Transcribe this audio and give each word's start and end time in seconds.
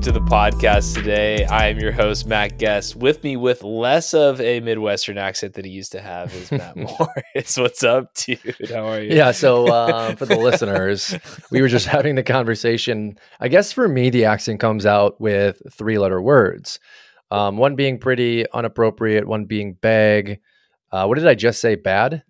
Welcome 0.00 0.14
to 0.14 0.18
the 0.18 0.34
podcast 0.34 0.94
today. 0.94 1.44
I 1.44 1.66
am 1.66 1.78
your 1.78 1.92
host, 1.92 2.26
Matt 2.26 2.56
Guest. 2.56 2.96
With 2.96 3.22
me, 3.22 3.36
with 3.36 3.62
less 3.62 4.14
of 4.14 4.40
a 4.40 4.60
Midwestern 4.60 5.18
accent 5.18 5.52
that 5.54 5.66
he 5.66 5.70
used 5.70 5.92
to 5.92 6.00
have, 6.00 6.34
is 6.34 6.50
Matt 6.50 6.74
Morris. 7.34 7.58
What's 7.58 7.84
up, 7.84 8.14
dude? 8.14 8.70
How 8.70 8.86
are 8.86 9.02
you? 9.02 9.14
Yeah, 9.14 9.32
so 9.32 9.66
uh, 9.66 10.14
for 10.16 10.24
the 10.24 10.38
listeners, 10.38 11.14
we 11.50 11.60
were 11.60 11.68
just 11.68 11.86
having 11.86 12.14
the 12.14 12.22
conversation. 12.22 13.18
I 13.40 13.48
guess 13.48 13.72
for 13.74 13.88
me, 13.88 14.08
the 14.08 14.24
accent 14.24 14.58
comes 14.58 14.86
out 14.86 15.20
with 15.20 15.60
three 15.70 15.98
letter 15.98 16.22
words. 16.22 16.80
Um, 17.30 17.58
one 17.58 17.76
being 17.76 17.98
pretty 17.98 18.50
unappropriate, 18.52 19.28
one 19.28 19.44
being 19.44 19.74
bag. 19.74 20.40
Uh, 20.90 21.04
what 21.04 21.18
did 21.18 21.28
I 21.28 21.34
just 21.34 21.60
say? 21.60 21.74
Bad? 21.74 22.22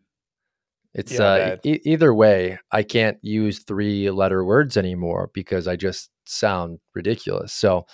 It's 0.95 1.13
Yeah, 1.13 1.25
uh, 1.25 1.57
e- 1.65 1.81
either 1.85 2.13
way, 2.13 2.59
I 2.73 2.83
can't 2.83 3.19
use 3.23 3.61
three 3.61 4.11
letter 4.11 4.45
words 4.45 4.77
anymore 4.77 5.31
because 5.33 5.69
I 5.69 5.77
just 5.77 6.11
sound 6.25 6.81
ridiculous. 6.95 7.53
So 7.53 7.87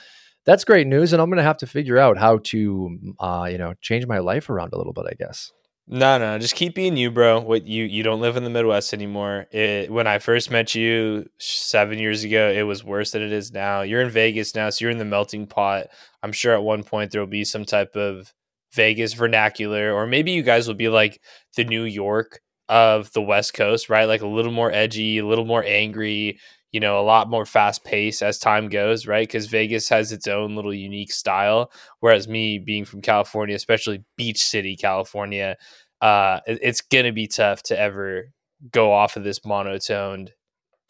that's 0.46 0.64
great 0.64 0.86
news, 0.86 1.12
and 1.12 1.20
I'm 1.20 1.28
going 1.28 1.38
to 1.38 1.42
have 1.42 1.58
to 1.58 1.66
figure 1.66 1.98
out 1.98 2.16
how 2.16 2.38
to, 2.44 2.98
uh, 3.18 3.48
you 3.50 3.58
know, 3.58 3.74
change 3.82 4.06
my 4.06 4.18
life 4.18 4.48
around 4.48 4.72
a 4.72 4.78
little 4.78 4.92
bit. 4.92 5.06
I 5.10 5.14
guess. 5.14 5.52
No, 5.88 6.18
no, 6.18 6.36
just 6.38 6.56
keep 6.56 6.74
being 6.74 6.96
you, 6.96 7.12
bro. 7.12 7.40
What 7.40 7.66
you 7.66 7.84
you 7.84 8.02
don't 8.02 8.20
live 8.20 8.36
in 8.36 8.42
the 8.42 8.50
Midwest 8.50 8.92
anymore. 8.92 9.46
It, 9.52 9.90
when 9.90 10.08
I 10.08 10.18
first 10.18 10.50
met 10.50 10.74
you 10.74 11.26
seven 11.38 11.98
years 11.98 12.24
ago, 12.24 12.50
it 12.50 12.62
was 12.62 12.82
worse 12.82 13.12
than 13.12 13.22
it 13.22 13.30
is 13.30 13.52
now. 13.52 13.82
You're 13.82 14.00
in 14.00 14.10
Vegas 14.10 14.54
now, 14.54 14.70
so 14.70 14.84
you're 14.84 14.90
in 14.90 14.98
the 14.98 15.04
melting 15.04 15.46
pot. 15.46 15.86
I'm 16.24 16.32
sure 16.32 16.54
at 16.54 16.62
one 16.62 16.82
point 16.82 17.12
there 17.12 17.20
will 17.20 17.28
be 17.28 17.44
some 17.44 17.64
type 17.64 17.94
of 17.94 18.32
Vegas 18.74 19.12
vernacular, 19.12 19.92
or 19.92 20.08
maybe 20.08 20.32
you 20.32 20.42
guys 20.42 20.66
will 20.66 20.74
be 20.74 20.88
like 20.88 21.20
the 21.56 21.64
New 21.64 21.84
York 21.84 22.40
of 22.68 23.12
the 23.12 23.22
West 23.22 23.54
Coast, 23.54 23.88
right? 23.88 24.04
Like 24.06 24.22
a 24.22 24.26
little 24.26 24.52
more 24.52 24.72
edgy, 24.72 25.18
a 25.18 25.26
little 25.26 25.44
more 25.44 25.64
angry. 25.64 26.38
You 26.72 26.80
know, 26.80 27.00
a 27.00 27.02
lot 27.02 27.30
more 27.30 27.46
fast 27.46 27.84
pace 27.84 28.20
as 28.20 28.38
time 28.38 28.68
goes, 28.68 29.06
right? 29.06 29.26
Because 29.26 29.46
Vegas 29.46 29.88
has 29.88 30.12
its 30.12 30.26
own 30.26 30.56
little 30.56 30.74
unique 30.74 31.12
style. 31.12 31.70
Whereas 32.00 32.28
me 32.28 32.58
being 32.58 32.84
from 32.84 33.00
California, 33.00 33.54
especially 33.56 34.04
Beach 34.16 34.42
City, 34.42 34.76
California, 34.76 35.56
uh, 36.02 36.40
it- 36.46 36.58
it's 36.62 36.80
gonna 36.82 37.12
be 37.12 37.26
tough 37.28 37.62
to 37.64 37.78
ever 37.78 38.32
go 38.72 38.92
off 38.92 39.16
of 39.16 39.24
this 39.24 39.44
monotoned 39.44 40.32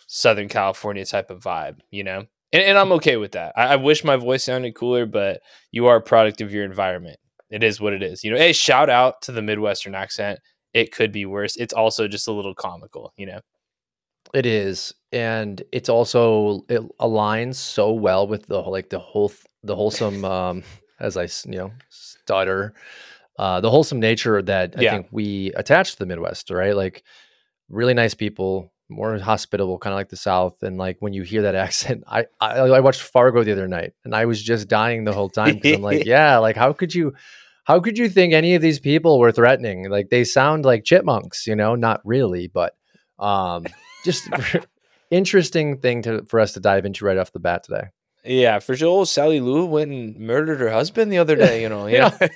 Southern 0.07 0.49
California 0.49 1.05
type 1.05 1.31
of 1.31 1.41
vibe, 1.43 1.81
you 1.91 2.05
know. 2.05 2.27
And, 2.53 2.63
and 2.63 2.79
I'm 2.79 2.93
okay 2.93 3.17
with 3.17 3.33
that. 3.33 3.53
I, 3.57 3.69
I 3.75 3.77
wish 3.77 4.05
my 4.05 4.17
voice 4.17 4.45
sounded 4.45 4.75
cooler, 4.75 5.07
but 5.07 5.41
you 5.73 5.87
are 5.87 5.97
a 5.97 6.03
product 6.03 6.41
of 6.41 6.53
your 6.53 6.65
environment. 6.65 7.19
It 7.51 7.63
is 7.63 7.81
what 7.81 7.93
it 7.93 8.03
is, 8.03 8.25
you 8.25 8.31
know. 8.31 8.37
Hey, 8.37 8.53
shout 8.53 8.89
out 8.91 9.23
to 9.23 9.33
the 9.33 9.43
Midwestern 9.43 9.95
accent. 9.95 10.39
It 10.77 10.93
could 10.93 11.13
be 11.13 11.27
worse. 11.27 11.57
It's 11.57 11.75
also 11.75 12.09
just 12.09 12.29
a 12.29 12.33
little 12.33 12.55
comical, 12.55 13.13
you 13.17 13.27
know. 13.27 13.41
It 14.35 14.45
is, 14.45 14.93
and 15.13 15.63
it's 15.73 15.89
also 15.89 16.65
it 16.69 16.83
aligns 16.99 17.55
so 17.55 17.93
well 17.93 18.27
with 18.27 18.47
the 18.47 18.59
like 18.59 18.91
the 18.91 18.99
whole 18.99 19.33
the 19.63 19.77
wholesome, 19.77 20.25
um, 20.25 20.63
as 21.01 21.17
I 21.17 21.25
you 21.51 21.59
know 21.59 21.73
stutter, 21.89 22.75
uh, 23.39 23.61
the 23.61 23.71
wholesome 23.71 24.01
nature 24.01 24.43
that 24.43 24.75
I 24.79 24.83
Yeah. 24.83 24.91
think 24.91 25.09
we 25.13 25.53
attach 25.55 25.93
to 25.93 25.99
the 26.01 26.07
Midwest, 26.07 26.51
right? 26.51 26.77
Like 26.77 27.05
really 27.69 27.95
nice 27.95 28.15
people, 28.15 28.73
more 28.89 29.19
hospitable, 29.19 29.79
kind 29.79 29.95
of 29.95 29.99
like 29.99 30.11
the 30.11 30.17
South. 30.17 30.63
And 30.63 30.79
like 30.79 30.99
when 31.01 31.13
you 31.15 31.23
hear 31.23 31.43
that 31.43 31.55
accent, 31.67 32.05
I, 32.09 32.27
I 32.41 32.59
I 32.61 32.81
watched 32.81 33.03
Fargo 33.03 33.45
the 33.45 33.53
other 33.53 33.69
night, 33.69 33.95
and 34.05 34.15
I 34.15 34.27
was 34.27 34.43
just 34.43 34.69
dying 34.69 35.05
the 35.05 35.15
whole 35.15 35.31
time 35.31 35.57
because 35.57 35.73
I'm 35.73 35.83
like, 35.83 36.05
yeah, 36.07 36.39
like 36.39 36.57
how 36.57 36.73
could 36.73 36.95
you? 36.95 37.15
How 37.67 37.81
could 37.81 37.99
you 37.99 38.09
think 38.09 38.33
any 38.33 38.55
of 38.55 38.63
these 38.63 38.79
people 38.81 39.19
were 39.19 39.33
threatening? 39.33 39.91
Like 39.91 40.09
they 40.11 40.25
sound 40.25 40.65
like 40.65 40.85
chipmunks, 40.85 41.47
you 41.47 41.57
know, 41.57 41.75
not 41.75 42.01
really, 42.05 42.47
but 42.47 42.75
um, 43.19 43.67
just 44.05 44.29
interesting 45.11 45.79
thing 45.79 46.03
to 46.03 46.25
for 46.27 46.41
us 46.41 46.53
to 46.53 46.61
dive 46.61 46.85
into 46.85 47.05
right 47.05 47.19
off 47.19 47.33
the 47.33 47.41
bat 47.41 47.65
today. 47.65 47.89
Yeah, 48.25 48.59
for 48.59 48.75
sure. 48.77 49.07
Sally 49.07 49.39
Lou 49.41 49.67
went 49.67 49.93
and 49.93 50.19
murdered 50.19 50.59
her 50.59 50.71
husband 50.71 51.13
the 51.13 51.19
other 51.19 51.37
day. 51.37 51.63
You 51.63 51.69
know, 51.69 51.87
yeah. 51.87 52.17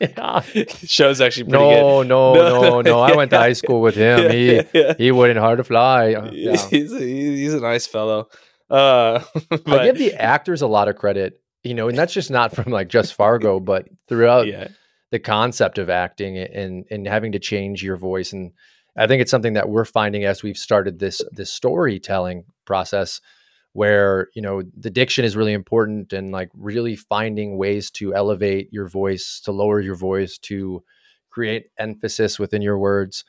Yeah. 0.00 0.40
Show's 0.84 1.20
actually 1.20 1.50
pretty 1.50 1.64
good. 1.74 1.80
No, 1.80 2.02
no, 2.04 2.34
no, 2.34 2.80
no. 2.82 3.00
I 3.00 3.16
went 3.16 3.32
to 3.32 3.38
high 3.38 3.52
school 3.54 3.80
with 3.80 3.96
him. 3.96 4.30
He 4.30 4.62
he 4.96 5.10
wouldn't 5.10 5.40
hard 5.40 5.58
to 5.58 5.64
fly. 5.64 6.14
Uh, 6.14 6.30
Yeah. 6.32 6.56
He's 6.68 6.92
a, 6.92 7.00
he's 7.00 7.52
a 7.54 7.58
nice 7.60 7.88
fellow. 7.88 8.28
Uh, 8.70 9.24
I 9.66 9.86
give 9.86 9.98
the 9.98 10.14
actors 10.14 10.62
a 10.62 10.68
lot 10.68 10.86
of 10.86 10.94
credit, 10.94 11.40
you 11.62 11.74
know, 11.74 11.88
and 11.88 11.98
that's 11.98 12.14
just 12.14 12.30
not 12.30 12.54
from 12.54 12.72
like 12.72 12.88
just 12.88 13.14
Fargo, 13.14 13.60
but 13.60 13.88
throughout 14.08 14.46
yeah, 14.46 14.68
the 15.10 15.18
concept 15.18 15.78
of 15.78 15.90
acting 15.90 16.38
and 16.38 16.84
and 16.90 17.06
having 17.06 17.32
to 17.32 17.38
change 17.38 17.82
your 17.82 17.96
voice. 17.96 18.32
And 18.32 18.52
I 18.96 19.06
think 19.06 19.22
it's 19.22 19.30
something 19.30 19.54
that 19.54 19.68
we're 19.68 19.84
finding 19.84 20.24
as 20.24 20.42
we've 20.42 20.56
started 20.56 20.98
this 20.98 21.20
this 21.32 21.52
storytelling 21.52 22.44
process 22.64 23.20
where, 23.72 24.28
you 24.34 24.42
know, 24.42 24.62
the 24.76 24.90
diction 24.90 25.24
is 25.24 25.36
really 25.36 25.52
important 25.52 26.12
and 26.12 26.32
like 26.32 26.50
really 26.54 26.96
finding 26.96 27.56
ways 27.56 27.90
to 27.92 28.14
elevate 28.14 28.68
your 28.72 28.88
voice, 28.88 29.40
to 29.44 29.52
lower 29.52 29.80
your 29.80 29.94
voice, 29.94 30.38
to 30.38 30.82
create 31.30 31.66
emphasis 31.78 32.38
within 32.38 32.62
your 32.62 32.78
words. 32.78 33.24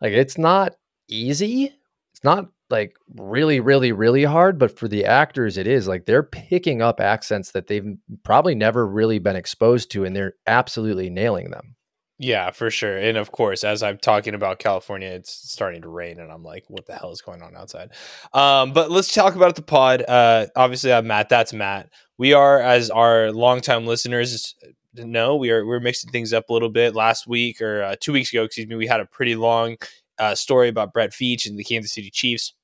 Like 0.00 0.12
it's 0.12 0.38
not 0.38 0.76
easy. 1.08 1.74
It's 2.12 2.22
not 2.22 2.48
like 2.70 2.96
really, 3.14 3.60
really, 3.60 3.92
really 3.92 4.24
hard, 4.24 4.58
but 4.58 4.76
for 4.76 4.88
the 4.88 5.04
actors, 5.04 5.56
it 5.56 5.66
is 5.66 5.86
like 5.86 6.06
they're 6.06 6.22
picking 6.22 6.82
up 6.82 7.00
accents 7.00 7.52
that 7.52 7.68
they've 7.68 7.96
probably 8.24 8.54
never 8.54 8.86
really 8.86 9.18
been 9.18 9.36
exposed 9.36 9.90
to, 9.92 10.04
and 10.04 10.16
they're 10.16 10.34
absolutely 10.46 11.10
nailing 11.10 11.50
them. 11.50 11.76
yeah, 12.18 12.50
for 12.50 12.70
sure. 12.70 12.96
And 12.96 13.18
of 13.18 13.30
course, 13.30 13.62
as 13.62 13.82
I'm 13.82 13.98
talking 13.98 14.34
about 14.34 14.58
California, 14.58 15.08
it's 15.08 15.30
starting 15.32 15.82
to 15.82 15.88
rain, 15.88 16.18
and 16.18 16.32
I'm 16.32 16.42
like, 16.42 16.64
what 16.68 16.86
the 16.86 16.94
hell 16.94 17.12
is 17.12 17.20
going 17.20 17.42
on 17.42 17.54
outside? 17.54 17.90
Um, 18.32 18.72
but 18.72 18.90
let's 18.90 19.12
talk 19.12 19.34
about 19.36 19.54
the 19.54 19.62
pod. 19.62 20.02
Uh, 20.08 20.46
obviously, 20.56 20.92
I'm 20.92 21.06
Matt. 21.06 21.28
That's 21.28 21.52
Matt. 21.52 21.90
We 22.16 22.32
are, 22.32 22.58
as 22.60 22.88
our 22.88 23.32
longtime 23.32 23.86
listeners 23.86 24.54
know, 24.94 25.36
we 25.36 25.50
are 25.50 25.66
we're 25.66 25.80
mixing 25.80 26.10
things 26.10 26.32
up 26.32 26.48
a 26.48 26.52
little 26.54 26.70
bit. 26.70 26.94
Last 26.94 27.26
week 27.26 27.60
or 27.60 27.82
uh, 27.82 27.96
two 28.00 28.12
weeks 28.12 28.32
ago, 28.32 28.44
excuse 28.44 28.66
me, 28.66 28.76
we 28.76 28.86
had 28.86 29.00
a 29.00 29.06
pretty 29.06 29.36
long 29.36 29.76
uh, 30.18 30.34
story 30.34 30.68
about 30.68 30.94
Brett 30.94 31.12
Veach 31.12 31.46
and 31.46 31.58
the 31.58 31.64
Kansas 31.64 31.92
City 31.92 32.10
Chiefs. 32.10 32.54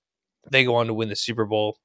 They 0.51 0.65
go 0.65 0.77
on 0.77 0.87
to 0.87 0.95
win 0.95 1.09
the 1.09 1.17
Super 1.17 1.45
Bowl. 1.45 1.79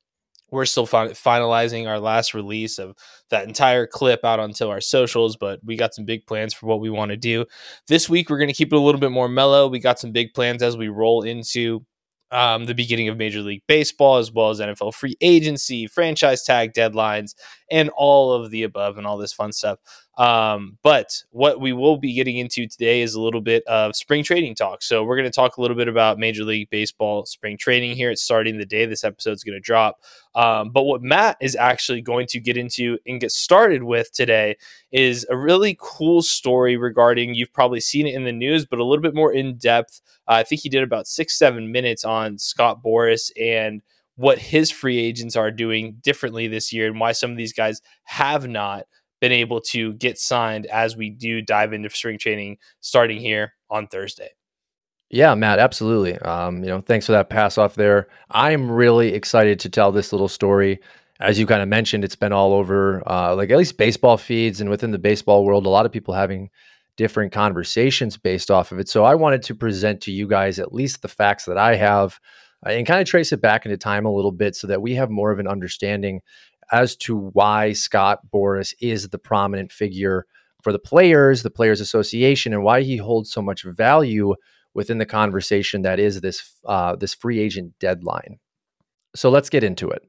We're 0.49 0.65
still 0.65 0.85
fin- 0.85 1.09
finalizing 1.09 1.87
our 1.87 1.99
last 1.99 2.33
release 2.33 2.79
of 2.79 2.95
that 3.29 3.47
entire 3.47 3.85
clip 3.85 4.23
out 4.23 4.39
onto 4.39 4.69
our 4.69 4.79
socials, 4.79 5.35
but 5.35 5.59
we 5.63 5.75
got 5.75 5.93
some 5.93 6.05
big 6.05 6.25
plans 6.25 6.53
for 6.53 6.67
what 6.67 6.79
we 6.79 6.89
want 6.89 7.11
to 7.11 7.17
do. 7.17 7.45
This 7.87 8.07
week, 8.07 8.29
we're 8.29 8.37
going 8.37 8.47
to 8.47 8.53
keep 8.53 8.71
it 8.71 8.77
a 8.77 8.79
little 8.79 9.01
bit 9.01 9.11
more 9.11 9.27
mellow. 9.27 9.67
We 9.67 9.79
got 9.79 9.99
some 9.99 10.13
big 10.13 10.33
plans 10.33 10.63
as 10.63 10.77
we 10.77 10.87
roll 10.87 11.23
into 11.23 11.85
um, 12.31 12.65
the 12.65 12.73
beginning 12.73 13.09
of 13.09 13.17
Major 13.17 13.41
League 13.41 13.63
Baseball, 13.67 14.17
as 14.17 14.31
well 14.31 14.49
as 14.49 14.59
NFL 14.59 14.93
free 14.93 15.15
agency, 15.21 15.87
franchise 15.87 16.43
tag 16.43 16.73
deadlines, 16.73 17.35
and 17.71 17.89
all 17.95 18.33
of 18.33 18.51
the 18.51 18.63
above 18.63 18.97
and 18.97 19.07
all 19.07 19.17
this 19.17 19.33
fun 19.33 19.51
stuff. 19.51 19.79
Um, 20.17 20.79
but 20.81 21.23
what 21.29 21.61
we 21.61 21.73
will 21.73 21.97
be 21.97 22.13
getting 22.13 22.37
into 22.37 22.67
today 22.67 23.01
is 23.01 23.13
a 23.13 23.21
little 23.21 23.39
bit 23.39 23.63
of 23.67 23.95
spring 23.95 24.23
trading 24.23 24.55
talk. 24.55 24.81
So 24.81 25.03
we're 25.03 25.15
going 25.15 25.29
to 25.29 25.35
talk 25.35 25.57
a 25.57 25.61
little 25.61 25.77
bit 25.77 25.87
about 25.87 26.17
Major 26.17 26.43
League 26.43 26.71
Baseball 26.71 27.25
spring 27.25 27.55
trading 27.55 27.95
here. 27.95 28.09
It's 28.09 28.23
starting 28.23 28.57
the 28.57 28.65
day 28.65 28.85
this 28.85 29.03
episode 29.03 29.33
is 29.33 29.43
going 29.43 29.55
to 29.55 29.59
drop. 29.59 30.01
Um, 30.33 30.71
but 30.71 30.83
what 30.83 31.03
Matt 31.03 31.37
is 31.39 31.55
actually 31.55 32.01
going 32.01 32.25
to 32.27 32.39
get 32.39 32.57
into 32.57 32.97
and 33.05 33.21
get 33.21 33.31
started 33.31 33.83
with 33.83 34.11
today 34.11 34.57
is 34.91 35.25
a 35.29 35.37
really 35.37 35.77
cool 35.79 36.23
story 36.23 36.77
regarding, 36.77 37.35
you've 37.35 37.53
probably 37.53 37.79
seen 37.79 38.07
it 38.07 38.15
in 38.15 38.23
the 38.23 38.31
news, 38.31 38.65
but 38.65 38.79
a 38.79 38.83
little 38.83 39.03
bit 39.03 39.15
more 39.15 39.31
in 39.31 39.57
depth. 39.57 40.01
Uh, 40.27 40.33
I 40.33 40.43
think 40.43 40.61
he 40.61 40.69
did 40.69 40.81
about 40.81 41.07
six, 41.07 41.37
seven 41.37 41.71
minutes 41.71 42.03
on 42.03 42.39
Scott 42.39 42.81
Boras 42.83 43.31
and 43.39 43.83
what 44.15 44.39
his 44.39 44.71
free 44.71 44.97
agents 44.97 45.35
are 45.35 45.51
doing 45.51 45.97
differently 46.01 46.47
this 46.47 46.73
year 46.73 46.87
and 46.87 46.99
why 46.99 47.11
some 47.11 47.29
of 47.29 47.37
these 47.37 47.53
guys 47.53 47.81
have 48.03 48.47
not 48.47 48.85
been 49.19 49.31
able 49.31 49.61
to 49.61 49.93
get 49.93 50.19
signed 50.19 50.65
as 50.67 50.95
we 50.95 51.09
do 51.09 51.41
dive 51.41 51.73
into 51.73 51.89
spring 51.89 52.17
training 52.17 52.57
starting 52.81 53.19
here 53.19 53.53
on 53.69 53.87
Thursday. 53.87 54.29
Yeah, 55.09 55.35
Matt, 55.35 55.59
absolutely. 55.59 56.17
Um, 56.19 56.63
you 56.63 56.69
know, 56.69 56.81
thanks 56.81 57.05
for 57.05 57.13
that 57.13 57.29
pass 57.29 57.57
off 57.57 57.75
there. 57.75 58.07
I'm 58.31 58.69
really 58.69 59.13
excited 59.13 59.59
to 59.61 59.69
tell 59.69 59.91
this 59.91 60.11
little 60.11 60.27
story. 60.27 60.79
As 61.19 61.39
you 61.39 61.47
kind 61.47 61.61
of 61.61 61.69
mentioned, 61.69 62.03
it's 62.03 62.15
been 62.15 62.33
all 62.33 62.53
over, 62.53 63.01
uh, 63.09 63.33
like 63.35 63.49
at 63.49 63.57
least 63.57 63.77
baseball 63.77 64.17
feeds 64.17 64.59
and 64.59 64.69
within 64.69 64.91
the 64.91 64.99
baseball 64.99 65.45
world, 65.45 65.65
a 65.65 65.69
lot 65.69 65.85
of 65.85 65.91
people 65.91 66.13
having 66.13 66.49
different 66.97 67.31
conversations 67.31 68.17
based 68.17 68.51
off 68.51 68.71
of 68.71 68.79
it. 68.79 68.89
So 68.89 69.05
I 69.05 69.15
wanted 69.15 69.43
to 69.43 69.55
present 69.55 70.01
to 70.01 70.11
you 70.11 70.27
guys 70.27 70.59
at 70.59 70.73
least 70.73 71.01
the 71.01 71.07
facts 71.07 71.45
that 71.45 71.57
I 71.57 71.75
have 71.75 72.19
uh, 72.65 72.71
and 72.71 72.85
kind 72.85 73.01
of 73.01 73.07
trace 73.07 73.31
it 73.31 73.41
back 73.41 73.65
into 73.65 73.77
time 73.77 74.05
a 74.05 74.11
little 74.11 74.31
bit 74.31 74.55
so 74.55 74.67
that 74.67 74.81
we 74.81 74.95
have 74.95 75.09
more 75.09 75.31
of 75.31 75.39
an 75.39 75.47
understanding 75.47 76.21
as 76.71 76.95
to 76.97 77.15
why 77.15 77.73
Scott 77.73 78.19
Boras 78.33 78.73
is 78.81 79.09
the 79.09 79.19
prominent 79.19 79.71
figure 79.71 80.25
for 80.63 80.71
the 80.71 80.79
players, 80.79 81.43
the 81.43 81.49
Players 81.49 81.81
Association, 81.81 82.53
and 82.53 82.63
why 82.63 82.81
he 82.81 82.97
holds 82.97 83.31
so 83.31 83.41
much 83.41 83.63
value 83.63 84.35
within 84.73 84.97
the 84.97 85.05
conversation 85.05 85.81
that 85.81 85.99
is 85.99 86.21
this 86.21 86.53
uh, 86.65 86.95
this 86.95 87.13
free 87.13 87.39
agent 87.39 87.73
deadline. 87.79 88.39
So 89.15 89.29
let's 89.29 89.49
get 89.49 89.63
into 89.63 89.89
it. 89.89 90.03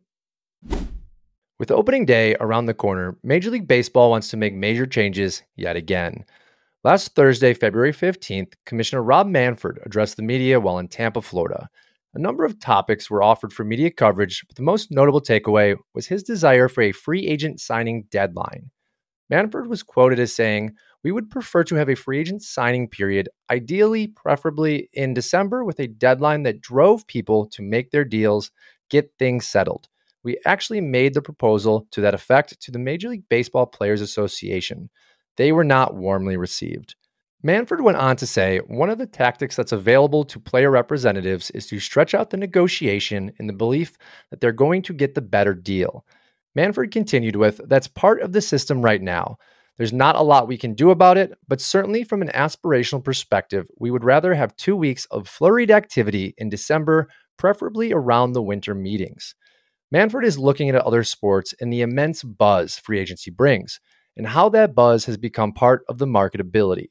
With 1.59 1.71
opening 1.71 2.05
day 2.05 2.37
around 2.39 2.67
the 2.67 2.75
corner, 2.75 3.17
Major 3.23 3.51
League 3.51 3.67
Baseball 3.67 4.11
wants 4.11 4.29
to 4.29 4.37
make 4.37 4.55
major 4.55 4.87
changes 4.87 5.43
yet 5.57 5.75
again. 5.75 6.25
Last 6.85 7.17
Thursday, 7.17 7.53
February 7.53 7.93
15th, 7.93 8.53
Commissioner 8.65 9.03
Rob 9.03 9.27
Manfred 9.27 9.79
addressed 9.85 10.17
the 10.17 10.23
media 10.23 10.61
while 10.61 10.79
in 10.79 10.87
Tampa, 10.87 11.21
Florida. 11.21 11.69
A 12.15 12.19
number 12.19 12.45
of 12.45 12.59
topics 12.59 13.11
were 13.11 13.23
offered 13.23 13.53
for 13.53 13.65
media 13.65 13.91
coverage, 13.91 14.45
but 14.49 14.57
the 14.57 14.63
most 14.63 14.91
notable 14.91 15.21
takeaway 15.21 15.77
was 15.95 16.07
his 16.07 16.23
desire 16.23 16.69
for 16.69 16.83
a 16.83 16.93
free 16.93 17.27
agent 17.27 17.61
signing 17.61 18.05
deadline. 18.11 18.71
Manfred 19.31 19.67
was 19.67 19.83
quoted 19.83 20.19
as 20.19 20.35
saying, 20.35 20.73
We 21.05 21.13
would 21.13 21.31
prefer 21.31 21.65
to 21.65 21.75
have 21.75 21.91
a 21.91 21.95
free 21.95 22.19
agent 22.19 22.43
signing 22.43 22.89
period, 22.89 23.29
ideally, 23.51 24.07
preferably 24.07 24.89
in 24.95 25.13
December, 25.13 25.65
with 25.65 25.79
a 25.81 25.87
deadline 25.87 26.45
that 26.45 26.63
drove 26.63 27.07
people 27.07 27.47
to 27.51 27.63
make 27.63 27.91
their 27.91 28.07
deals, 28.07 28.51
get 28.89 29.13
things 29.19 29.47
settled. 29.47 29.89
We 30.25 30.39
actually 30.47 30.81
made 30.81 31.13
the 31.13 31.23
proposal 31.23 31.87
to 31.91 32.01
that 32.01 32.15
effect 32.15 32.59
to 32.61 32.71
the 32.71 32.79
Major 32.79 33.11
League 33.11 33.29
Baseball 33.29 33.67
Players 33.67 34.01
Association. 34.01 34.89
They 35.37 35.53
were 35.53 35.65
not 35.65 35.95
warmly 35.95 36.37
received. 36.37 36.97
Manfred 37.43 37.83
went 37.83 37.99
on 37.99 38.17
to 38.17 38.27
say 38.27 38.59
one 38.67 38.91
of 38.91 38.99
the 38.99 39.07
tactics 39.07 39.55
that's 39.55 39.71
available 39.71 40.25
to 40.25 40.41
player 40.41 40.73
representatives 40.73 41.51
is 41.51 41.69
to 41.69 41.79
stretch 41.79 42.13
out 42.13 42.31
the 42.31 42.37
negotiation 42.37 43.33
in 43.39 43.47
the 43.47 43.53
belief 43.53 43.97
that 44.31 44.41
they're 44.41 44.51
going 44.51 44.83
to 44.83 44.93
get 44.93 45.15
the 45.15 45.21
better 45.21 45.55
deal. 45.55 46.05
Manfred 46.57 46.91
continued 46.91 47.37
with 47.37 47.61
That's 47.67 47.87
part 47.87 48.21
of 48.23 48.33
the 48.33 48.41
system 48.41 48.83
right 48.83 49.01
now. 49.01 49.37
There's 49.77 49.93
not 49.93 50.17
a 50.17 50.23
lot 50.23 50.49
we 50.49 50.59
can 50.59 50.75
do 50.75 50.91
about 50.91 51.17
it, 51.17 51.33
but 51.47 51.61
certainly 51.61 52.03
from 52.03 52.23
an 52.23 52.33
aspirational 52.35 53.05
perspective, 53.05 53.69
we 53.79 53.93
would 53.93 54.03
rather 54.03 54.35
have 54.35 54.57
two 54.57 54.75
weeks 54.75 55.05
of 55.13 55.29
flurried 55.29 55.71
activity 55.71 56.35
in 56.39 56.49
December, 56.49 57.09
preferably 57.37 57.93
around 57.93 58.33
the 58.33 58.43
winter 58.43 58.75
meetings. 58.75 59.37
Manfred 59.93 60.25
is 60.25 60.37
looking 60.37 60.69
at 60.69 60.75
other 60.75 61.05
sports 61.05 61.55
and 61.61 61.73
the 61.73 61.83
immense 61.83 62.25
buzz 62.25 62.77
free 62.77 62.99
agency 62.99 63.31
brings, 63.31 63.79
and 64.17 64.27
how 64.27 64.49
that 64.49 64.75
buzz 64.75 65.05
has 65.05 65.17
become 65.17 65.53
part 65.53 65.85
of 65.89 65.99
the 65.99 66.07
marketability. 66.07 66.89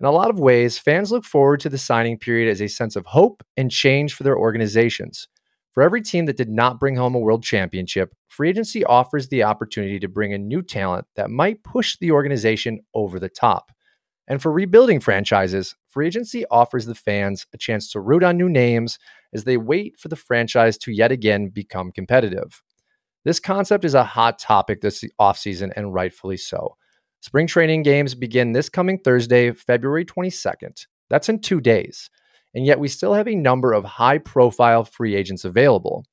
In 0.00 0.06
a 0.06 0.10
lot 0.10 0.30
of 0.30 0.40
ways, 0.40 0.78
fans 0.78 1.12
look 1.12 1.24
forward 1.24 1.60
to 1.60 1.68
the 1.68 1.78
signing 1.78 2.18
period 2.18 2.50
as 2.50 2.60
a 2.60 2.68
sense 2.68 2.96
of 2.96 3.06
hope 3.06 3.42
and 3.56 3.70
change 3.70 4.14
for 4.14 4.24
their 4.24 4.36
organizations. 4.36 5.28
For 5.72 5.82
every 5.82 6.02
team 6.02 6.26
that 6.26 6.36
did 6.36 6.48
not 6.48 6.78
bring 6.78 6.96
home 6.96 7.14
a 7.14 7.18
world 7.18 7.42
championship, 7.42 8.14
free 8.28 8.48
agency 8.48 8.84
offers 8.84 9.28
the 9.28 9.42
opportunity 9.42 9.98
to 10.00 10.08
bring 10.08 10.32
in 10.32 10.46
new 10.46 10.62
talent 10.62 11.06
that 11.16 11.30
might 11.30 11.64
push 11.64 11.96
the 11.96 12.12
organization 12.12 12.80
over 12.94 13.18
the 13.18 13.28
top. 13.28 13.70
And 14.26 14.40
for 14.40 14.52
rebuilding 14.52 15.00
franchises, 15.00 15.74
free 15.88 16.06
agency 16.06 16.44
offers 16.50 16.86
the 16.86 16.94
fans 16.94 17.46
a 17.52 17.58
chance 17.58 17.90
to 17.90 18.00
root 18.00 18.22
on 18.22 18.36
new 18.36 18.48
names 18.48 18.98
as 19.32 19.44
they 19.44 19.56
wait 19.56 19.98
for 19.98 20.08
the 20.08 20.16
franchise 20.16 20.78
to 20.78 20.92
yet 20.92 21.12
again 21.12 21.48
become 21.48 21.92
competitive. 21.92 22.62
This 23.24 23.40
concept 23.40 23.84
is 23.84 23.94
a 23.94 24.04
hot 24.04 24.38
topic 24.38 24.80
this 24.80 25.04
offseason, 25.20 25.72
and 25.76 25.94
rightfully 25.94 26.36
so. 26.36 26.76
Spring 27.24 27.46
training 27.46 27.82
games 27.84 28.14
begin 28.14 28.52
this 28.52 28.68
coming 28.68 28.98
Thursday, 28.98 29.50
February 29.50 30.04
22nd. 30.04 30.86
That's 31.08 31.30
in 31.30 31.38
two 31.38 31.58
days. 31.58 32.10
And 32.52 32.66
yet 32.66 32.78
we 32.78 32.86
still 32.86 33.14
have 33.14 33.26
a 33.26 33.34
number 33.34 33.72
of 33.72 33.82
high 33.82 34.18
profile 34.18 34.84
free 34.84 35.14
agents 35.14 35.42
available. 35.42 36.04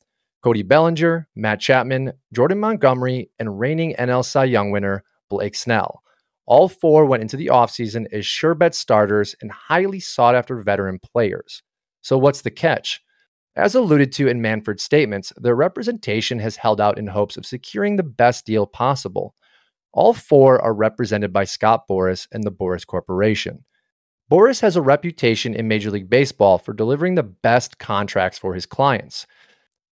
Cody 0.41 0.63
Bellinger, 0.63 1.27
Matt 1.35 1.59
Chapman, 1.59 2.13
Jordan 2.33 2.61
Montgomery, 2.61 3.29
and 3.39 3.59
reigning 3.59 3.93
NL 3.95 4.23
Cy 4.23 4.45
Young 4.45 4.71
winner 4.71 5.03
Blake 5.29 5.53
Snell. 5.53 6.01
All 6.45 6.69
four 6.69 7.03
went 7.05 7.23
into 7.23 7.35
the 7.35 7.47
offseason 7.47 8.05
as 8.13 8.25
sure 8.25 8.55
bet 8.55 8.73
starters 8.73 9.35
and 9.41 9.51
highly 9.51 9.99
sought 9.99 10.33
after 10.33 10.61
veteran 10.61 10.97
players. 10.97 11.61
So, 11.99 12.17
what's 12.17 12.41
the 12.41 12.51
catch? 12.51 13.01
As 13.57 13.75
alluded 13.75 14.13
to 14.13 14.29
in 14.29 14.41
Manfred's 14.41 14.83
statements, 14.83 15.33
their 15.35 15.55
representation 15.55 16.39
has 16.39 16.55
held 16.55 16.79
out 16.79 16.97
in 16.97 17.07
hopes 17.07 17.35
of 17.35 17.45
securing 17.45 17.97
the 17.97 18.03
best 18.03 18.45
deal 18.45 18.65
possible. 18.65 19.35
All 19.93 20.13
four 20.13 20.61
are 20.61 20.73
represented 20.73 21.33
by 21.33 21.43
Scott 21.43 21.87
Boras 21.89 22.27
and 22.31 22.43
the 22.43 22.51
Boras 22.51 22.85
Corporation. 22.85 23.65
Boras 24.31 24.61
has 24.61 24.77
a 24.77 24.81
reputation 24.81 25.53
in 25.53 25.67
Major 25.67 25.91
League 25.91 26.09
Baseball 26.09 26.57
for 26.57 26.73
delivering 26.73 27.15
the 27.15 27.23
best 27.23 27.77
contracts 27.77 28.37
for 28.37 28.53
his 28.53 28.65
clients. 28.65 29.27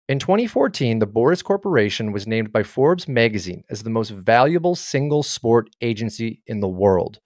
In 0.09 0.19
2014, 0.19 0.99
the 0.99 1.07
Boras 1.07 1.41
Corporation 1.41 2.11
was 2.11 2.27
named 2.27 2.51
by 2.51 2.61
Forbes 2.61 3.07
magazine 3.07 3.63
as 3.69 3.83
the 3.83 3.89
most 3.89 4.09
valuable 4.11 4.75
single 4.75 5.23
sport 5.23 5.69
agency 5.81 6.43
in 6.45 6.59
the 6.59 6.67
world. 6.67 7.21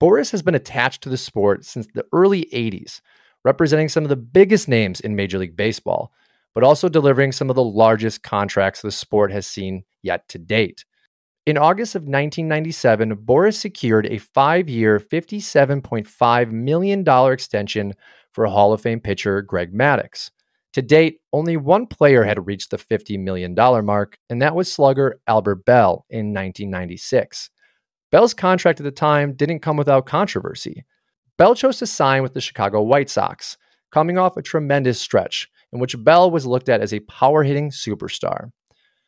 Boras 0.00 0.30
has 0.30 0.42
been 0.42 0.54
attached 0.54 1.02
to 1.02 1.08
the 1.08 1.16
sport 1.16 1.64
since 1.64 1.88
the 1.92 2.06
early 2.12 2.46
80s, 2.52 3.00
representing 3.44 3.88
some 3.88 4.04
of 4.04 4.08
the 4.08 4.16
biggest 4.16 4.68
names 4.68 5.00
in 5.00 5.16
Major 5.16 5.38
League 5.38 5.56
Baseball, 5.56 6.12
but 6.54 6.62
also 6.62 6.88
delivering 6.88 7.32
some 7.32 7.50
of 7.50 7.56
the 7.56 7.64
largest 7.64 8.22
contracts 8.22 8.80
the 8.80 8.92
sport 8.92 9.32
has 9.32 9.46
seen 9.46 9.82
yet 10.02 10.28
to 10.28 10.38
date. 10.38 10.84
In 11.46 11.56
August 11.56 11.94
of 11.94 12.02
1997, 12.02 13.18
Boras 13.18 13.54
secured 13.54 14.06
a 14.06 14.18
five 14.18 14.68
year, 14.68 14.98
$57.5 14.98 16.50
million 16.50 17.32
extension 17.32 17.94
for 18.32 18.46
Hall 18.46 18.72
of 18.72 18.80
Fame 18.80 18.98
pitcher 18.98 19.42
Greg 19.42 19.72
Maddux. 19.72 20.32
To 20.72 20.82
date, 20.82 21.20
only 21.32 21.56
one 21.56 21.86
player 21.86 22.24
had 22.24 22.48
reached 22.48 22.72
the 22.72 22.78
$50 22.78 23.20
million 23.20 23.54
mark, 23.54 24.18
and 24.28 24.42
that 24.42 24.56
was 24.56 24.72
slugger 24.72 25.20
Albert 25.28 25.64
Belle 25.64 26.04
in 26.10 26.34
1996. 26.34 27.50
Belle's 28.10 28.34
contract 28.34 28.80
at 28.80 28.84
the 28.84 28.90
time 28.90 29.34
didn't 29.34 29.60
come 29.60 29.76
without 29.76 30.04
controversy. 30.04 30.84
Belle 31.38 31.54
chose 31.54 31.78
to 31.78 31.86
sign 31.86 32.24
with 32.24 32.34
the 32.34 32.40
Chicago 32.40 32.82
White 32.82 33.08
Sox, 33.08 33.56
coming 33.92 34.18
off 34.18 34.36
a 34.36 34.42
tremendous 34.42 35.00
stretch 35.00 35.48
in 35.72 35.78
which 35.78 36.02
Belle 36.02 36.28
was 36.28 36.44
looked 36.44 36.68
at 36.68 36.80
as 36.80 36.92
a 36.92 37.00
power 37.00 37.44
hitting 37.44 37.70
superstar. 37.70 38.50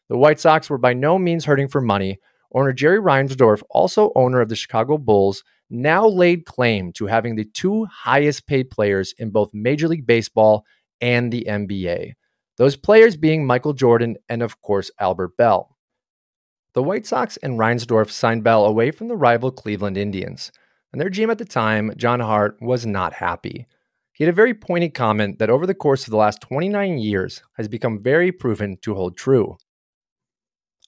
The 0.09 0.19
White 0.19 0.41
Sox 0.41 0.71
were 0.71 0.79
by 0.79 0.95
no 0.95 1.19
means 1.19 1.45
hurting 1.45 1.69
for 1.69 1.81
money. 1.81 2.19
Owner 2.55 2.73
Jerry 2.73 2.99
Reinsdorf, 2.99 3.63
also 3.69 4.11
owner 4.17 4.41
of 4.41 4.49
the 4.49 4.57
Chicago 4.57 4.97
Bulls, 4.97 5.45
now 5.71 6.07
laid 6.07 6.47
claim 6.47 6.93
to 6.95 7.07
having 7.07 7.37
the 7.37 7.45
two 7.45 7.85
highest 7.87 8.47
paid 8.47 8.71
players 8.71 9.15
in 9.19 9.31
both 9.31 9.53
Major 9.53 9.87
League 9.87 10.07
Baseball 10.07 10.65
and 11.01 11.31
the 11.31 11.45
NBA. 11.49 12.15
Those 12.57 12.77
players 12.77 13.17
being 13.17 13.47
Michael 13.47 13.75
Jordan 13.75 14.17
and, 14.29 14.43
of 14.43 14.61
course, 14.63 14.91
Albert 14.99 15.37
Belle. 15.37 15.77
The 16.73 16.83
White 16.83 17.07
Sox 17.07 17.37
and 17.39 17.59
Reinsdorf 17.59 18.11
signed 18.11 18.45
Belle 18.45 18.65
away 18.65 18.91
from 18.91 19.09
the 19.09 19.17
rival 19.17 19.51
Cleveland 19.51 19.97
Indians, 19.97 20.51
and 20.93 21.01
their 21.01 21.11
GM 21.11 21.31
at 21.31 21.39
the 21.39 21.45
time, 21.45 21.93
John 21.97 22.21
Hart, 22.21 22.57
was 22.61 22.87
not 22.87 23.13
happy. 23.13 23.67
He 24.13 24.25
had 24.25 24.33
a 24.33 24.37
very 24.37 24.55
pointed 24.55 24.95
comment 24.95 25.39
that 25.39 25.51
over 25.51 25.67
the 25.67 25.75
course 25.75 26.05
of 26.07 26.11
the 26.11 26.17
last 26.17 26.41
29 26.41 26.99
years 26.99 27.43
has 27.57 27.69
become 27.69 28.03
very 28.03 28.33
proven 28.33 28.77
to 28.83 28.95
hold 28.95 29.17
true. 29.17 29.57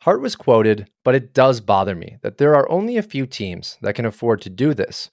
Hart 0.01 0.23
was 0.23 0.35
quoted, 0.35 0.89
but 1.05 1.15
it 1.15 1.35
does 1.35 1.61
bother 1.61 1.95
me 1.95 2.17
that 2.23 2.39
there 2.39 2.55
are 2.55 2.71
only 2.71 2.97
a 2.97 3.03
few 3.03 3.27
teams 3.27 3.77
that 3.83 3.95
can 3.95 4.07
afford 4.07 4.41
to 4.43 4.51
do 4.51 4.73
this. 4.73 5.11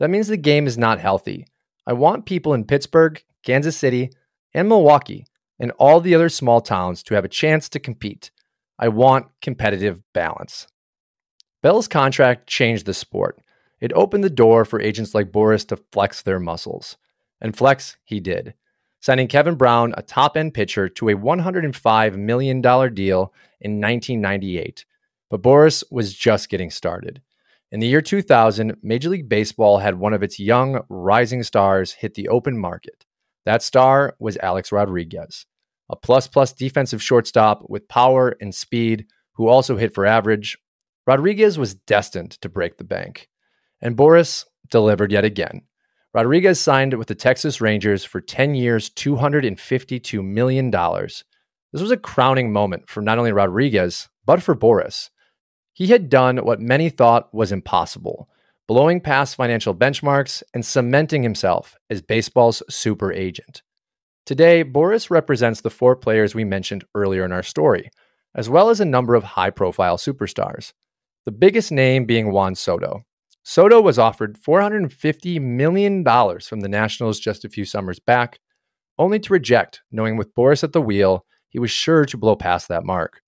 That 0.00 0.10
means 0.10 0.26
the 0.26 0.36
game 0.36 0.66
is 0.66 0.76
not 0.76 0.98
healthy. 0.98 1.46
I 1.86 1.92
want 1.92 2.26
people 2.26 2.52
in 2.52 2.64
Pittsburgh, 2.64 3.22
Kansas 3.44 3.76
City, 3.76 4.10
and 4.52 4.68
Milwaukee, 4.68 5.26
and 5.60 5.70
all 5.72 6.00
the 6.00 6.16
other 6.16 6.28
small 6.28 6.60
towns 6.60 7.02
to 7.04 7.14
have 7.14 7.24
a 7.24 7.28
chance 7.28 7.68
to 7.68 7.78
compete. 7.78 8.32
I 8.76 8.88
want 8.88 9.28
competitive 9.40 10.02
balance. 10.12 10.66
Belle's 11.62 11.86
contract 11.86 12.48
changed 12.48 12.86
the 12.86 12.94
sport. 12.94 13.40
It 13.80 13.92
opened 13.92 14.24
the 14.24 14.30
door 14.30 14.64
for 14.64 14.80
agents 14.80 15.14
like 15.14 15.30
Boras 15.30 15.66
to 15.68 15.76
flex 15.92 16.22
their 16.22 16.40
muscles. 16.40 16.96
And 17.40 17.56
flex 17.56 17.96
he 18.04 18.18
did 18.18 18.54
signing 19.04 19.28
Kevin 19.28 19.54
Brown, 19.54 19.92
a 19.98 20.02
top 20.02 20.34
end 20.34 20.54
pitcher, 20.54 20.88
to 20.88 21.10
a 21.10 21.14
$105 21.14 22.16
million 22.16 22.62
deal 22.62 23.34
in 23.60 23.78
1998. 23.78 24.86
But 25.28 25.42
Boras 25.42 25.84
was 25.90 26.14
just 26.14 26.48
getting 26.48 26.70
started. 26.70 27.20
In 27.70 27.80
the 27.80 27.86
year 27.86 28.00
2000, 28.00 28.78
Major 28.82 29.10
League 29.10 29.28
Baseball 29.28 29.76
had 29.76 29.98
one 29.98 30.14
of 30.14 30.22
its 30.22 30.40
young, 30.40 30.80
rising 30.88 31.42
stars 31.42 31.92
hit 31.92 32.14
the 32.14 32.28
open 32.28 32.56
market. 32.58 33.04
That 33.44 33.62
star 33.62 34.16
was 34.18 34.38
Alex 34.38 34.72
Rodriguez, 34.72 35.44
a 35.90 35.96
plus 35.96 36.26
plus 36.26 36.54
defensive 36.54 37.02
shortstop 37.02 37.62
with 37.68 37.88
power 37.88 38.34
and 38.40 38.54
speed 38.54 39.04
who 39.34 39.48
also 39.48 39.76
hit 39.76 39.92
for 39.92 40.06
average. 40.06 40.56
Rodriguez 41.06 41.58
was 41.58 41.74
destined 41.74 42.30
to 42.40 42.48
break 42.48 42.78
the 42.78 42.84
bank. 42.84 43.28
And 43.82 43.98
Boras 43.98 44.46
delivered 44.70 45.12
yet 45.12 45.26
again. 45.26 45.60
Rodriguez 46.14 46.60
signed 46.60 46.94
with 46.94 47.08
the 47.08 47.14
Texas 47.16 47.60
Rangers 47.60 48.04
for 48.04 48.20
10 48.20 48.54
years, 48.54 48.88
$252 48.90 50.24
million. 50.24 50.70
This 50.70 51.82
was 51.82 51.90
a 51.90 51.96
crowning 51.96 52.52
moment 52.52 52.88
for 52.88 53.02
not 53.02 53.18
only 53.18 53.32
Rodriguez, 53.32 54.08
but 54.24 54.40
for 54.40 54.54
Boras. 54.54 55.10
He 55.72 55.88
had 55.88 56.08
done 56.08 56.36
what 56.38 56.60
many 56.60 56.88
thought 56.88 57.34
was 57.34 57.50
impossible, 57.50 58.28
blowing 58.68 59.00
past 59.00 59.34
financial 59.34 59.74
benchmarks 59.74 60.44
and 60.54 60.64
cementing 60.64 61.24
himself 61.24 61.76
as 61.90 62.00
baseball's 62.00 62.62
super 62.70 63.12
agent. 63.12 63.62
Today, 64.24 64.62
Boras 64.62 65.10
represents 65.10 65.62
the 65.62 65.70
four 65.70 65.96
players 65.96 66.32
we 66.32 66.44
mentioned 66.44 66.84
earlier 66.94 67.24
in 67.24 67.32
our 67.32 67.42
story, 67.42 67.90
as 68.36 68.48
well 68.48 68.70
as 68.70 68.78
a 68.78 68.84
number 68.84 69.16
of 69.16 69.24
high 69.24 69.50
profile 69.50 69.96
superstars. 69.96 70.72
The 71.24 71.32
biggest 71.32 71.72
name 71.72 72.04
being 72.04 72.30
Juan 72.30 72.54
Soto, 72.54 73.04
Soto 73.46 73.80
was 73.80 73.98
offered 73.98 74.40
$450 74.40 75.40
million 75.40 76.02
from 76.40 76.60
the 76.60 76.68
Nationals 76.68 77.20
just 77.20 77.44
a 77.44 77.50
few 77.50 77.66
summers 77.66 77.98
back, 77.98 78.40
only 78.98 79.20
to 79.20 79.32
reject, 79.32 79.82
knowing 79.92 80.16
with 80.16 80.34
Boras 80.34 80.64
at 80.64 80.72
the 80.72 80.80
wheel, 80.80 81.26
he 81.50 81.58
was 81.58 81.70
sure 81.70 82.06
to 82.06 82.16
blow 82.16 82.36
past 82.36 82.68
that 82.68 82.84
mark. 82.84 83.20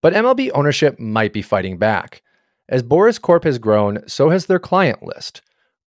But 0.00 0.14
MLB 0.14 0.50
ownership 0.54 0.98
might 0.98 1.34
be 1.34 1.42
fighting 1.42 1.78
back. 1.78 2.22
As 2.68 2.82
Boras 2.82 3.20
Corp 3.20 3.44
has 3.44 3.58
grown, 3.58 4.02
so 4.08 4.30
has 4.30 4.46
their 4.46 4.58
client 4.58 5.02
list. 5.02 5.42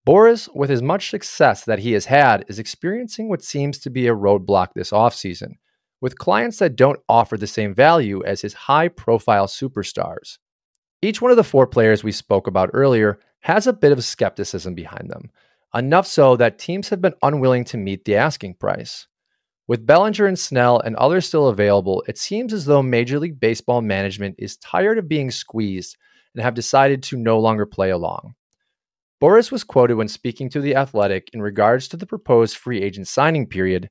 Boras, 0.07 0.55
with 0.55 0.71
as 0.71 0.83
much 0.83 1.09
success 1.09 1.65
that 1.65 1.79
he 1.79 1.93
has 1.93 2.05
had, 2.05 2.45
is 2.49 2.59
experiencing 2.59 3.31
what 3.31 3.43
seems 3.43 3.79
to 3.79 3.91
be 3.91 4.07
a 4.07 4.15
roadblock 4.15 4.69
this 4.75 4.91
offseason, 4.91 5.55
with 6.03 6.19
clients 6.19 6.59
that 6.59 6.77
don't 6.77 7.01
offer 7.09 7.39
the 7.39 7.47
same 7.47 7.75
value 7.75 8.23
as 8.25 8.43
his 8.43 8.53
high 8.53 8.89
profile 8.89 9.47
superstars. 9.47 10.37
Each 11.01 11.23
one 11.23 11.31
of 11.31 11.39
the 11.39 11.45
four 11.45 11.67
players 11.67 12.05
we 12.05 12.13
spoke 12.13 12.47
about 12.47 12.71
earlier 12.75 13.19
has 13.45 13.67
a 13.67 13.75
bit 13.75 13.93
of 13.93 14.03
skepticism 14.03 14.75
behind 14.75 15.11
them, 15.11 15.31
enough 15.75 16.07
so 16.07 16.35
that 16.35 16.59
teams 16.59 16.89
have 16.89 17.03
been 17.03 17.13
unwilling 17.23 17.63
to 17.63 17.77
meet 17.77 18.03
the 18.07 18.17
asking 18.17 18.55
price. 18.55 19.07
With 19.69 19.85
Bellinger 19.85 20.25
and 20.25 20.39
Snell 20.39 20.81
and 20.81 20.97
others 20.97 21.27
still 21.27 21.49
available, 21.49 22.03
it 22.09 22.17
seems 22.17 22.55
as 22.55 22.65
though 22.65 22.83
Major 22.83 23.19
League 23.19 23.39
Baseball 23.39 23.83
management 23.83 24.37
is 24.39 24.57
tired 24.57 24.97
of 24.97 25.11
being 25.11 25.31
squeezed 25.31 25.99
and 26.35 26.43
have 26.43 26.55
decided 26.55 27.03
to 27.03 27.19
no 27.19 27.39
longer 27.39 27.67
play 27.67 27.91
along. 27.91 28.35
Boras 29.23 29.53
was 29.53 29.63
quoted 29.63 29.97
when 29.97 30.09
speaking 30.09 30.49
to 30.49 30.63
The 30.63 30.77
Athletic 30.77 31.29
in 31.35 31.43
regards 31.43 31.87
to 31.89 31.99
the 31.99 32.07
proposed 32.07 32.57
free 32.57 32.81
agent 32.81 33.09
signing 33.09 33.47
period 33.47 33.91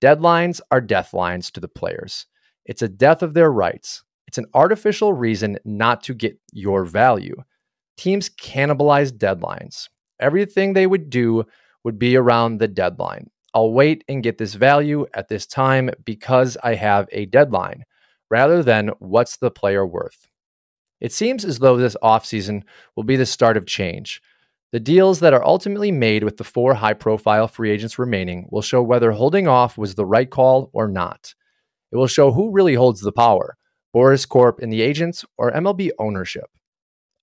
deadlines 0.00 0.60
are 0.70 0.80
death 0.80 1.12
lines 1.12 1.50
to 1.50 1.60
the 1.60 1.66
players. 1.66 2.26
It's 2.66 2.82
a 2.82 2.88
death 2.88 3.24
of 3.24 3.34
their 3.34 3.50
rights. 3.50 4.04
It's 4.28 4.38
an 4.38 4.46
artificial 4.54 5.12
reason 5.12 5.58
not 5.64 6.04
to 6.04 6.14
get 6.14 6.38
your 6.52 6.84
value. 6.84 7.34
Teams 8.02 8.28
cannibalize 8.28 9.12
deadlines. 9.12 9.88
Everything 10.18 10.72
they 10.72 10.88
would 10.88 11.08
do 11.08 11.44
would 11.84 12.00
be 12.00 12.16
around 12.16 12.58
the 12.58 12.66
deadline. 12.66 13.30
I'll 13.54 13.72
wait 13.72 14.02
and 14.08 14.24
get 14.24 14.38
this 14.38 14.54
value 14.54 15.06
at 15.14 15.28
this 15.28 15.46
time 15.46 15.88
because 16.04 16.56
I 16.64 16.74
have 16.74 17.08
a 17.12 17.26
deadline, 17.26 17.84
rather 18.28 18.60
than 18.60 18.88
what's 18.98 19.36
the 19.36 19.52
player 19.52 19.86
worth. 19.86 20.26
It 21.00 21.12
seems 21.12 21.44
as 21.44 21.60
though 21.60 21.76
this 21.76 21.96
offseason 22.02 22.64
will 22.96 23.04
be 23.04 23.14
the 23.14 23.24
start 23.24 23.56
of 23.56 23.66
change. 23.66 24.20
The 24.72 24.80
deals 24.80 25.20
that 25.20 25.32
are 25.32 25.44
ultimately 25.44 25.92
made 25.92 26.24
with 26.24 26.38
the 26.38 26.42
four 26.42 26.74
high 26.74 26.94
profile 26.94 27.46
free 27.46 27.70
agents 27.70 28.00
remaining 28.00 28.48
will 28.50 28.62
show 28.62 28.82
whether 28.82 29.12
holding 29.12 29.46
off 29.46 29.78
was 29.78 29.94
the 29.94 30.04
right 30.04 30.28
call 30.28 30.70
or 30.72 30.88
not. 30.88 31.36
It 31.92 31.96
will 31.98 32.08
show 32.08 32.32
who 32.32 32.50
really 32.50 32.74
holds 32.74 33.00
the 33.00 33.12
power 33.12 33.56
Boras 33.94 34.28
Corp 34.28 34.58
and 34.58 34.72
the 34.72 34.82
agents 34.82 35.24
or 35.38 35.52
MLB 35.52 35.90
ownership. 36.00 36.50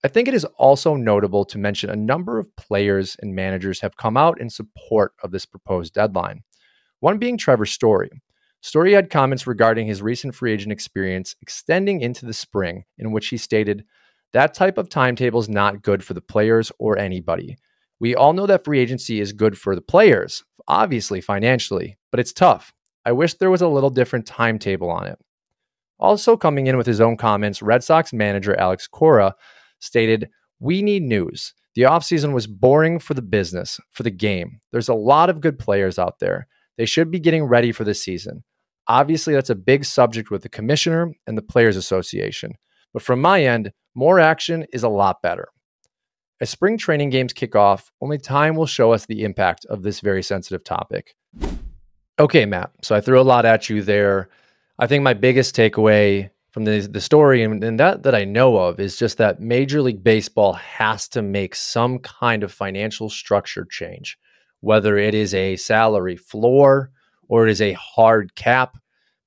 I 0.02 0.08
think 0.08 0.30
it 0.30 0.34
is 0.34 0.46
also 0.46 0.96
notable 0.96 1.44
to 1.46 1.58
mention 1.58 1.90
a 1.90 1.96
number 1.96 2.40
of 2.40 2.56
players 2.56 3.18
and 3.22 3.36
managers 3.36 3.82
have 3.82 3.98
come 3.98 4.16
out 4.16 4.40
in 4.40 4.50
support 4.50 5.12
of 5.22 5.32
this 5.32 5.46
proposed 5.46 5.94
deadline. 5.94 6.44
One 7.02 7.18
being 7.18 7.38
Trevor 7.38 7.66
Story. 7.66 8.10
Story 8.62 8.94
had 8.94 9.10
comments 9.10 9.46
regarding 9.46 9.88
his 9.88 10.02
recent 10.02 10.36
free 10.36 10.54
agent 10.54 10.72
experience 10.72 11.36
extending 11.42 12.00
into 12.00 12.26
the 12.26 12.34
spring, 12.34 12.86
in 12.98 13.12
which 13.12 13.28
he 13.28 13.38
stated, 13.38 13.84
That 14.32 14.54
type 14.54 14.78
of 14.78 14.90
timetable 14.90 15.42
is 15.42 15.50
not 15.50 15.82
good 15.82 16.02
for 16.04 16.14
the 16.14 16.22
players 16.22 16.72
or 16.80 16.98
anybody. 16.98 17.58
We 18.00 18.16
all 18.16 18.32
know 18.32 18.48
that 18.48 18.64
free 18.64 18.80
agency 18.80 19.20
is 19.20 19.34
good 19.34 19.58
for 19.58 19.76
the 19.76 19.82
players, 19.82 20.46
obviously 20.68 21.20
financially, 21.20 21.98
but 22.10 22.22
it's 22.22 22.32
tough. 22.32 22.74
I 23.06 23.12
wish 23.12 23.34
there 23.34 23.50
was 23.50 23.62
a 23.62 23.68
little 23.68 23.90
different 23.90 24.26
timetable 24.26 24.90
on 24.90 25.08
it. 25.08 25.20
Also, 26.00 26.38
coming 26.38 26.68
in 26.68 26.78
with 26.78 26.88
his 26.88 27.02
own 27.02 27.18
comments, 27.18 27.62
Red 27.62 27.84
Sox 27.84 28.14
manager 28.14 28.58
Alex 28.58 28.88
Cora 28.88 29.36
stated, 29.80 30.30
We 30.60 30.82
need 30.82 31.04
news. 31.04 31.54
The 31.76 31.84
offseason 31.84 32.34
was 32.34 32.48
boring 32.48 33.00
for 33.00 33.14
the 33.14 33.22
business, 33.22 33.80
for 33.92 34.04
the 34.04 34.12
game. 34.12 34.60
There's 34.72 34.90
a 34.90 34.94
lot 34.94 35.30
of 35.30 35.42
good 35.42 35.58
players 35.60 35.98
out 35.98 36.20
there. 36.20 36.48
They 36.78 36.86
should 36.86 37.12
be 37.12 37.20
getting 37.20 37.44
ready 37.44 37.72
for 37.72 37.84
the 37.84 37.94
season. 37.94 38.44
Obviously, 38.88 39.34
that's 39.34 39.50
a 39.50 39.56
big 39.56 39.86
subject 39.86 40.32
with 40.32 40.42
the 40.42 40.50
commissioner 40.50 41.14
and 41.28 41.38
the 41.38 41.44
Players 41.44 41.78
Association. 41.78 42.54
But 42.94 43.04
from 43.04 43.22
my 43.22 43.44
end, 43.44 43.72
more 43.96 44.20
action 44.20 44.66
is 44.74 44.84
a 44.84 44.90
lot 44.90 45.22
better. 45.22 45.48
As 46.42 46.50
spring 46.50 46.78
training 46.78 47.10
games 47.10 47.34
kick 47.34 47.56
off, 47.56 47.92
only 48.02 48.18
time 48.18 48.56
will 48.56 48.66
show 48.66 48.94
us 48.94 49.06
the 49.06 49.24
impact 49.24 49.66
of 49.66 49.84
this 49.84 50.00
very 50.00 50.24
sensitive 50.24 50.64
topic. 50.64 51.16
Okay, 52.18 52.46
Matt. 52.46 52.72
So 52.82 52.96
I 52.96 53.02
threw 53.02 53.20
a 53.20 53.24
lot 53.24 53.46
at 53.46 53.70
you 53.70 53.82
there. 53.82 54.30
I 54.80 54.88
think 54.88 55.04
my 55.04 55.14
biggest 55.14 55.56
takeaway 55.56 56.30
from 56.60 56.66
the, 56.66 56.82
the 56.82 57.00
story 57.00 57.42
and, 57.42 57.64
and 57.64 57.80
that 57.80 58.04
that 58.04 58.14
I 58.14 58.26
know 58.26 58.58
of 58.58 58.82
is 58.82 58.98
just 58.98 59.18
that 59.18 59.40
Major 59.40 59.82
League 59.82 60.04
Baseball 60.04 60.52
has 60.52 61.08
to 61.10 61.22
make 61.22 61.56
some 61.56 62.00
kind 62.00 62.44
of 62.44 62.52
financial 62.52 63.10
structure 63.10 63.64
change, 63.64 64.18
whether 64.60 64.98
it 64.98 65.14
is 65.14 65.34
a 65.34 65.56
salary 65.56 66.18
floor 66.18 66.92
or 67.30 67.48
it 67.48 67.52
is 67.52 67.62
a 67.62 67.78
hard 67.80 68.36
cap. 68.36 68.78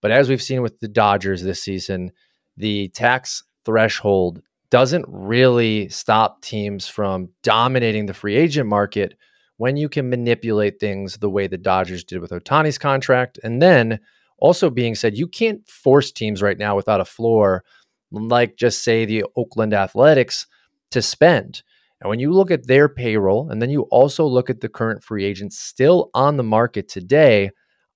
But 0.02 0.10
as 0.10 0.28
we've 0.28 0.42
seen 0.42 0.60
with 0.60 0.78
the 0.80 0.88
Dodgers 0.88 1.42
this 1.42 1.62
season, 1.62 2.12
the 2.58 2.88
tax 2.88 3.42
threshold 3.64 4.42
doesn't 4.68 5.06
really 5.08 5.88
stop 5.88 6.42
teams 6.42 6.86
from 6.86 7.30
dominating 7.42 8.04
the 8.04 8.12
free 8.12 8.36
agent 8.36 8.68
market 8.68 9.16
when 9.56 9.78
you 9.78 9.88
can 9.88 10.10
manipulate 10.10 10.78
things 10.78 11.16
the 11.16 11.30
way 11.30 11.46
the 11.46 11.56
Dodgers 11.56 12.04
did 12.04 12.20
with 12.20 12.30
Ohtani's 12.30 12.76
contract. 12.76 13.38
And 13.42 13.62
then 13.62 14.00
also, 14.42 14.70
being 14.70 14.96
said, 14.96 15.16
you 15.16 15.28
can't 15.28 15.64
force 15.68 16.11
teams 16.11 16.42
right 16.42 16.58
now 16.58 16.75
without 16.75 17.00
a 17.00 17.04
floor, 17.04 17.62
like 18.11 18.56
just 18.56 18.82
say 18.82 19.04
the 19.04 19.25
Oakland 19.37 19.72
Athletics, 19.72 20.49
to 20.90 21.00
spend. 21.00 21.62
And 22.00 22.11
when 22.11 22.18
you 22.18 22.32
look 22.32 22.50
at 22.50 22.66
their 22.66 22.88
payroll, 22.88 23.49
and 23.49 23.62
then 23.62 23.70
you 23.70 23.82
also 23.82 24.26
look 24.26 24.50
at 24.50 24.61
the 24.61 24.68
current 24.68 25.04
free 25.04 25.25
agents 25.25 25.61
still 25.61 26.11
on 26.12 26.38
the 26.38 26.42
market 26.42 26.88
today, 26.88 27.52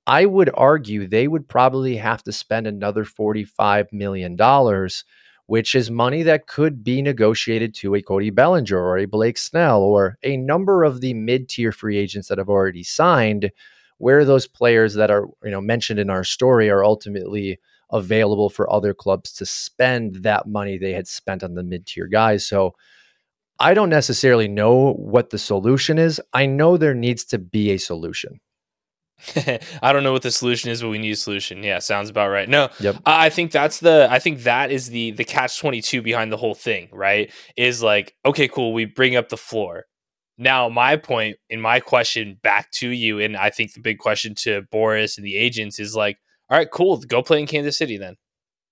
I 0.07 0.25
would 0.25 0.49
argue 0.55 1.09
they 1.09 1.27
would 1.27 1.49
probably 1.49 1.97
have 1.97 2.23
to 2.23 2.33
spend 2.33 2.69
another 2.69 3.05
$45 3.05 3.93
million, 3.93 4.39
which 5.47 5.75
is 5.75 5.91
money 5.91 6.23
that 6.23 6.47
could 6.47 6.85
be 6.85 7.03
negotiated 7.03 7.75
to 7.75 7.97
a 7.97 8.03
Cody 8.03 8.31
Bellinger 8.31 8.79
or 8.79 8.99
a 8.99 9.07
Blake 9.07 9.39
Snell 9.39 9.81
or 9.83 10.17
a 10.23 10.37
number 10.37 10.85
of 10.85 11.01
the 11.01 11.13
mid 11.13 11.49
tier 11.49 11.73
free 11.73 11.97
agents 11.97 12.29
that 12.29 12.39
have 12.39 12.49
already 12.49 12.85
signed 12.85 13.51
where 13.99 14.25
those 14.25 14.47
players 14.47 14.95
that 14.95 15.11
are 15.11 15.27
you 15.43 15.51
know 15.51 15.61
mentioned 15.61 15.99
in 15.99 16.11
our 16.11 16.25
story 16.25 16.71
are 16.71 16.85
ultimately 16.85 17.59
available 17.91 18.51
for 18.51 18.71
other 18.73 18.93
clubs 18.93 19.33
to 19.33 19.47
spend 19.47 20.17
that 20.17 20.47
money 20.47 20.77
they 20.77 20.93
had 20.93 21.07
spent 21.07 21.45
on 21.45 21.55
the 21.55 21.63
mid-tier 21.63 22.07
guys. 22.07 22.47
So 22.47 22.75
I 23.59 23.75
don't 23.75 23.91
necessarily 23.91 24.49
know 24.49 24.93
what 24.95 25.31
the 25.31 25.39
solution 25.39 25.99
is. 25.99 26.21
I 26.33 26.47
know 26.47 26.77
there 26.77 26.95
needs 26.95 27.25
to 27.27 27.39
be 27.39 27.71
a 27.71 27.79
solution. 27.79 28.41
I 29.83 29.93
don't 29.93 30.03
know 30.03 30.13
what 30.13 30.23
the 30.23 30.31
solution 30.31 30.71
is, 30.71 30.83
but 30.83 30.91
we 30.91 30.99
need 30.99 31.13
a 31.13 31.17
solution. 31.17 31.63
Yeah, 31.63 31.79
sounds 31.79 32.11
about 32.11 32.29
right. 32.29 32.49
No, 32.49 32.69
yep. 32.81 32.97
I 33.07 33.31
think 33.31 33.51
that's 33.51 33.81
the 33.81 34.09
I 34.11 34.19
think 34.19 34.43
that 34.43 34.71
is 34.71 34.91
the 34.91 35.13
the 35.13 35.25
catch 35.25 35.59
22 35.59 36.03
behind 36.03 36.31
the 36.31 36.37
whole 36.37 36.55
thing, 36.55 36.89
right? 36.93 37.33
Is 37.57 37.83
like, 37.83 38.15
okay, 38.27 38.47
cool, 38.47 38.75
we 38.75 38.85
bring 38.85 39.17
up 39.17 39.31
the 39.31 39.39
floor. 39.39 39.87
Now, 40.39 40.69
my 40.69 40.97
point 40.97 41.39
in 41.49 41.61
my 41.61 41.81
question 41.81 42.39
back 42.43 42.71
to 42.73 42.89
you, 42.89 43.19
and 43.21 43.37
I 43.37 43.51
think 43.51 43.73
the 43.73 43.81
big 43.81 43.99
question 43.99 44.35
to 44.37 44.63
Boras 44.73 45.17
and 45.17 45.27
the 45.27 45.37
agents 45.37 45.79
is 45.79 45.95
like, 45.97 46.19
all 46.51 46.59
right, 46.59 46.71
cool, 46.71 46.99
go 46.99 47.23
play 47.23 47.41
in 47.41 47.47
Kansas 47.47 47.79
City 47.79 47.97
then. 47.97 48.17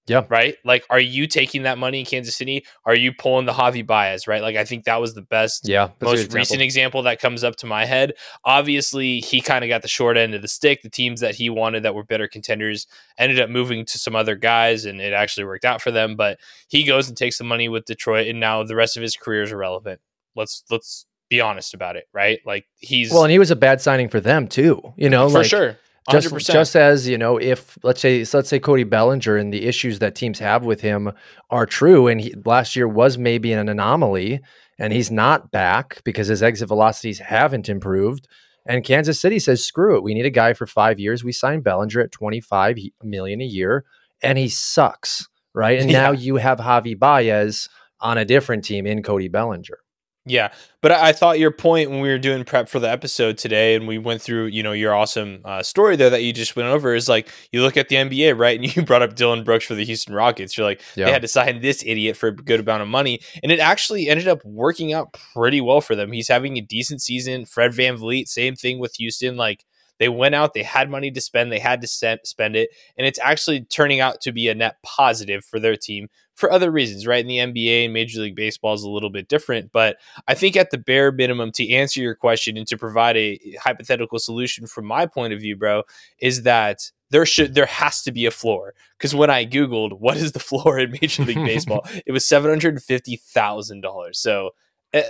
Yeah. 0.06 0.24
Right? 0.28 0.56
Like, 0.66 0.84
are 0.90 1.00
you 1.00 1.26
taking 1.26 1.62
that 1.62 1.78
money 1.78 2.00
in 2.00 2.04
Kansas 2.04 2.36
City? 2.36 2.66
Are 2.84 2.94
you 2.94 3.12
pulling 3.14 3.46
the 3.46 3.54
Javy 3.54 3.86
Baez, 3.86 4.26
right? 4.26 4.42
Like, 4.42 4.54
I 4.54 4.64
think 4.64 4.84
that 4.84 5.00
was 5.00 5.14
the 5.14 5.22
best, 5.22 5.66
yeah, 5.66 5.88
most 6.02 6.14
example. 6.14 6.36
recent 6.36 6.60
example 6.60 7.02
that 7.04 7.20
comes 7.20 7.42
up 7.42 7.56
to 7.56 7.66
my 7.66 7.86
head. 7.86 8.12
Obviously, 8.44 9.20
he 9.20 9.40
kind 9.40 9.64
of 9.64 9.68
got 9.68 9.80
the 9.80 9.88
short 9.88 10.18
end 10.18 10.34
of 10.34 10.42
the 10.42 10.48
stick. 10.48 10.82
The 10.82 10.90
teams 10.90 11.20
that 11.20 11.36
he 11.36 11.48
wanted 11.48 11.84
that 11.84 11.94
were 11.94 12.04
better 12.04 12.28
contenders 12.28 12.86
ended 13.16 13.40
up 13.40 13.48
moving 13.48 13.86
to 13.86 13.98
some 13.98 14.14
other 14.14 14.36
guys, 14.36 14.84
and 14.84 15.00
it 15.00 15.14
actually 15.14 15.46
worked 15.46 15.64
out 15.64 15.80
for 15.80 15.90
them. 15.90 16.16
But 16.16 16.38
he 16.68 16.84
goes 16.84 17.08
and 17.08 17.16
takes 17.16 17.38
the 17.38 17.44
money 17.44 17.70
with 17.70 17.86
Detroit, 17.86 18.26
and 18.26 18.38
now 18.38 18.62
the 18.62 18.76
rest 18.76 18.98
of 18.98 19.02
his 19.02 19.16
career 19.16 19.42
is 19.42 19.52
irrelevant. 19.52 20.02
Let's 20.36 20.64
let's 20.70 21.06
be 21.28 21.40
honest 21.40 21.74
about 21.74 21.96
it, 21.96 22.06
right? 22.12 22.40
Like 22.44 22.66
he's 22.78 23.12
well, 23.12 23.24
and 23.24 23.32
he 23.32 23.38
was 23.38 23.50
a 23.50 23.56
bad 23.56 23.80
signing 23.80 24.08
for 24.08 24.20
them 24.20 24.48
too. 24.48 24.94
You 24.96 25.10
know, 25.10 25.28
for 25.28 25.38
like, 25.38 25.46
sure. 25.46 25.78
100%. 26.08 26.20
Just, 26.20 26.50
just 26.50 26.76
as 26.76 27.08
you 27.08 27.16
know, 27.16 27.38
if 27.38 27.78
let's 27.82 28.00
say 28.00 28.24
so 28.24 28.38
let's 28.38 28.50
say 28.50 28.58
Cody 28.58 28.84
Bellinger 28.84 29.36
and 29.36 29.52
the 29.52 29.64
issues 29.64 30.00
that 30.00 30.14
teams 30.14 30.38
have 30.38 30.64
with 30.64 30.82
him 30.82 31.12
are 31.48 31.64
true, 31.64 32.08
and 32.08 32.20
he, 32.20 32.34
last 32.44 32.76
year 32.76 32.86
was 32.86 33.16
maybe 33.16 33.52
an 33.52 33.68
anomaly, 33.68 34.40
and 34.78 34.92
he's 34.92 35.10
not 35.10 35.50
back 35.50 36.02
because 36.04 36.26
his 36.26 36.42
exit 36.42 36.68
velocities 36.68 37.20
haven't 37.20 37.70
improved. 37.70 38.28
And 38.66 38.84
Kansas 38.84 39.18
City 39.18 39.38
says, 39.38 39.64
"Screw 39.64 39.96
it, 39.96 40.02
we 40.02 40.12
need 40.12 40.26
a 40.26 40.30
guy 40.30 40.52
for 40.52 40.66
five 40.66 40.98
years." 40.98 41.24
We 41.24 41.32
signed 41.32 41.64
Bellinger 41.64 42.00
at 42.00 42.12
twenty 42.12 42.40
five 42.40 42.76
million 43.02 43.40
a 43.40 43.46
year, 43.46 43.86
and 44.22 44.36
he 44.36 44.50
sucks, 44.50 45.26
right? 45.54 45.80
And 45.80 45.90
yeah. 45.90 46.02
now 46.02 46.10
you 46.10 46.36
have 46.36 46.58
Javy 46.58 46.98
Baez 46.98 47.68
on 48.00 48.18
a 48.18 48.26
different 48.26 48.64
team 48.64 48.86
in 48.86 49.02
Cody 49.02 49.28
Bellinger. 49.28 49.78
Yeah, 50.26 50.52
but 50.80 50.90
I, 50.90 51.08
I, 51.08 51.12
thought 51.12 51.38
your 51.38 51.50
point 51.50 51.90
when 51.90 52.00
we 52.00 52.08
were 52.08 52.18
doing 52.18 52.44
prep 52.44 52.70
for 52.70 52.78
the 52.78 52.90
episode 52.90 53.36
today, 53.36 53.74
and 53.74 53.86
we 53.86 53.98
went 53.98 54.22
through, 54.22 54.46
you 54.46 54.62
know, 54.62 54.72
your 54.72 54.94
awesome 54.94 55.40
uh, 55.44 55.62
story 55.62 55.96
there 55.96 56.08
that 56.08 56.22
you 56.22 56.32
just 56.32 56.56
went 56.56 56.68
over 56.68 56.94
is 56.94 57.10
like 57.10 57.28
you 57.52 57.60
look 57.60 57.76
at 57.76 57.90
the 57.90 57.96
NBA, 57.96 58.38
right? 58.38 58.58
And 58.58 58.74
you 58.76 58.82
brought 58.82 59.02
up 59.02 59.16
Dillon 59.16 59.44
Brooks 59.44 59.66
for 59.66 59.74
the 59.74 59.84
Houston 59.84 60.14
Rockets. 60.14 60.56
You're 60.56 60.66
like, 60.66 60.80
yeah. 60.96 61.04
they 61.04 61.12
had 61.12 61.20
to 61.22 61.28
sign 61.28 61.60
this 61.60 61.82
idiot 61.84 62.16
for 62.16 62.28
a 62.28 62.34
good 62.34 62.60
amount 62.60 62.80
of 62.80 62.88
money, 62.88 63.20
and 63.42 63.52
it 63.52 63.60
actually 63.60 64.08
ended 64.08 64.26
up 64.26 64.42
working 64.46 64.94
out 64.94 65.12
pretty 65.34 65.60
well 65.60 65.82
for 65.82 65.94
them. 65.94 66.10
He's 66.10 66.28
having 66.28 66.56
a 66.56 66.62
decent 66.62 67.02
season. 67.02 67.44
Fred 67.44 67.72
VanVleet, 67.72 68.26
same 68.26 68.56
thing 68.56 68.78
with 68.78 68.94
Houston. 68.96 69.36
Like 69.36 69.66
They 69.98 70.08
went 70.08 70.34
out, 70.34 70.54
they 70.54 70.62
had 70.62 70.90
money 70.90 71.10
to 71.10 71.20
spend, 71.20 71.52
they 71.52 71.58
had 71.58 71.80
to 71.80 71.86
spend 71.86 72.56
it, 72.56 72.70
and 72.96 73.06
it's 73.06 73.18
actually 73.20 73.62
turning 73.62 74.00
out 74.00 74.20
to 74.22 74.32
be 74.32 74.48
a 74.48 74.54
net 74.54 74.76
positive 74.82 75.44
for 75.44 75.60
their 75.60 75.76
team 75.76 76.08
for 76.34 76.50
other 76.50 76.70
reasons, 76.70 77.06
right? 77.06 77.24
In 77.24 77.28
the 77.28 77.38
NBA 77.38 77.84
and 77.84 77.94
Major 77.94 78.20
League 78.20 78.34
Baseball 78.34 78.74
is 78.74 78.82
a 78.82 78.90
little 78.90 79.10
bit 79.10 79.28
different, 79.28 79.70
but 79.72 79.98
I 80.26 80.34
think 80.34 80.56
at 80.56 80.70
the 80.70 80.78
bare 80.78 81.12
minimum, 81.12 81.52
to 81.52 81.72
answer 81.72 82.00
your 82.00 82.14
question 82.14 82.56
and 82.56 82.66
to 82.66 82.76
provide 82.76 83.16
a 83.16 83.38
hypothetical 83.62 84.18
solution 84.18 84.66
from 84.66 84.84
my 84.84 85.06
point 85.06 85.32
of 85.32 85.40
view, 85.40 85.56
bro, 85.56 85.84
is 86.18 86.42
that 86.42 86.90
there 87.10 87.24
should 87.24 87.54
there 87.54 87.66
has 87.66 88.02
to 88.02 88.10
be 88.10 88.26
a 88.26 88.30
floor 88.32 88.74
because 88.98 89.14
when 89.14 89.30
I 89.30 89.46
googled 89.46 90.00
what 90.00 90.16
is 90.16 90.32
the 90.32 90.40
floor 90.40 90.80
in 90.80 90.90
Major 91.00 91.24
League 91.24 91.36
Baseball, 91.46 91.86
it 92.04 92.10
was 92.10 92.26
seven 92.26 92.50
hundred 92.50 92.82
fifty 92.82 93.16
thousand 93.16 93.82
dollars. 93.82 94.18
So 94.18 94.50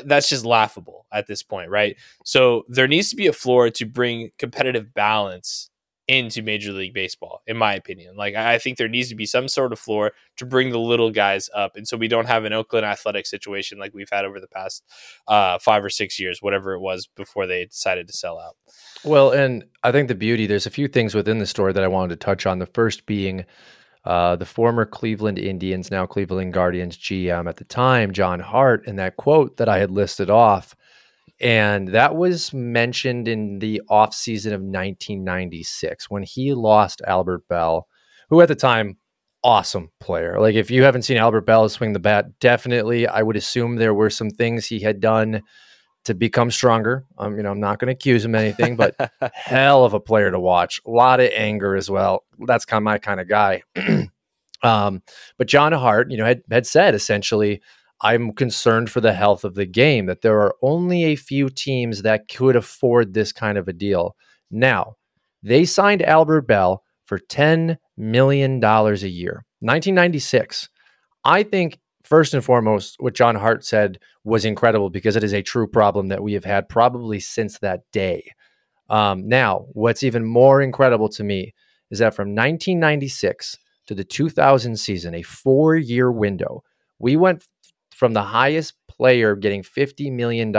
that's 0.05 0.29
just 0.29 0.45
laughable 0.45 1.07
at 1.13 1.27
this 1.27 1.43
point, 1.43 1.71
right? 1.71 1.97
So 2.25 2.65
there 2.69 2.89
needs 2.89 3.11
to 3.11 3.17
be 3.17 3.27
a 3.27 3.33
floor 3.33 3.71
to 3.71 3.85
bring 3.87 4.31
competitive 4.39 4.95
balance 4.95 5.71
into 6.07 6.43
Major 6.43 6.73
League 6.73 6.93
Baseball, 6.93 7.43
in 7.47 7.57
my 7.57 7.75
opinion. 7.75 8.17
Like 8.17 8.35
I 8.35 8.59
think 8.59 8.77
there 8.77 8.89
needs 8.89 9.09
to 9.09 9.15
be 9.15 9.27
some 9.27 9.49
sort 9.49 9.73
of 9.73 9.79
floor 9.79 10.13
to 10.37 10.45
bring 10.45 10.71
the 10.71 10.79
little 10.79 11.11
guys 11.11 11.49
up, 11.55 11.77
and 11.77 11.89
so 11.89 11.97
we 11.97 12.09
don't 12.09 12.27
have 12.27 12.45
an 12.45 12.53
Oakland 12.53 12.85
Athletic 12.85 13.27
situation 13.27 13.79
like 13.79 13.95
we've 13.95 14.11
had 14.11 14.25
over 14.25 14.41
the 14.41 14.49
past 14.49 14.85
uh, 15.29 15.59
five 15.59 15.85
or 15.85 15.91
six 15.91 16.19
years, 16.21 16.43
whatever 16.43 16.75
it 16.75 16.81
was 16.81 17.07
before 17.07 17.47
they 17.47 17.65
decided 17.65 18.07
to 18.09 18.13
sell 18.13 18.39
out. 18.39 18.57
Well, 19.03 19.31
and 19.31 19.65
I 19.83 19.93
think 19.93 20.09
the 20.09 20.15
beauty 20.15 20.47
there's 20.47 20.67
a 20.67 20.71
few 20.71 20.89
things 20.89 21.15
within 21.15 21.39
the 21.39 21.47
story 21.47 21.73
that 21.73 21.85
I 21.85 21.89
wanted 21.89 22.21
to 22.21 22.25
touch 22.25 22.47
on. 22.47 22.59
The 22.59 22.67
first 22.67 23.07
being. 23.07 23.45
Uh, 24.05 24.37
the 24.37 24.45
former 24.45 24.85
Cleveland 24.85 25.39
Indians, 25.39 25.91
now 25.91 26.05
Cleveland 26.05 26.53
Guardians 26.53 26.97
GM 26.97 27.49
at 27.49 27.57
the 27.57 27.65
time, 27.65 28.13
John 28.13 28.41
Hart, 28.41 28.87
and 28.87 28.99
that 28.99 29.17
quote 29.17 29.57
that 29.57 29.69
I 29.69 29.79
had 29.79 29.91
listed 29.91 30.29
off 30.29 30.77
and 31.41 31.89
that 31.89 32.15
was 32.15 32.53
mentioned 32.53 33.27
in 33.27 33.59
the 33.59 33.83
offseason 33.91 34.53
of 34.53 34.61
1996 34.61 36.09
when 36.09 36.23
he 36.23 36.55
lost 36.55 37.03
Albert 37.07 37.49
Belle, 37.49 37.89
who 38.31 38.41
at 38.41 38.49
the 38.49 38.55
time, 38.55 38.99
awesome 39.43 39.91
player. 40.01 40.41
Like, 40.41 40.55
if 40.55 40.71
you 40.71 40.85
haven't 40.85 41.03
seen 41.03 41.17
Albert 41.17 41.43
Belle 41.43 41.69
swing 41.69 41.93
the 41.93 41.99
bat, 41.99 42.39
definitely, 42.39 43.07
I 43.07 43.23
would 43.23 43.37
assume 43.37 43.77
there 43.77 43.95
were 43.95 44.11
some 44.11 44.31
things 44.31 44.67
he 44.67 44.81
had 44.81 45.01
done 45.01 45.43
to 46.05 46.15
become 46.15 46.51
stronger. 46.51 47.05
Um, 47.19 47.37
you 47.37 47.43
know, 47.43 47.51
I'm 47.51 47.61
not 47.61 47.79
going 47.79 47.87
to 47.87 47.93
accuse 47.93 48.25
him 48.25 48.35
anything, 48.35 48.77
but 48.77 48.95
hell 49.33 49.85
of 49.85 49.95
a 49.95 50.01
player 50.01 50.31
to 50.31 50.41
watch. 50.41 50.81
A 50.87 50.91
lot 50.91 51.21
of 51.21 51.31
anger 51.33 51.77
as 51.77 51.91
well. 51.91 52.25
That's 52.47 52.65
kind 52.65 52.83
of 52.83 52.85
my 52.85 52.99
kind 52.99 53.21
of 53.21 53.29
guy. 53.29 53.63
um, 54.63 55.03
but 55.39 55.47
John 55.47 55.73
Hart, 55.73 56.11
you 56.11 56.17
know, 56.17 56.27
had, 56.27 56.43
had 56.51 56.67
said 56.67 56.95
essentially, 56.95 57.63
I'm 58.01 58.33
concerned 58.33 58.91
for 58.91 59.01
the 59.01 59.15
health 59.15 59.45
of 59.45 59.55
the 59.55 59.67
game, 59.67 60.07
that 60.07 60.21
there 60.21 60.41
are 60.41 60.55
only 60.63 61.05
a 61.05 61.17
few 61.17 61.49
teams 61.49 62.03
that 62.03 62.29
could 62.29 62.57
afford 62.57 63.15
this 63.15 63.33
kind 63.33 63.57
of 63.57 63.67
a 63.67 63.73
deal. 63.73 64.15
Now, 64.51 64.97
they 65.43 65.65
signed 65.65 66.03
Albert 66.03 66.43
Belle 66.43 66.83
for 67.07 67.19
$10 67.19 67.79
million 67.97 68.63
a 68.63 68.93
year. 68.93 69.45
1996. 69.61 70.69
I 71.25 71.43
think, 71.43 71.79
first 72.05 72.35
and 72.35 72.45
foremost, 72.45 72.97
what 73.01 73.15
John 73.15 73.35
Hart 73.35 73.65
said 73.65 73.99
was 74.23 74.45
incredible 74.45 74.91
because 74.91 75.17
it 75.17 75.25
is 75.25 75.35
a 75.35 75.43
true 75.43 75.67
problem 75.67 76.09
that 76.09 76.23
we 76.23 76.35
have 76.35 76.45
had 76.45 76.69
probably 76.69 77.19
since 77.19 77.59
that 77.59 77.81
day. 77.93 78.31
Um, 78.89 79.27
now, 79.27 79.67
what's 79.73 80.03
even 80.03 80.25
more 80.25 80.61
incredible 80.63 81.09
to 81.11 81.25
me 81.25 81.55
is 81.91 81.99
that 81.99 82.15
from 82.15 82.29
1996 82.29 83.59
to 83.87 83.95
the 83.95 84.05
2000 84.05 84.77
season, 84.77 85.15
a 85.15 85.23
four 85.23 85.75
year 85.77 86.13
window, 86.13 86.63
we 86.99 87.17
went 87.17 87.45
from 87.91 88.13
the 88.13 88.23
highest 88.23 88.75
player 88.89 89.35
getting 89.35 89.63
$50 89.63 90.13
million 90.13 90.55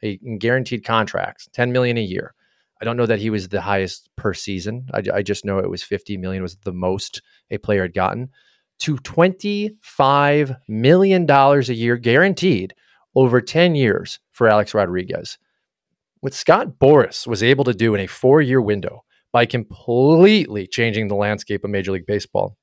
in 0.00 0.38
guaranteed 0.38 0.84
contracts, 0.84 1.48
10 1.52 1.72
million 1.72 1.98
a 1.98 2.02
year. 2.02 2.34
I 2.80 2.84
don't 2.84 2.96
know 2.96 3.06
that 3.06 3.18
he 3.18 3.30
was 3.30 3.48
the 3.48 3.60
highest 3.60 4.08
per 4.16 4.32
season. 4.32 4.86
I, 4.94 5.02
I 5.14 5.22
just 5.22 5.44
know 5.44 5.58
it 5.58 5.70
was 5.70 5.82
50 5.82 6.16
million 6.16 6.42
was 6.42 6.56
the 6.64 6.72
most 6.72 7.22
a 7.50 7.58
player 7.58 7.82
had 7.82 7.94
gotten 7.94 8.30
to 8.80 8.96
$25 8.96 10.56
million 10.68 11.30
a 11.30 11.60
year 11.72 11.96
guaranteed 11.96 12.74
over 13.14 13.40
10 13.40 13.74
years 13.74 14.20
for 14.30 14.48
Alex 14.48 14.74
Rodriguez. 14.74 15.38
What 16.20 16.34
Scott 16.34 16.78
Boras 16.80 17.26
was 17.26 17.42
able 17.42 17.64
to 17.64 17.74
do 17.74 17.94
in 17.94 18.00
a 18.00 18.06
four 18.06 18.42
year 18.42 18.60
window 18.60 19.04
by 19.32 19.46
completely 19.46 20.66
changing 20.66 21.08
the 21.08 21.14
landscape 21.14 21.64
of 21.64 21.70
Major 21.70 21.92
League 21.92 22.06
Baseball, 22.06 22.56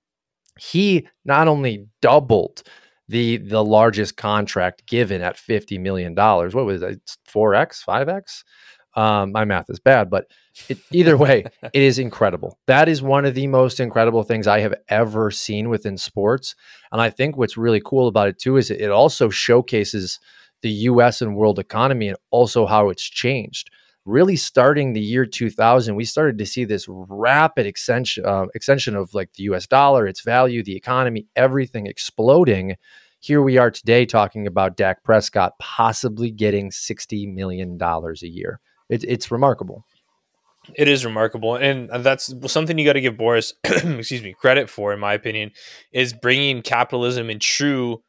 he 0.60 1.08
not 1.23 1.47
only 1.47 1.88
doubled 2.01 2.63
the 3.08 3.38
the 3.38 3.63
largest 3.63 4.17
contract 4.17 4.88
given 4.88 5.21
at 5.21 5.38
fifty 5.38 5.78
million 5.78 6.15
dollars. 6.15 6.56
What 6.56 6.65
was 6.65 6.82
it? 6.82 6.99
Four 7.25 7.54
x, 7.54 7.82
five 7.84 8.10
x. 8.10 8.43
Um, 8.95 9.31
my 9.31 9.45
math 9.45 9.69
is 9.69 9.79
bad, 9.79 10.10
but 10.10 10.27
it, 10.69 10.77
either 10.91 11.17
way, 11.17 11.45
it 11.63 11.81
is 11.81 11.99
incredible. 11.99 12.58
That 12.67 12.88
is 12.88 13.01
one 13.01 13.25
of 13.25 13.36
the 13.36 13.47
most 13.47 13.79
incredible 13.79 14.23
things 14.23 14.47
I 14.47 14.62
have 14.62 14.75
ever 14.88 15.31
seen 15.31 15.69
within 15.69 15.97
sports. 15.97 16.55
And 16.91 17.01
I 17.01 17.10
think 17.10 17.38
what's 17.38 17.58
really 17.58 17.81
cool 17.84 18.08
about 18.08 18.29
it 18.29 18.39
too 18.39 18.58
is 18.58 18.71
it 18.71 18.91
also 18.91 19.29
showcases 19.29 20.19
the 20.62 20.71
U.S. 20.71 21.21
and 21.21 21.36
world 21.36 21.60
economy 21.60 22.08
and 22.08 22.17
also 22.31 22.65
how 22.65 22.89
it's 22.89 23.03
changed 23.03 23.69
really 24.05 24.36
starting 24.36 24.93
the 24.93 25.01
year 25.01 25.25
2000, 25.25 25.95
we 25.95 26.05
started 26.05 26.38
to 26.38 26.45
see 26.45 26.63
this 26.63 26.86
rapid 26.88 27.65
extension, 27.65 28.25
uh, 28.25 28.45
extension 28.53 28.95
of 28.95 29.13
like 29.13 29.34
the 29.34 29.43
US 29.43 29.67
dollar, 29.67 30.08
its 30.08 30.21
value, 30.21 30.63
the 30.63 30.75
economy, 30.75 31.27
everything 31.36 31.88
exploding. 31.88 32.75
Here 33.19 33.41
we 33.41 33.58
are 33.58 33.71
today 33.71 34.05
talking 34.05 34.45
about 34.45 34.77
Dak 34.77 35.03
Prescott 35.03 35.53
possibly 35.60 36.29
getting 36.29 36.69
$60 36.69 37.34
million 37.34 37.81
a 37.81 38.27
year. 38.27 38.60
It, 38.89 39.04
it's 39.04 39.32
remarkable. 39.32 39.86
It 40.74 40.88
is 40.88 41.06
remarkable, 41.06 41.56
and 41.56 41.89
that's 42.04 42.34
something 42.48 42.78
you 42.78 42.86
got 42.86 42.93
to 42.93 43.02
give 43.02 43.13
Boras, 43.13 43.54
excuse 43.63 44.24
me, 44.24 44.34
credit 44.34 44.67
for, 44.67 44.91
in 44.93 45.00
my 45.00 45.13
opinion, 45.13 45.52
is 45.91 46.12
bringing 46.12 46.63
capitalism 46.63 47.30
and 47.30 47.39
true 47.39 48.02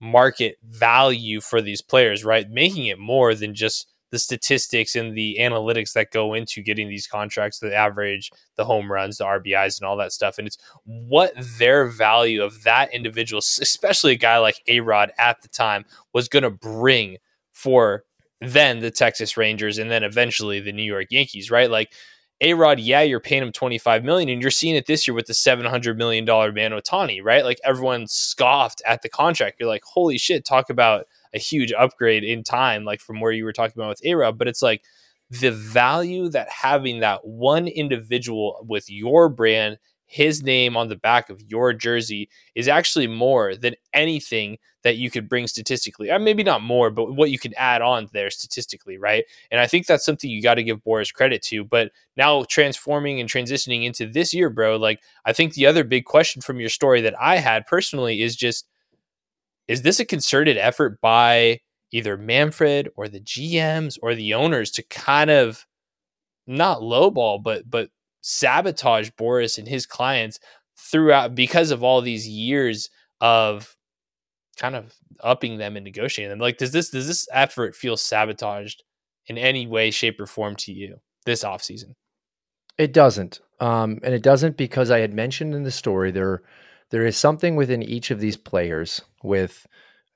market 0.00 0.56
value 0.64 1.40
for 1.40 1.60
these 1.62 1.82
players, 1.82 2.24
right? 2.24 2.50
Making 2.50 2.86
it 2.86 2.98
more 2.98 3.34
than 3.34 3.54
just 3.54 3.86
the 4.10 4.18
statistics 4.18 4.96
and 4.96 5.16
the 5.16 5.36
analytics 5.38 5.92
that 5.92 6.10
go 6.10 6.34
into 6.34 6.62
getting 6.62 6.88
these 6.88 7.06
contracts, 7.06 7.60
the 7.60 7.74
average, 7.74 8.30
the 8.56 8.64
home 8.64 8.90
runs, 8.90 9.18
the 9.18 9.24
RBIs, 9.24 9.78
and 9.78 9.86
all 9.86 9.96
that 9.96 10.12
stuff. 10.12 10.36
And 10.38 10.46
it's 10.46 10.58
what 10.84 11.32
their 11.58 11.86
value 11.86 12.42
of 12.42 12.64
that 12.64 12.92
individual, 12.92 13.38
especially 13.38 14.12
a 14.12 14.16
guy 14.16 14.38
like 14.38 14.60
A 14.66 14.80
Rod 14.80 15.12
at 15.16 15.42
the 15.42 15.48
time, 15.48 15.84
was 16.12 16.28
going 16.28 16.42
to 16.42 16.50
bring 16.50 17.18
for 17.52 18.04
then 18.40 18.80
the 18.80 18.90
Texas 18.90 19.36
Rangers 19.36 19.78
and 19.78 19.90
then 19.90 20.02
eventually 20.02 20.60
the 20.60 20.72
New 20.72 20.82
York 20.82 21.06
Yankees, 21.10 21.50
right? 21.50 21.70
Like, 21.70 21.92
a 22.40 22.54
Rod, 22.54 22.80
yeah, 22.80 23.02
you're 23.02 23.20
paying 23.20 23.42
him 23.42 23.52
25 23.52 24.02
million, 24.02 24.28
and 24.30 24.40
you're 24.40 24.50
seeing 24.50 24.74
it 24.74 24.86
this 24.86 25.06
year 25.06 25.14
with 25.14 25.26
the 25.26 25.34
700 25.34 25.98
million 25.98 26.24
dollar 26.24 26.52
man 26.52 26.70
Ohtani, 26.72 27.20
right? 27.22 27.44
Like 27.44 27.60
everyone 27.64 28.06
scoffed 28.06 28.80
at 28.86 29.02
the 29.02 29.10
contract. 29.10 29.56
You're 29.60 29.68
like, 29.68 29.84
holy 29.84 30.16
shit, 30.16 30.44
talk 30.44 30.70
about 30.70 31.06
a 31.34 31.38
huge 31.38 31.72
upgrade 31.72 32.24
in 32.24 32.42
time, 32.42 32.84
like 32.84 33.00
from 33.00 33.20
where 33.20 33.32
you 33.32 33.44
were 33.44 33.52
talking 33.52 33.74
about 33.76 33.90
with 33.90 34.04
A 34.04 34.32
but 34.32 34.48
it's 34.48 34.62
like 34.62 34.82
the 35.30 35.50
value 35.52 36.28
that 36.30 36.48
having 36.48 37.00
that 37.00 37.24
one 37.24 37.68
individual 37.68 38.64
with 38.66 38.90
your 38.90 39.28
brand, 39.28 39.78
his 40.10 40.42
name 40.42 40.76
on 40.76 40.88
the 40.88 40.96
back 40.96 41.30
of 41.30 41.40
your 41.40 41.72
jersey 41.72 42.28
is 42.56 42.66
actually 42.66 43.06
more 43.06 43.54
than 43.54 43.76
anything 43.94 44.58
that 44.82 44.96
you 44.96 45.08
could 45.08 45.28
bring 45.28 45.46
statistically. 45.46 46.10
Uh, 46.10 46.18
maybe 46.18 46.42
not 46.42 46.62
more, 46.62 46.90
but 46.90 47.14
what 47.14 47.30
you 47.30 47.38
can 47.38 47.54
add 47.56 47.80
on 47.80 48.08
there 48.12 48.28
statistically, 48.28 48.98
right? 48.98 49.22
And 49.52 49.60
I 49.60 49.68
think 49.68 49.86
that's 49.86 50.04
something 50.04 50.28
you 50.28 50.42
got 50.42 50.54
to 50.56 50.64
give 50.64 50.82
Boras 50.82 51.14
credit 51.14 51.42
to. 51.42 51.64
But 51.64 51.92
now 52.16 52.42
transforming 52.48 53.20
and 53.20 53.30
transitioning 53.30 53.84
into 53.84 54.04
this 54.04 54.34
year, 54.34 54.50
bro, 54.50 54.78
like 54.78 55.00
I 55.24 55.32
think 55.32 55.54
the 55.54 55.66
other 55.66 55.84
big 55.84 56.06
question 56.06 56.42
from 56.42 56.58
your 56.58 56.70
story 56.70 57.00
that 57.02 57.14
I 57.20 57.36
had 57.36 57.68
personally 57.68 58.20
is 58.20 58.34
just 58.34 58.66
is 59.68 59.82
this 59.82 60.00
a 60.00 60.04
concerted 60.04 60.56
effort 60.56 61.00
by 61.00 61.60
either 61.92 62.16
Manfred 62.16 62.88
or 62.96 63.06
the 63.06 63.20
GMs 63.20 63.96
or 64.02 64.16
the 64.16 64.34
owners 64.34 64.72
to 64.72 64.82
kind 64.82 65.30
of 65.30 65.66
not 66.48 66.80
lowball, 66.80 67.40
but 67.40 67.70
but 67.70 67.90
sabotage 68.20 69.10
Boras 69.10 69.58
and 69.58 69.68
his 69.68 69.86
clients 69.86 70.38
throughout 70.76 71.34
because 71.34 71.70
of 71.70 71.82
all 71.82 72.00
these 72.00 72.28
years 72.28 72.90
of 73.20 73.76
kind 74.56 74.74
of 74.74 74.94
upping 75.20 75.58
them 75.58 75.76
and 75.76 75.84
negotiating 75.84 76.30
them. 76.30 76.38
Like, 76.38 76.58
does 76.58 76.72
this 76.72 76.90
does 76.90 77.06
this 77.06 77.26
effort 77.32 77.74
feel 77.74 77.96
sabotaged 77.96 78.82
in 79.26 79.38
any 79.38 79.66
way, 79.66 79.90
shape, 79.90 80.20
or 80.20 80.26
form 80.26 80.56
to 80.56 80.72
you 80.72 81.00
this 81.24 81.44
offseason? 81.44 81.94
It 82.78 82.92
doesn't. 82.92 83.40
Um, 83.60 84.00
and 84.02 84.14
it 84.14 84.22
doesn't 84.22 84.56
because 84.56 84.90
I 84.90 85.00
had 85.00 85.12
mentioned 85.12 85.54
in 85.54 85.64
the 85.64 85.70
story 85.70 86.10
there 86.10 86.42
there 86.90 87.06
is 87.06 87.16
something 87.16 87.56
within 87.56 87.82
each 87.82 88.10
of 88.10 88.20
these 88.20 88.36
players 88.36 89.00
with 89.22 89.66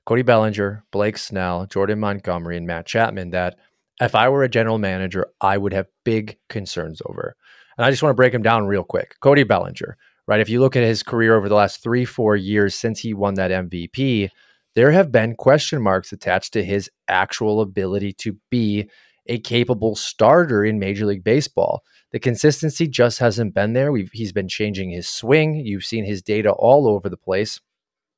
Cody 0.05 0.23
Bellinger, 0.23 0.83
Blake 0.91 1.17
Snell, 1.17 1.65
Jordan 1.65 1.99
Montgomery, 1.99 2.57
and 2.57 2.67
Matt 2.67 2.85
Chapman 2.85 3.31
that 3.31 3.57
if 4.01 4.13
I 4.13 4.29
were 4.29 4.43
a 4.43 4.49
general 4.49 4.77
manager, 4.77 5.27
I 5.39 5.57
would 5.57 5.73
have 5.73 5.87
big 6.03 6.37
concerns 6.49 7.01
over. 7.05 7.35
And 7.77 7.85
I 7.85 7.91
just 7.91 8.01
want 8.01 8.11
to 8.11 8.17
break 8.17 8.33
him 8.33 8.41
down 8.41 8.67
real 8.67 8.83
quick. 8.83 9.15
Cody 9.19 9.43
Bellinger, 9.43 9.97
right? 10.27 10.39
If 10.39 10.49
you 10.49 10.59
look 10.59 10.75
at 10.75 10.83
his 10.83 11.03
career 11.03 11.35
over 11.35 11.49
the 11.49 11.55
last 11.55 11.83
three, 11.83 12.05
four 12.05 12.35
years 12.35 12.75
since 12.75 12.99
he 12.99 13.13
won 13.13 13.35
that 13.35 13.51
MVP, 13.51 14.29
there 14.75 14.91
have 14.91 15.11
been 15.11 15.35
question 15.35 15.81
marks 15.81 16.11
attached 16.11 16.53
to 16.53 16.63
his 16.63 16.89
actual 17.07 17.61
ability 17.61 18.13
to 18.13 18.37
be 18.49 18.89
a 19.27 19.39
capable 19.39 19.95
starter 19.95 20.63
in 20.63 20.79
Major 20.79 21.05
League 21.05 21.23
Baseball. 21.23 21.83
The 22.11 22.19
consistency 22.19 22.87
just 22.87 23.19
hasn't 23.19 23.53
been 23.53 23.73
there. 23.73 23.91
We've, 23.91 24.11
he's 24.13 24.31
been 24.31 24.47
changing 24.47 24.91
his 24.91 25.07
swing. 25.09 25.55
You've 25.55 25.85
seen 25.85 26.05
his 26.05 26.21
data 26.21 26.51
all 26.51 26.87
over 26.87 27.09
the 27.09 27.17
place. 27.17 27.59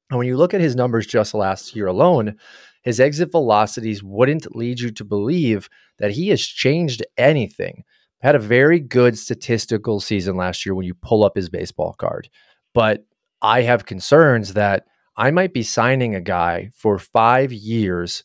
And 0.10 0.18
when 0.18 0.28
you 0.28 0.38
look 0.38 0.54
at 0.54 0.62
his 0.62 0.76
numbers 0.76 1.08
just 1.08 1.34
last 1.34 1.76
year 1.76 1.88
alone, 1.88 2.38
his 2.84 3.00
exit 3.00 3.32
velocities 3.32 4.04
wouldn't 4.04 4.56
lead 4.56 4.80
you 4.80 4.92
to 4.92 5.04
believe 5.04 5.70
that 5.98 6.12
he 6.12 6.30
has 6.30 6.42
changed 6.42 7.04
anything. 7.18 7.84
Had 8.22 8.36
a 8.36 8.40
very 8.40 8.80
good 8.80 9.18
statistical 9.18 10.00
season 10.00 10.36
last 10.36 10.66
year 10.66 10.74
when 10.74 10.86
you 10.86 10.94
pull 10.96 11.24
up 11.24 11.36
his 11.36 11.50
baseball 11.50 11.94
card. 11.94 12.30
But 12.74 13.06
I 13.42 13.62
have 13.62 13.86
concerns 13.86 14.54
that 14.54 14.86
I 15.16 15.32
might 15.32 15.54
be 15.54 15.64
signing 15.64 16.16
a 16.16 16.22
guy 16.22 16.72
for 16.76 16.98
five 17.00 17.52
years 17.52 18.24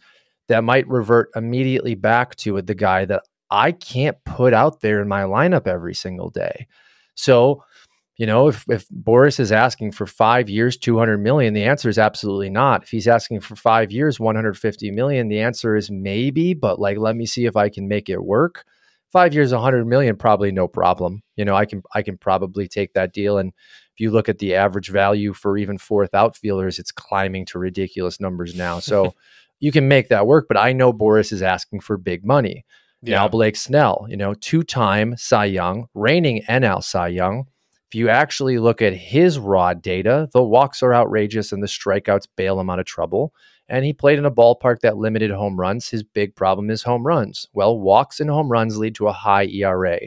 that 0.48 0.64
might 0.64 0.88
revert 0.88 1.30
immediately 1.34 1.94
back 1.94 2.36
to 2.36 2.60
the 2.60 2.74
guy 2.74 3.04
that 3.06 3.22
I 3.50 3.72
can't 3.72 4.16
put 4.24 4.54
out 4.54 4.80
there 4.80 5.00
in 5.00 5.08
my 5.08 5.22
lineup 5.22 5.66
every 5.66 5.94
single 5.94 6.30
day. 6.30 6.66
So, 7.14 7.64
you 8.16 8.26
know, 8.26 8.48
if, 8.48 8.64
if 8.68 8.86
Boras 8.88 9.38
is 9.40 9.52
asking 9.52 9.92
for 9.92 10.06
five 10.06 10.48
years, 10.48 10.76
200 10.76 11.18
million, 11.18 11.54
the 11.54 11.64
answer 11.64 11.88
is 11.88 11.98
absolutely 11.98 12.50
not. 12.50 12.82
If 12.82 12.90
he's 12.90 13.08
asking 13.08 13.40
for 13.40 13.56
five 13.56 13.90
years, 13.92 14.18
150 14.18 14.90
million, 14.90 15.28
the 15.28 15.40
answer 15.40 15.76
is 15.76 15.90
maybe, 15.90 16.54
but 16.54 16.78
like, 16.78 16.98
let 16.98 17.16
me 17.16 17.26
see 17.26 17.46
if 17.46 17.56
I 17.56 17.68
can 17.68 17.88
make 17.88 18.08
it 18.08 18.22
work. 18.24 18.64
Five 19.12 19.34
years, 19.34 19.52
100 19.52 19.86
million, 19.86 20.16
probably 20.16 20.50
no 20.52 20.66
problem. 20.66 21.22
You 21.36 21.44
know, 21.44 21.54
I 21.54 21.66
can, 21.66 21.82
I 21.94 22.00
can 22.00 22.16
probably 22.16 22.66
take 22.66 22.94
that 22.94 23.12
deal. 23.12 23.36
And 23.36 23.52
if 23.92 24.00
you 24.00 24.10
look 24.10 24.30
at 24.30 24.38
the 24.38 24.54
average 24.54 24.88
value 24.88 25.34
for 25.34 25.58
even 25.58 25.76
fourth 25.76 26.14
outfielders, 26.14 26.78
it's 26.78 26.90
climbing 26.90 27.44
to 27.46 27.58
ridiculous 27.58 28.20
numbers 28.20 28.54
now. 28.54 28.78
So 28.78 29.14
you 29.60 29.70
can 29.70 29.86
make 29.86 30.08
that 30.08 30.26
work. 30.26 30.46
But 30.48 30.56
I 30.56 30.72
know 30.72 30.94
Boras 30.94 31.30
is 31.30 31.42
asking 31.42 31.80
for 31.80 31.98
big 31.98 32.24
money. 32.24 32.64
Yeah. 33.02 33.16
Now 33.16 33.28
Blake 33.28 33.56
Snell, 33.56 34.06
you 34.08 34.16
know, 34.16 34.32
two-time 34.32 35.16
Cy 35.18 35.44
Young, 35.46 35.88
reigning 35.92 36.42
NL 36.48 36.82
Cy 36.82 37.08
Young. 37.08 37.46
If 37.88 37.96
you 37.96 38.08
actually 38.08 38.58
look 38.58 38.80
at 38.80 38.94
his 38.94 39.38
raw 39.38 39.74
data, 39.74 40.26
the 40.32 40.42
walks 40.42 40.82
are 40.82 40.94
outrageous 40.94 41.52
and 41.52 41.62
the 41.62 41.66
strikeouts 41.66 42.28
bail 42.36 42.58
him 42.58 42.70
out 42.70 42.78
of 42.78 42.86
trouble. 42.86 43.34
And 43.72 43.84
he 43.84 43.92
played 43.92 44.18
in 44.18 44.26
a 44.26 44.30
ballpark 44.30 44.80
that 44.80 44.98
limited 44.98 45.32
home 45.32 45.58
runs. 45.58 45.88
His 45.88 46.04
big 46.04 46.36
problem 46.36 46.70
is 46.70 46.84
home 46.84 47.04
runs. 47.04 47.48
Well, 47.52 47.76
walks 47.76 48.20
and 48.20 48.30
home 48.30 48.52
runs 48.52 48.76
lead 48.76 48.94
to 48.96 49.08
a 49.08 49.12
high 49.12 49.46
ERA 49.46 49.98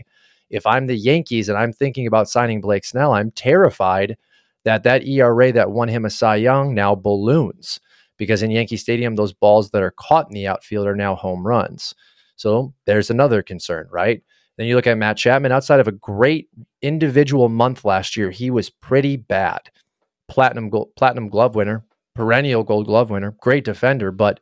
if 0.49 0.65
I'm 0.65 0.85
the 0.85 0.95
Yankees 0.95 1.49
and 1.49 1.57
I'm 1.57 1.73
thinking 1.73 2.07
about 2.07 2.29
signing 2.29 2.61
Blake 2.61 2.85
Snell, 2.85 3.13
I'm 3.13 3.31
terrified 3.31 4.17
that 4.63 4.83
that 4.83 5.07
ERA 5.07 5.51
that 5.51 5.71
won 5.71 5.87
him 5.87 6.05
a 6.05 6.09
Cy 6.09 6.37
Young 6.37 6.73
now 6.73 6.95
balloons 6.95 7.79
because 8.17 8.41
in 8.41 8.51
Yankee 8.51 8.77
Stadium, 8.77 9.15
those 9.15 9.33
balls 9.33 9.71
that 9.71 9.83
are 9.83 9.91
caught 9.91 10.27
in 10.27 10.33
the 10.33 10.47
outfield 10.47 10.87
are 10.87 10.95
now 10.95 11.15
home 11.15 11.45
runs. 11.45 11.93
So 12.35 12.73
there's 12.85 13.09
another 13.09 13.43
concern, 13.43 13.87
right? 13.91 14.23
Then 14.57 14.67
you 14.67 14.75
look 14.75 14.87
at 14.87 14.97
Matt 14.97 15.17
Chapman. 15.17 15.51
Outside 15.51 15.81
of 15.81 15.87
a 15.87 15.93
great 15.93 16.49
individual 16.81 17.49
month 17.49 17.83
last 17.83 18.15
year, 18.15 18.31
he 18.31 18.49
was 18.49 18.69
pretty 18.69 19.17
bad. 19.17 19.69
Platinum 20.27 20.71
platinum 20.95 21.27
glove 21.29 21.55
winner, 21.55 21.83
perennial 22.15 22.63
Gold 22.63 22.87
Glove 22.87 23.09
winner, 23.09 23.35
great 23.41 23.65
defender, 23.65 24.11
but 24.11 24.39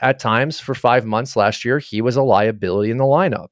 at 0.00 0.18
times 0.18 0.58
for 0.58 0.74
five 0.74 1.04
months 1.04 1.36
last 1.36 1.64
year, 1.64 1.78
he 1.78 2.00
was 2.00 2.16
a 2.16 2.22
liability 2.22 2.90
in 2.90 2.96
the 2.96 3.04
lineup. 3.04 3.48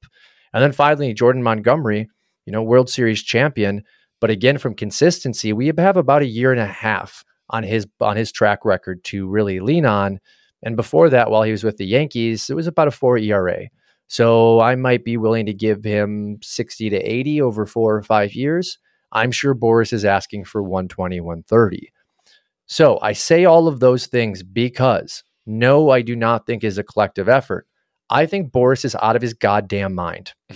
And 0.53 0.63
then 0.63 0.73
finally, 0.73 1.13
Jordan 1.13 1.43
Montgomery, 1.43 2.09
you 2.47 2.53
know, 2.53 2.63
World 2.63 2.89
Series 2.89 3.23
champion. 3.23 3.85
But 4.21 4.31
again, 4.31 4.59
from 4.59 4.75
consistency, 4.75 5.53
we 5.53 5.73
have 5.77 5.97
about 5.97 6.23
a 6.23 6.27
year 6.27 6.51
and 6.51 6.61
a 6.61 6.67
half 6.67 7.25
on 7.51 7.63
his 7.63 7.87
on 8.01 8.17
his 8.17 8.33
track 8.33 8.65
record 8.65 9.05
to 9.05 9.29
really 9.29 9.61
lean 9.61 9.85
on. 9.85 10.19
And 10.63 10.75
before 10.75 11.11
that, 11.11 11.31
while 11.31 11.43
he 11.43 11.53
was 11.53 11.65
with 11.65 11.77
the 11.77 11.87
Yankees, 11.87 12.51
it 12.51 12.55
was 12.55 12.67
about 12.67 12.89
a 12.89 12.93
four 12.93 13.19
ERA. 13.19 13.69
So 14.09 14.61
I 14.61 14.75
might 14.75 15.05
be 15.05 15.17
willing 15.19 15.47
to 15.47 15.53
give 15.53 15.85
him 15.85 16.39
60 16.43 16.91
to 16.91 16.97
80 16.97 17.43
over 17.43 17.67
four 17.67 17.95
or 17.95 18.03
five 18.03 18.35
years. 18.35 18.79
I'm 19.13 19.31
sure 19.31 19.55
Boras 19.55 19.93
is 19.93 20.05
asking 20.05 20.45
for 20.45 20.63
120, 20.63 21.21
130. 21.21 21.93
So 22.69 22.99
I 23.01 23.15
say 23.15 23.47
all 23.47 23.67
of 23.67 23.81
those 23.81 24.07
things 24.07 24.43
because 24.43 25.25
no, 25.47 25.89
I 25.89 26.03
do 26.03 26.15
not 26.15 26.47
think 26.47 26.63
is 26.63 26.77
a 26.77 26.85
collective 26.85 27.29
effort. 27.29 27.67
I 28.11 28.27
think 28.27 28.53
Boras 28.53 28.85
is 28.85 28.97
out 29.03 29.17
of 29.17 29.23
his 29.23 29.35
goddamn 29.35 29.95
mind. 29.95 30.33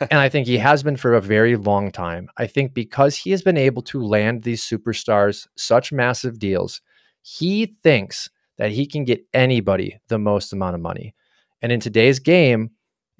and 0.00 0.18
I 0.18 0.28
think 0.30 0.46
he 0.46 0.58
has 0.58 0.82
been 0.82 0.96
for 0.96 1.14
a 1.14 1.20
very 1.20 1.56
long 1.56 1.92
time. 1.92 2.28
I 2.38 2.46
think 2.46 2.72
because 2.72 3.16
he 3.16 3.30
has 3.30 3.42
been 3.42 3.58
able 3.58 3.82
to 3.82 4.02
land 4.02 4.42
these 4.42 4.66
superstars 4.66 5.46
such 5.56 5.92
massive 5.92 6.38
deals, 6.38 6.80
he 7.22 7.66
thinks 7.66 8.30
that 8.56 8.72
he 8.72 8.86
can 8.86 9.04
get 9.04 9.24
anybody 9.32 10.00
the 10.08 10.18
most 10.18 10.52
amount 10.52 10.74
of 10.74 10.80
money. 10.80 11.14
And 11.62 11.70
in 11.70 11.80
today's 11.80 12.18
game, 12.18 12.70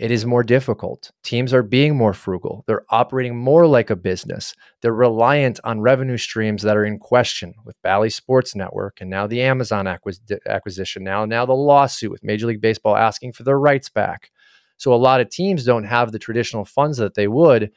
it 0.00 0.10
is 0.10 0.24
more 0.24 0.42
difficult. 0.42 1.10
Teams 1.22 1.52
are 1.52 1.62
being 1.62 1.94
more 1.94 2.14
frugal. 2.14 2.64
They're 2.66 2.86
operating 2.88 3.36
more 3.36 3.66
like 3.66 3.90
a 3.90 3.96
business. 3.96 4.54
They're 4.80 4.94
reliant 4.94 5.60
on 5.62 5.82
revenue 5.82 6.16
streams 6.16 6.62
that 6.62 6.76
are 6.76 6.86
in 6.86 6.98
question 6.98 7.54
with 7.66 7.80
Bally 7.82 8.08
Sports 8.08 8.56
Network 8.56 9.02
and 9.02 9.10
now 9.10 9.26
the 9.26 9.42
Amazon 9.42 9.86
acquisition, 9.86 11.04
now 11.04 11.26
now 11.26 11.44
the 11.44 11.52
lawsuit 11.52 12.10
with 12.10 12.24
Major 12.24 12.46
League 12.46 12.62
Baseball 12.62 12.96
asking 12.96 13.32
for 13.32 13.42
their 13.42 13.60
rights 13.60 13.90
back. 13.90 14.30
So 14.78 14.94
a 14.94 14.96
lot 14.96 15.20
of 15.20 15.28
teams 15.28 15.64
don't 15.64 15.84
have 15.84 16.12
the 16.12 16.18
traditional 16.18 16.64
funds 16.64 16.96
that 16.96 17.14
they 17.14 17.28
would 17.28 17.70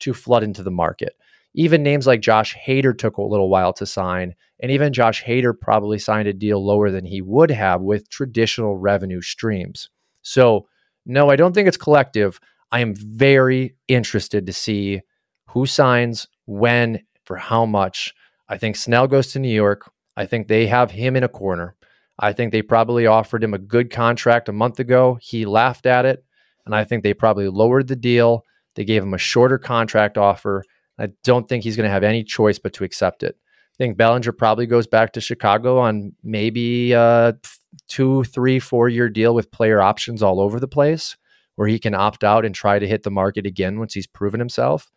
to 0.00 0.12
flood 0.12 0.42
into 0.42 0.62
the 0.62 0.70
market. 0.70 1.14
Even 1.54 1.82
names 1.82 2.06
like 2.06 2.20
Josh 2.20 2.54
Hader 2.54 2.96
took 2.96 3.16
a 3.16 3.22
little 3.22 3.48
while 3.48 3.72
to 3.72 3.86
sign, 3.86 4.34
and 4.60 4.70
even 4.70 4.92
Josh 4.92 5.24
Hader 5.24 5.58
probably 5.58 5.98
signed 5.98 6.28
a 6.28 6.34
deal 6.34 6.64
lower 6.64 6.90
than 6.90 7.06
he 7.06 7.22
would 7.22 7.50
have 7.50 7.80
with 7.80 8.10
traditional 8.10 8.76
revenue 8.76 9.22
streams. 9.22 9.88
So 10.20 10.66
no, 11.06 11.30
I 11.30 11.36
don't 11.36 11.54
think 11.54 11.68
it's 11.68 11.76
collective. 11.76 12.40
I 12.72 12.80
am 12.80 12.94
very 12.94 13.74
interested 13.88 14.46
to 14.46 14.52
see 14.52 15.00
who 15.48 15.66
signs, 15.66 16.28
when, 16.46 17.00
for 17.24 17.36
how 17.36 17.66
much. 17.66 18.14
I 18.48 18.58
think 18.58 18.76
Snell 18.76 19.06
goes 19.06 19.32
to 19.32 19.38
New 19.38 19.52
York. 19.52 19.90
I 20.16 20.26
think 20.26 20.48
they 20.48 20.66
have 20.66 20.90
him 20.90 21.16
in 21.16 21.24
a 21.24 21.28
corner. 21.28 21.76
I 22.18 22.32
think 22.32 22.52
they 22.52 22.62
probably 22.62 23.06
offered 23.06 23.42
him 23.42 23.54
a 23.54 23.58
good 23.58 23.90
contract 23.90 24.48
a 24.48 24.52
month 24.52 24.78
ago. 24.78 25.18
He 25.20 25.46
laughed 25.46 25.86
at 25.86 26.04
it. 26.04 26.24
And 26.66 26.74
I 26.74 26.84
think 26.84 27.02
they 27.02 27.14
probably 27.14 27.48
lowered 27.48 27.88
the 27.88 27.96
deal. 27.96 28.44
They 28.74 28.84
gave 28.84 29.02
him 29.02 29.14
a 29.14 29.18
shorter 29.18 29.58
contract 29.58 30.18
offer. 30.18 30.62
I 30.98 31.08
don't 31.24 31.48
think 31.48 31.64
he's 31.64 31.76
going 31.76 31.88
to 31.88 31.92
have 31.92 32.04
any 32.04 32.22
choice 32.22 32.58
but 32.58 32.74
to 32.74 32.84
accept 32.84 33.22
it. 33.22 33.36
I 33.74 33.76
think 33.78 33.96
Bellinger 33.96 34.32
probably 34.32 34.66
goes 34.66 34.86
back 34.86 35.12
to 35.14 35.20
Chicago 35.20 35.78
on 35.78 36.12
maybe 36.22 36.92
a 36.92 37.34
two, 37.88 38.24
three, 38.24 38.58
four 38.58 38.88
year 38.88 39.08
deal 39.08 39.34
with 39.34 39.50
player 39.50 39.80
options 39.80 40.22
all 40.22 40.40
over 40.40 40.58
the 40.58 40.68
place 40.68 41.16
where 41.56 41.68
he 41.68 41.78
can 41.78 41.94
opt 41.94 42.24
out 42.24 42.44
and 42.44 42.54
try 42.54 42.78
to 42.78 42.88
hit 42.88 43.02
the 43.02 43.10
market 43.10 43.46
again 43.46 43.78
once 43.78 43.92
he's 43.92 44.06
proven 44.06 44.40
himself. 44.40 44.90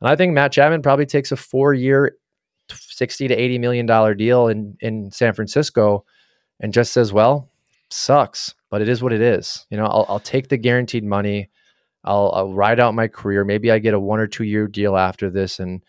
And 0.00 0.08
I 0.08 0.16
think 0.16 0.32
Matt 0.32 0.52
Chapman 0.52 0.82
probably 0.82 1.06
takes 1.06 1.32
a 1.32 1.36
four 1.36 1.74
year, 1.74 2.16
60 2.70 3.28
to 3.28 3.34
80 3.34 3.58
million 3.58 3.86
dollar 3.86 4.14
deal 4.14 4.48
in, 4.48 4.76
in 4.80 5.10
San 5.10 5.32
Francisco 5.32 6.04
and 6.60 6.72
just 6.72 6.92
says, 6.92 7.12
well, 7.12 7.50
sucks, 7.90 8.54
but 8.70 8.82
it 8.82 8.88
is 8.88 9.02
what 9.02 9.12
it 9.12 9.20
is. 9.20 9.66
You 9.70 9.76
know, 9.76 9.86
I'll, 9.86 10.06
I'll 10.08 10.20
take 10.20 10.48
the 10.48 10.56
guaranteed 10.56 11.04
money. 11.04 11.50
I'll, 12.04 12.30
I'll 12.34 12.52
ride 12.52 12.80
out 12.80 12.94
my 12.94 13.08
career. 13.08 13.44
Maybe 13.44 13.70
I 13.70 13.78
get 13.78 13.94
a 13.94 14.00
one 14.00 14.20
or 14.20 14.26
two 14.26 14.44
year 14.44 14.68
deal 14.68 14.96
after 14.96 15.28
this. 15.28 15.58
And, 15.58 15.82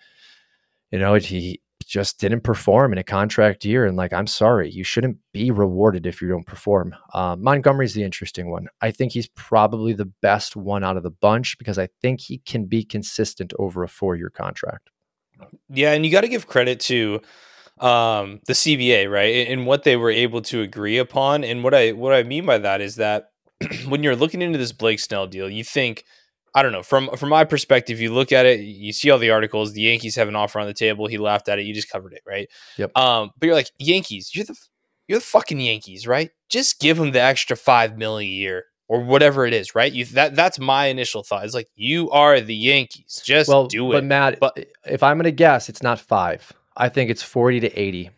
you 0.92 1.00
know, 1.00 1.16
he, 1.16 1.62
just 1.88 2.20
didn't 2.20 2.42
perform 2.42 2.92
in 2.92 2.98
a 2.98 3.04
contract 3.04 3.64
year. 3.66 3.86
And 3.86 3.96
like, 3.96 4.14
I'm 4.14 4.28
sorry, 4.28 4.70
you 4.70 4.84
shouldn't 4.84 5.18
be 5.34 5.52
rewarded 5.52 6.06
if 6.06 6.22
you 6.22 6.28
don't 6.28 6.46
perform. 6.46 6.94
Uh, 7.14 7.36
Montgomery's 7.40 7.94
the 7.94 8.04
interesting 8.04 8.52
one. 8.52 8.68
I 8.82 8.92
think 8.92 9.14
he's 9.14 9.30
probably 9.30 9.94
the 9.94 10.12
best 10.22 10.56
one 10.56 10.84
out 10.84 10.98
of 10.98 11.04
the 11.04 11.12
bunch 11.12 11.58
because 11.58 11.80
I 11.80 11.88
think 12.02 12.20
he 12.20 12.40
can 12.40 12.66
be 12.66 12.84
consistent 12.84 13.54
over 13.58 13.84
a 13.84 13.88
four 13.88 14.16
year 14.16 14.30
contract. 14.30 14.90
Yeah, 15.70 15.94
and 15.94 16.06
you 16.06 16.12
got 16.12 16.22
to 16.22 16.28
give 16.28 16.48
credit 16.48 16.80
to 16.82 17.22
um, 17.80 18.42
the 18.48 18.54
CBA, 18.54 19.10
right, 19.10 19.48
and 19.48 19.66
what 19.66 19.84
they 19.84 19.96
were 19.96 20.12
able 20.12 20.42
to 20.44 20.62
agree 20.62 20.98
upon. 20.98 21.44
And 21.44 21.64
what 21.64 21.74
I 21.74 21.92
what 21.92 22.14
I 22.14 22.24
mean 22.24 22.46
by 22.46 22.58
that 22.58 22.82
is 22.82 22.96
that 22.96 23.30
when 23.88 24.04
you're 24.04 24.16
looking 24.16 24.42
into 24.42 24.58
this 24.58 24.72
Blake 24.72 25.00
Snell 25.00 25.28
deal, 25.28 25.50
you 25.50 25.64
think 25.64 26.04
I 26.58 26.64
don't 26.64 26.72
know. 26.72 26.82
From 26.82 27.12
from 27.16 27.30
my 27.30 27.44
perspective, 27.44 28.02
you 28.02 28.12
look 28.12 28.32
at 28.32 28.48
it, 28.48 28.62
you 28.62 28.92
see 28.92 29.12
all 29.12 29.20
the 29.20 29.30
articles. 29.30 29.74
The 29.74 29.82
Yankees 29.82 30.16
have 30.16 30.28
an 30.28 30.36
offer 30.36 30.60
on 30.60 30.66
the 30.66 30.74
table. 30.74 31.06
He 31.06 31.20
laughed 31.20 31.48
at 31.50 31.60
it. 31.60 31.68
You 31.68 31.74
just 31.76 31.88
covered 31.88 32.14
it, 32.14 32.24
right? 32.26 32.50
Yep. 32.78 32.98
Um, 32.98 33.30
but 33.38 33.46
you're 33.46 33.54
like 33.54 33.70
Yankees. 33.78 34.32
You're 34.34 34.46
the 34.46 34.56
you're 35.08 35.20
the 35.20 35.24
fucking 35.24 35.60
Yankees, 35.60 36.08
right? 36.08 36.32
Just 36.50 36.80
give 36.80 36.98
them 36.98 37.12
the 37.12 37.22
extra 37.22 37.56
five 37.56 37.96
million 38.00 38.32
a 38.32 38.34
year 38.34 38.66
or 38.88 39.04
whatever 39.04 39.46
it 39.46 39.54
is, 39.54 39.76
right? 39.76 39.94
You 39.94 40.06
that 40.06 40.36
that's 40.36 40.58
my 40.58 40.88
initial 40.88 41.22
thought. 41.22 41.46
It's 41.46 41.54
like 41.54 41.70
you 41.76 42.10
are 42.10 42.42
the 42.42 42.56
Yankees. 42.56 43.22
Just 43.24 43.50
well, 43.50 43.68
do 43.68 43.92
it. 43.92 43.94
But 43.94 44.06
Matt, 44.06 44.40
but 44.40 44.58
if 44.84 45.04
I'm 45.04 45.18
gonna 45.18 45.30
guess, 45.30 45.70
it's 45.70 45.84
not 45.84 46.00
five. 46.00 46.52
I 46.76 46.90
think 46.90 47.12
it's 47.12 47.22
forty 47.22 47.60
to 47.60 47.72
eighty. 47.80 48.10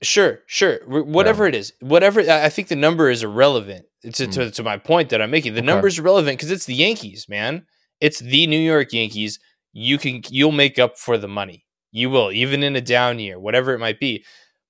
Sure, 0.00 0.40
sure. 0.46 0.78
Whatever 0.86 1.44
yeah. 1.44 1.48
it 1.48 1.54
is, 1.54 1.74
whatever. 1.80 2.20
I 2.20 2.48
think 2.48 2.68
the 2.68 2.76
number 2.76 3.10
is 3.10 3.22
irrelevant 3.22 3.84
to, 4.02 4.08
mm. 4.08 4.32
to, 4.32 4.50
to, 4.50 4.62
my 4.62 4.78
point 4.78 5.10
that 5.10 5.20
I'm 5.20 5.30
making. 5.30 5.54
The 5.54 5.60
okay. 5.60 5.66
number 5.66 5.88
is 5.88 5.98
irrelevant 5.98 6.38
because 6.38 6.50
it's 6.50 6.66
the 6.66 6.74
Yankees, 6.74 7.28
man. 7.28 7.66
It's 8.00 8.20
the 8.20 8.46
New 8.46 8.58
York 8.58 8.92
Yankees. 8.92 9.38
You 9.72 9.98
can 9.98 10.22
you'll 10.28 10.52
make 10.52 10.78
up 10.78 10.98
for 10.98 11.18
the 11.18 11.28
money. 11.28 11.66
You 11.90 12.10
will, 12.10 12.30
even 12.30 12.62
in 12.62 12.76
a 12.76 12.80
down 12.80 13.18
year, 13.18 13.38
whatever 13.38 13.72
it 13.72 13.78
might 13.78 13.98
be. 13.98 14.24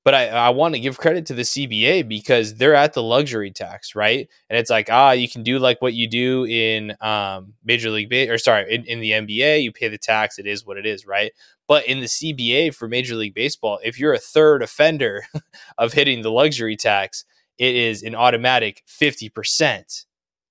But 0.04 0.14
I, 0.14 0.28
I 0.28 0.50
want 0.50 0.74
to 0.74 0.80
give 0.80 0.96
credit 0.96 1.26
to 1.26 1.34
the 1.34 1.42
CBA 1.42 2.08
because 2.08 2.54
they're 2.54 2.74
at 2.74 2.94
the 2.94 3.02
luxury 3.02 3.50
tax, 3.50 3.94
right? 3.94 4.26
And 4.48 4.58
it's 4.58 4.70
like, 4.70 4.88
ah, 4.90 5.10
you 5.10 5.28
can 5.28 5.42
do 5.42 5.58
like 5.58 5.82
what 5.82 5.92
you 5.92 6.08
do 6.08 6.46
in 6.46 6.94
um, 7.00 7.54
Major 7.64 7.90
League 7.90 8.08
Ba- 8.08 8.30
or 8.30 8.38
sorry, 8.38 8.72
in, 8.74 8.84
in 8.84 9.00
the 9.00 9.10
NBA, 9.10 9.62
you 9.62 9.72
pay 9.72 9.88
the 9.88 9.98
tax. 9.98 10.38
It 10.38 10.46
is 10.46 10.64
what 10.64 10.78
it 10.78 10.86
is, 10.86 11.06
right? 11.06 11.32
But 11.66 11.86
in 11.86 12.00
the 12.00 12.06
CBA 12.06 12.74
for 12.74 12.88
Major 12.88 13.16
League 13.16 13.34
Baseball, 13.34 13.80
if 13.84 13.98
you're 13.98 14.14
a 14.14 14.18
third 14.18 14.62
offender 14.62 15.24
of 15.78 15.92
hitting 15.92 16.22
the 16.22 16.30
luxury 16.30 16.76
tax, 16.76 17.26
it 17.58 17.74
is 17.74 18.02
an 18.02 18.14
automatic 18.14 18.82
50% 18.88 20.04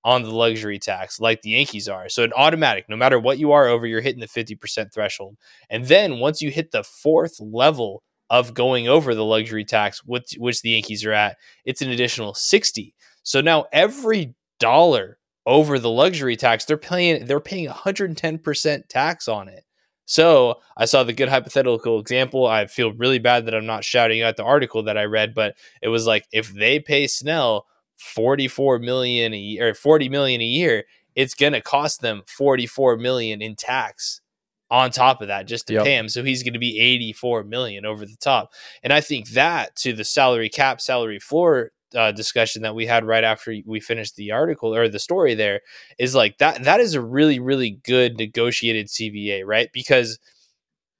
on 0.04 0.22
the 0.22 0.30
luxury 0.30 0.78
tax, 0.78 1.20
like 1.20 1.42
the 1.42 1.50
Yankees 1.50 1.88
are. 1.88 2.08
So, 2.08 2.22
an 2.22 2.32
automatic, 2.36 2.86
no 2.88 2.96
matter 2.96 3.18
what 3.18 3.38
you 3.38 3.52
are 3.52 3.66
over, 3.66 3.86
you're 3.86 4.00
hitting 4.00 4.20
the 4.20 4.26
50% 4.26 4.92
threshold. 4.92 5.36
And 5.68 5.86
then 5.86 6.18
once 6.18 6.40
you 6.40 6.50
hit 6.50 6.70
the 6.70 6.84
fourth 6.84 7.40
level 7.40 8.02
of 8.30 8.54
going 8.54 8.88
over 8.88 9.14
the 9.14 9.24
luxury 9.24 9.64
tax, 9.64 10.04
which, 10.04 10.34
which 10.38 10.62
the 10.62 10.70
Yankees 10.70 11.04
are 11.04 11.12
at, 11.12 11.36
it's 11.64 11.82
an 11.82 11.90
additional 11.90 12.34
60. 12.34 12.94
So 13.22 13.40
now 13.40 13.66
every 13.72 14.34
dollar 14.60 15.18
over 15.46 15.78
the 15.78 15.90
luxury 15.90 16.36
tax, 16.36 16.64
they're 16.64 16.76
paying 16.76 17.24
they're 17.26 17.40
paying 17.40 17.68
110% 17.68 18.88
tax 18.88 19.28
on 19.28 19.48
it. 19.48 19.64
So 20.08 20.60
I 20.74 20.86
saw 20.86 21.04
the 21.04 21.12
good 21.12 21.28
hypothetical 21.28 22.00
example. 22.00 22.46
I 22.46 22.64
feel 22.64 22.94
really 22.94 23.18
bad 23.18 23.44
that 23.44 23.54
I'm 23.54 23.66
not 23.66 23.84
shouting 23.84 24.22
out 24.22 24.38
the 24.38 24.42
article 24.42 24.82
that 24.84 24.96
I 24.96 25.04
read, 25.04 25.34
but 25.34 25.54
it 25.82 25.88
was 25.88 26.06
like 26.06 26.26
if 26.32 26.50
they 26.54 26.80
pay 26.80 27.06
Snell 27.06 27.66
44 27.98 28.78
million 28.78 29.34
a 29.34 29.38
year 29.38 29.68
or 29.68 29.74
40 29.74 30.08
million 30.08 30.40
a 30.40 30.46
year, 30.46 30.84
it's 31.14 31.34
going 31.34 31.52
to 31.52 31.60
cost 31.60 32.00
them 32.00 32.22
44 32.26 32.96
million 32.96 33.42
in 33.42 33.54
tax 33.54 34.22
on 34.70 34.90
top 34.90 35.20
of 35.20 35.28
that 35.28 35.46
just 35.46 35.66
to 35.66 35.74
yep. 35.74 35.84
pay 35.84 35.98
him. 35.98 36.08
So 36.08 36.24
he's 36.24 36.42
going 36.42 36.54
to 36.54 36.58
be 36.58 36.78
84 36.80 37.44
million 37.44 37.84
over 37.84 38.06
the 38.06 38.16
top. 38.18 38.54
And 38.82 38.94
I 38.94 39.02
think 39.02 39.28
that 39.30 39.76
to 39.76 39.92
the 39.92 40.04
salary 40.04 40.48
cap, 40.48 40.80
salary 40.80 41.18
floor 41.18 41.72
uh, 41.94 42.12
discussion 42.12 42.62
that 42.62 42.74
we 42.74 42.86
had 42.86 43.04
right 43.04 43.24
after 43.24 43.54
we 43.66 43.80
finished 43.80 44.16
the 44.16 44.30
article 44.30 44.74
or 44.74 44.88
the 44.88 44.98
story 44.98 45.34
there 45.34 45.60
is 45.98 46.14
like 46.14 46.38
that 46.38 46.62
that 46.64 46.80
is 46.80 46.94
a 46.94 47.00
really 47.00 47.38
really 47.38 47.80
good 47.84 48.16
negotiated 48.18 48.88
CBA, 48.88 49.42
right? 49.44 49.70
Because 49.72 50.18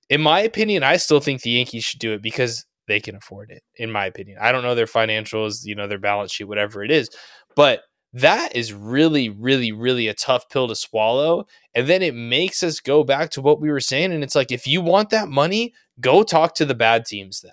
in 0.08 0.20
my 0.20 0.40
opinion, 0.40 0.82
I 0.82 0.96
still 0.96 1.20
think 1.20 1.42
the 1.42 1.50
Yankees 1.50 1.84
should 1.84 2.00
do 2.00 2.12
it 2.12 2.22
because 2.22 2.64
they 2.86 3.00
can 3.00 3.14
afford 3.14 3.50
it. 3.50 3.62
In 3.76 3.92
my 3.92 4.06
opinion, 4.06 4.38
I 4.40 4.50
don't 4.52 4.62
know 4.62 4.74
their 4.74 4.86
financials, 4.86 5.64
you 5.64 5.74
know, 5.74 5.86
their 5.86 5.98
balance 5.98 6.32
sheet, 6.32 6.48
whatever 6.48 6.82
it 6.82 6.90
is, 6.90 7.10
but 7.54 7.82
that 8.14 8.56
is 8.56 8.72
really, 8.72 9.28
really, 9.28 9.70
really 9.70 10.08
a 10.08 10.14
tough 10.14 10.48
pill 10.48 10.66
to 10.68 10.74
swallow. 10.74 11.44
And 11.74 11.86
then 11.86 12.02
it 12.02 12.14
makes 12.14 12.62
us 12.62 12.80
go 12.80 13.04
back 13.04 13.28
to 13.30 13.42
what 13.42 13.60
we 13.60 13.70
were 13.70 13.80
saying. 13.80 14.12
And 14.12 14.24
it's 14.24 14.34
like, 14.34 14.50
if 14.50 14.66
you 14.66 14.80
want 14.80 15.10
that 15.10 15.28
money, 15.28 15.74
go 16.00 16.22
talk 16.22 16.54
to 16.54 16.64
the 16.64 16.74
bad 16.74 17.04
teams 17.04 17.42
then 17.42 17.52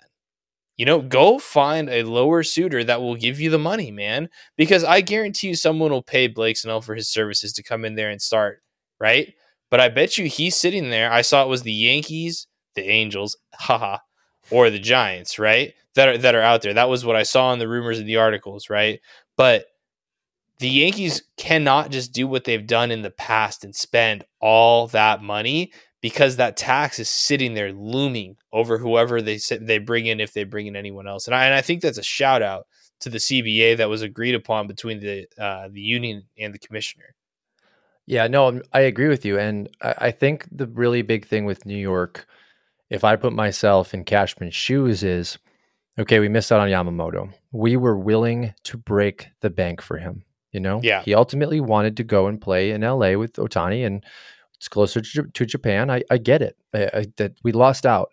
you 0.77 0.85
know, 0.85 1.01
go 1.01 1.39
find 1.39 1.89
a 1.89 2.03
lower 2.03 2.43
suitor 2.43 2.83
that 2.83 3.01
will 3.01 3.15
give 3.15 3.39
you 3.39 3.49
the 3.49 3.59
money, 3.59 3.91
man. 3.91 4.29
Because 4.57 4.83
I 4.83 5.01
guarantee 5.01 5.47
you 5.47 5.55
someone 5.55 5.91
will 5.91 6.03
pay 6.03 6.27
Blake 6.27 6.57
Snell 6.57 6.81
for 6.81 6.95
his 6.95 7.09
services 7.09 7.53
to 7.53 7.63
come 7.63 7.85
in 7.85 7.95
there 7.95 8.09
and 8.09 8.21
start, 8.21 8.61
right? 8.99 9.33
But 9.69 9.79
I 9.79 9.89
bet 9.89 10.17
you 10.17 10.25
he's 10.25 10.57
sitting 10.57 10.89
there. 10.89 11.11
I 11.11 11.21
saw 11.21 11.43
it 11.43 11.49
was 11.49 11.63
the 11.63 11.71
Yankees, 11.71 12.47
the 12.75 12.87
Angels, 12.89 13.37
haha, 13.53 13.99
or 14.51 14.69
the 14.69 14.79
Giants, 14.79 15.39
right? 15.39 15.73
That 15.95 16.09
are 16.09 16.17
that 16.17 16.35
are 16.35 16.41
out 16.41 16.61
there. 16.61 16.73
That 16.73 16.89
was 16.89 17.05
what 17.05 17.15
I 17.15 17.23
saw 17.23 17.53
in 17.53 17.59
the 17.59 17.69
rumors 17.69 17.99
and 17.99 18.07
the 18.07 18.17
articles, 18.17 18.69
right? 18.69 18.99
But 19.37 19.67
the 20.59 20.69
Yankees 20.69 21.23
cannot 21.37 21.91
just 21.91 22.13
do 22.13 22.27
what 22.27 22.43
they've 22.43 22.65
done 22.65 22.91
in 22.91 23.01
the 23.01 23.11
past 23.11 23.63
and 23.63 23.75
spend 23.75 24.25
all 24.39 24.87
that 24.87 25.21
money 25.21 25.71
because 26.05 26.35
that 26.35 26.55
tax 26.55 26.99
is 26.99 27.09
sitting 27.09 27.55
there 27.55 27.73
looming 27.73 28.37
over 28.53 28.77
whoever 28.77 29.23
they 29.23 29.39
they 29.59 29.79
bring 29.79 30.05
in 30.05 30.19
if 30.19 30.33
they 30.33 30.43
bring 30.43 30.67
in 30.67 30.75
anyone 30.75 31.07
else. 31.07 31.25
And 31.25 31.33
I, 31.33 31.45
and 31.45 31.55
I 31.55 31.61
think 31.61 31.81
that's 31.81 31.97
a 31.97 32.03
shout 32.03 32.43
out 32.43 32.67
to 32.99 33.09
the 33.09 33.17
CBA 33.17 33.77
that 33.77 33.89
was 33.89 34.03
agreed 34.03 34.35
upon 34.35 34.67
between 34.67 34.99
the 34.99 35.25
uh, 35.35 35.67
the 35.67 35.81
union 35.81 36.25
and 36.37 36.53
the 36.53 36.59
commissioner. 36.59 37.15
Yeah, 38.05 38.27
no, 38.27 38.61
I 38.71 38.81
agree 38.81 39.07
with 39.07 39.25
you, 39.25 39.39
and 39.39 39.67
I, 39.81 39.95
I 39.97 40.11
think 40.11 40.45
the 40.51 40.67
really 40.67 41.01
big 41.01 41.25
thing 41.25 41.43
with 41.43 41.65
New 41.65 41.75
York, 41.75 42.27
if 42.91 43.03
I 43.03 43.15
put 43.15 43.33
myself 43.33 43.91
in 43.95 44.03
Cashman's 44.03 44.53
shoes, 44.53 45.01
is 45.01 45.39
okay. 45.97 46.19
We 46.19 46.29
missed 46.29 46.51
out 46.51 46.59
on 46.59 46.69
Yamamoto. 46.69 47.33
We 47.51 47.77
were 47.77 47.97
willing 47.97 48.53
to 48.65 48.77
break 48.77 49.29
the 49.41 49.49
bank 49.49 49.81
for 49.81 49.97
him. 49.97 50.23
You 50.51 50.59
know, 50.59 50.81
yeah. 50.83 51.01
He 51.01 51.15
ultimately 51.15 51.61
wanted 51.61 51.97
to 51.97 52.03
go 52.03 52.27
and 52.27 52.39
play 52.39 52.69
in 52.69 52.81
LA 52.81 53.13
with 53.13 53.37
Ohtani, 53.37 53.83
and 53.87 54.05
it's 54.55 54.67
closer 54.67 55.01
to, 55.01 55.23
to 55.23 55.45
Japan. 55.45 55.89
I, 55.89 56.03
I 56.09 56.17
get 56.17 56.41
it. 56.41 56.57
I, 56.73 56.89
I, 56.93 57.05
that 57.17 57.33
we 57.43 57.51
lost 57.51 57.85
out. 57.85 58.11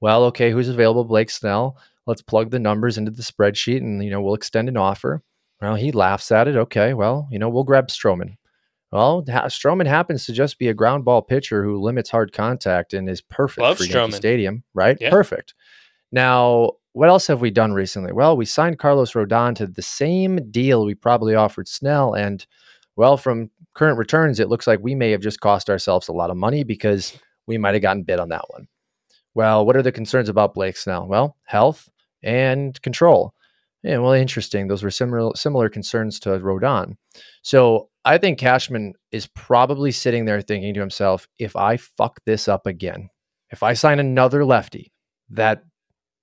Well, 0.00 0.24
okay, 0.24 0.50
who's 0.50 0.68
available? 0.68 1.04
Blake 1.04 1.30
Snell. 1.30 1.78
Let's 2.06 2.22
plug 2.22 2.50
the 2.50 2.58
numbers 2.58 2.98
into 2.98 3.10
the 3.10 3.22
spreadsheet, 3.22 3.78
and 3.78 4.02
you 4.04 4.10
know 4.10 4.20
we'll 4.20 4.34
extend 4.34 4.68
an 4.68 4.76
offer. 4.76 5.22
Well, 5.60 5.74
he 5.74 5.90
laughs 5.92 6.30
at 6.30 6.48
it. 6.48 6.56
Okay, 6.56 6.94
well, 6.94 7.28
you 7.30 7.38
know 7.38 7.48
we'll 7.48 7.64
grab 7.64 7.88
Stroman. 7.88 8.36
Well, 8.92 9.24
ha- 9.28 9.46
Stroman 9.46 9.86
happens 9.86 10.26
to 10.26 10.32
just 10.32 10.58
be 10.58 10.68
a 10.68 10.74
ground 10.74 11.04
ball 11.04 11.22
pitcher 11.22 11.64
who 11.64 11.82
limits 11.82 12.10
hard 12.10 12.32
contact 12.32 12.94
and 12.94 13.08
is 13.08 13.20
perfect 13.20 13.62
Love 13.62 13.78
for 13.78 13.84
Stroman. 13.84 13.94
Yankee 13.94 14.16
Stadium, 14.16 14.62
right? 14.74 14.96
Yeah. 15.00 15.10
Perfect. 15.10 15.54
Now, 16.12 16.72
what 16.92 17.08
else 17.08 17.26
have 17.26 17.40
we 17.40 17.50
done 17.50 17.72
recently? 17.72 18.12
Well, 18.12 18.36
we 18.36 18.44
signed 18.44 18.78
Carlos 18.78 19.12
Rodon 19.12 19.56
to 19.56 19.66
the 19.66 19.82
same 19.82 20.50
deal 20.50 20.84
we 20.84 20.94
probably 20.94 21.34
offered 21.34 21.68
Snell, 21.68 22.14
and 22.14 22.46
well, 22.94 23.16
from 23.16 23.50
current 23.76 23.98
returns, 23.98 24.40
it 24.40 24.48
looks 24.48 24.66
like 24.66 24.80
we 24.82 24.94
may 24.94 25.10
have 25.10 25.20
just 25.20 25.40
cost 25.40 25.68
ourselves 25.70 26.08
a 26.08 26.12
lot 26.12 26.30
of 26.30 26.36
money 26.36 26.64
because 26.64 27.18
we 27.46 27.58
might 27.58 27.74
have 27.74 27.82
gotten 27.82 28.02
bid 28.02 28.18
on 28.18 28.30
that 28.30 28.48
one. 28.48 28.66
Well, 29.34 29.66
what 29.66 29.76
are 29.76 29.82
the 29.82 29.92
concerns 29.92 30.30
about 30.30 30.54
Blake 30.54 30.76
Snell? 30.76 31.06
Well, 31.06 31.36
health 31.44 31.88
and 32.22 32.80
control. 32.82 33.34
Yeah, 33.82 33.98
well, 33.98 34.12
interesting. 34.12 34.66
Those 34.66 34.82
were 34.82 34.90
similar 34.90 35.32
similar 35.36 35.68
concerns 35.68 36.18
to 36.20 36.30
Rodon. 36.30 36.96
So 37.42 37.90
I 38.04 38.18
think 38.18 38.38
Cashman 38.38 38.94
is 39.12 39.26
probably 39.28 39.92
sitting 39.92 40.24
there 40.24 40.40
thinking 40.40 40.74
to 40.74 40.80
himself, 40.80 41.28
if 41.38 41.54
I 41.54 41.76
fuck 41.76 42.18
this 42.24 42.48
up 42.48 42.66
again, 42.66 43.10
if 43.50 43.62
I 43.62 43.74
sign 43.74 44.00
another 44.00 44.44
lefty 44.44 44.90
that 45.30 45.62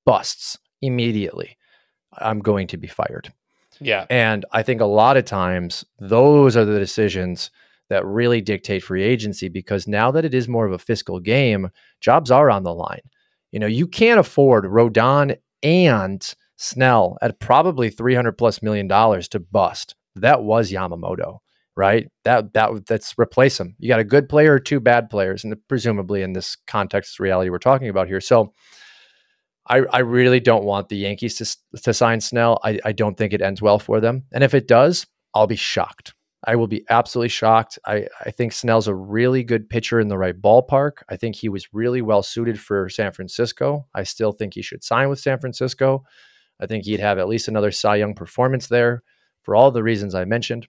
busts 0.05 0.57
immediately, 0.81 1.55
I'm 2.17 2.39
going 2.39 2.67
to 2.67 2.77
be 2.77 2.87
fired. 2.87 3.31
Yeah. 3.79 4.05
And 4.09 4.45
I 4.51 4.63
think 4.63 4.81
a 4.81 4.85
lot 4.85 5.17
of 5.17 5.25
times 5.25 5.85
those 5.99 6.55
are 6.55 6.65
the 6.65 6.79
decisions 6.79 7.51
that 7.89 8.05
really 8.05 8.41
dictate 8.41 8.83
free 8.83 9.03
agency 9.03 9.49
because 9.49 9.87
now 9.87 10.11
that 10.11 10.25
it 10.25 10.33
is 10.33 10.47
more 10.47 10.65
of 10.65 10.71
a 10.71 10.79
fiscal 10.79 11.19
game, 11.19 11.69
jobs 12.01 12.31
are 12.31 12.49
on 12.49 12.63
the 12.63 12.73
line. 12.73 13.01
You 13.51 13.59
know, 13.59 13.67
you 13.67 13.87
can't 13.87 14.19
afford 14.19 14.65
Rodon 14.65 15.37
and 15.61 16.35
Snell 16.57 17.17
at 17.21 17.39
probably 17.39 17.89
300 17.89 18.33
plus 18.33 18.61
million 18.61 18.87
dollars 18.87 19.27
to 19.29 19.39
bust. 19.39 19.95
That 20.15 20.43
was 20.43 20.71
Yamamoto, 20.71 21.39
right? 21.75 22.09
That 22.23 22.53
that 22.53 22.85
that's 22.87 23.15
replace 23.17 23.59
him. 23.59 23.75
You 23.79 23.89
got 23.89 23.99
a 23.99 24.05
good 24.05 24.29
player 24.29 24.53
or 24.53 24.59
two 24.59 24.79
bad 24.79 25.09
players 25.09 25.43
and 25.43 25.55
presumably 25.67 26.21
in 26.21 26.33
this 26.33 26.57
context 26.67 27.19
reality 27.19 27.49
we're 27.49 27.57
talking 27.59 27.89
about 27.89 28.07
here. 28.07 28.21
So 28.21 28.53
I, 29.67 29.79
I 29.91 29.99
really 29.99 30.39
don't 30.39 30.65
want 30.65 30.89
the 30.89 30.97
Yankees 30.97 31.37
to, 31.37 31.81
to 31.81 31.93
sign 31.93 32.19
Snell. 32.19 32.59
I, 32.63 32.79
I 32.83 32.91
don't 32.91 33.17
think 33.17 33.33
it 33.33 33.41
ends 33.41 33.61
well 33.61 33.79
for 33.79 34.01
them. 34.01 34.23
And 34.31 34.43
if 34.43 34.53
it 34.53 34.67
does, 34.67 35.07
I'll 35.33 35.47
be 35.47 35.55
shocked. 35.55 36.13
I 36.45 36.55
will 36.57 36.67
be 36.67 36.83
absolutely 36.89 37.29
shocked. 37.29 37.79
I, 37.85 38.07
I 38.25 38.31
think 38.31 38.51
Snell's 38.51 38.89
a 38.89 38.93
really 38.93 39.43
good 39.43 39.69
pitcher 39.69 39.99
in 39.99 40.09
the 40.09 40.17
right 40.17 40.39
ballpark. 40.39 41.03
I 41.07 41.15
think 41.15 41.37
he 41.37 41.47
was 41.47 41.73
really 41.73 42.01
well 42.01 42.21
suited 42.21 42.59
for 42.59 42.89
San 42.89 43.13
Francisco. 43.13 43.87
I 43.95 44.03
still 44.03 44.33
think 44.33 44.53
he 44.53 44.61
should 44.61 44.83
sign 44.83 45.07
with 45.07 45.21
San 45.21 45.39
Francisco. 45.39 46.03
I 46.59 46.65
think 46.65 46.83
he'd 46.83 46.99
have 46.99 47.17
at 47.17 47.29
least 47.29 47.47
another 47.47 47.71
Cy 47.71 47.95
Young 47.95 48.13
performance 48.13 48.67
there 48.67 49.03
for 49.41 49.55
all 49.55 49.71
the 49.71 49.83
reasons 49.83 50.15
I 50.15 50.25
mentioned. 50.25 50.67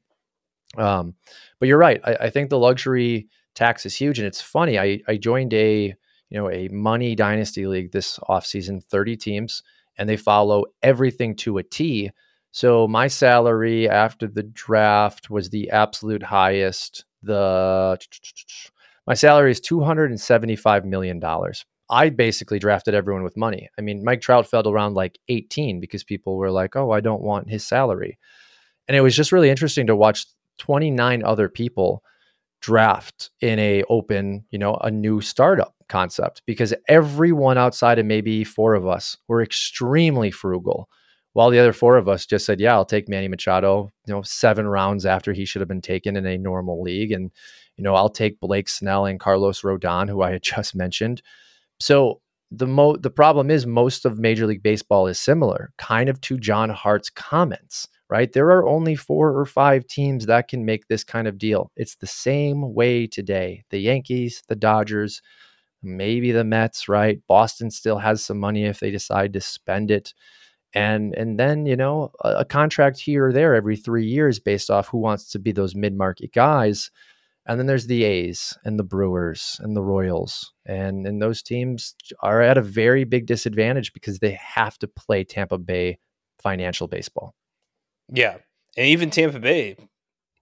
Um, 0.76 1.14
but 1.58 1.66
you're 1.68 1.78
right. 1.78 2.00
I, 2.04 2.14
I 2.14 2.30
think 2.30 2.50
the 2.50 2.58
luxury 2.58 3.28
tax 3.54 3.84
is 3.84 3.96
huge. 3.96 4.18
And 4.20 4.26
it's 4.26 4.40
funny. 4.40 4.78
I, 4.78 5.00
I 5.08 5.16
joined 5.16 5.54
a 5.54 5.94
you 6.34 6.40
know, 6.40 6.50
a 6.50 6.66
money 6.66 7.14
dynasty 7.14 7.64
league 7.68 7.92
this 7.92 8.18
offseason, 8.28 8.82
30 8.82 9.16
teams, 9.16 9.62
and 9.96 10.08
they 10.08 10.16
follow 10.16 10.64
everything 10.82 11.36
to 11.36 11.58
a 11.58 11.62
T. 11.62 12.10
So 12.50 12.88
my 12.88 13.06
salary 13.06 13.88
after 13.88 14.26
the 14.26 14.42
draft 14.42 15.30
was 15.30 15.50
the 15.50 15.70
absolute 15.70 16.24
highest. 16.24 17.04
The 17.22 17.96
my 19.06 19.14
salary 19.14 19.52
is 19.52 19.60
$275 19.60 20.84
million. 20.84 21.22
I 21.88 22.10
basically 22.10 22.58
drafted 22.58 22.94
everyone 22.94 23.22
with 23.22 23.36
money. 23.36 23.68
I 23.78 23.82
mean, 23.82 24.02
Mike 24.02 24.20
Trout 24.20 24.48
fell 24.48 24.68
around 24.68 24.94
like 24.94 25.20
18 25.28 25.78
because 25.78 26.02
people 26.02 26.36
were 26.36 26.50
like, 26.50 26.74
oh, 26.74 26.90
I 26.90 26.98
don't 26.98 27.22
want 27.22 27.48
his 27.48 27.64
salary. 27.64 28.18
And 28.88 28.96
it 28.96 29.02
was 29.02 29.14
just 29.14 29.30
really 29.30 29.50
interesting 29.50 29.86
to 29.86 29.94
watch 29.94 30.26
29 30.58 31.22
other 31.22 31.48
people 31.48 32.02
draft 32.60 33.30
in 33.40 33.60
a 33.60 33.84
open, 33.88 34.46
you 34.50 34.58
know, 34.58 34.74
a 34.74 34.90
new 34.90 35.20
startup 35.20 35.73
concept 35.88 36.42
because 36.46 36.74
everyone 36.88 37.58
outside 37.58 37.98
of 37.98 38.06
maybe 38.06 38.44
four 38.44 38.74
of 38.74 38.86
us 38.86 39.16
were 39.28 39.42
extremely 39.42 40.30
frugal. 40.30 40.88
While 41.32 41.50
the 41.50 41.58
other 41.58 41.72
four 41.72 41.96
of 41.96 42.08
us 42.08 42.26
just 42.26 42.46
said, 42.46 42.60
"Yeah, 42.60 42.74
I'll 42.74 42.84
take 42.84 43.08
Manny 43.08 43.26
Machado," 43.26 43.90
you 44.06 44.14
know, 44.14 44.22
seven 44.22 44.68
rounds 44.68 45.04
after 45.04 45.32
he 45.32 45.44
should 45.44 45.60
have 45.60 45.68
been 45.68 45.82
taken 45.82 46.16
in 46.16 46.26
a 46.26 46.38
normal 46.38 46.80
league, 46.80 47.10
and 47.10 47.32
you 47.76 47.82
know, 47.82 47.94
I'll 47.94 48.10
take 48.10 48.40
Blake 48.40 48.68
Snell 48.68 49.06
and 49.06 49.18
Carlos 49.18 49.62
Rodon, 49.62 50.08
who 50.08 50.22
I 50.22 50.32
had 50.32 50.42
just 50.54 50.74
mentioned. 50.76 51.22
So 51.80 52.20
the 52.50 52.66
mo 52.66 52.96
the 52.96 53.10
problem 53.10 53.50
is 53.50 53.66
most 53.66 54.04
of 54.04 54.18
Major 54.18 54.46
League 54.46 54.62
Baseball 54.62 55.06
is 55.06 55.18
similar, 55.18 55.72
kind 55.78 56.08
of 56.08 56.20
to 56.22 56.38
John 56.38 56.70
Hart's 56.70 57.10
comments, 57.10 57.88
right? 58.08 58.32
There 58.32 58.50
are 58.50 58.66
only 58.66 58.94
four 58.94 59.36
or 59.36 59.44
five 59.44 59.86
teams 59.86 60.26
that 60.26 60.48
can 60.48 60.64
make 60.64 60.86
this 60.86 61.04
kind 61.04 61.26
of 61.26 61.38
deal. 61.38 61.70
It's 61.76 61.96
the 61.96 62.06
same 62.06 62.74
way 62.74 63.06
today. 63.06 63.64
The 63.70 63.78
Yankees, 63.78 64.42
the 64.48 64.56
Dodgers, 64.56 65.20
maybe 65.84 66.32
the 66.32 66.44
Mets, 66.44 66.88
right? 66.88 67.20
Boston 67.28 67.70
still 67.70 67.98
has 67.98 68.24
some 68.24 68.38
money 68.38 68.64
if 68.64 68.80
they 68.80 68.90
decide 68.90 69.32
to 69.34 69.40
spend 69.40 69.90
it. 69.90 70.14
And 70.74 71.14
and 71.14 71.38
then, 71.38 71.66
you 71.66 71.76
know, 71.76 72.10
a, 72.22 72.38
a 72.38 72.44
contract 72.44 72.98
here 72.98 73.28
or 73.28 73.32
there 73.32 73.54
every 73.54 73.76
3 73.76 74.04
years 74.04 74.40
based 74.40 74.70
off 74.70 74.88
who 74.88 74.98
wants 74.98 75.30
to 75.30 75.38
be 75.38 75.52
those 75.52 75.74
mid-market 75.74 76.32
guys. 76.32 76.90
And 77.46 77.58
then 77.58 77.66
there's 77.66 77.86
the 77.86 78.04
A's 78.04 78.56
and 78.64 78.78
the 78.78 78.84
Brewers 78.84 79.60
and 79.62 79.76
the 79.76 79.82
Royals. 79.82 80.52
And 80.66 81.06
and 81.06 81.22
those 81.22 81.42
teams 81.42 81.94
are 82.20 82.40
at 82.40 82.58
a 82.58 82.62
very 82.62 83.04
big 83.04 83.26
disadvantage 83.26 83.92
because 83.92 84.18
they 84.18 84.32
have 84.32 84.78
to 84.78 84.88
play 84.88 85.24
Tampa 85.24 85.58
Bay 85.58 85.98
financial 86.42 86.88
baseball. 86.88 87.34
Yeah. 88.12 88.38
And 88.76 88.86
even 88.86 89.10
Tampa 89.10 89.38
Bay, 89.38 89.76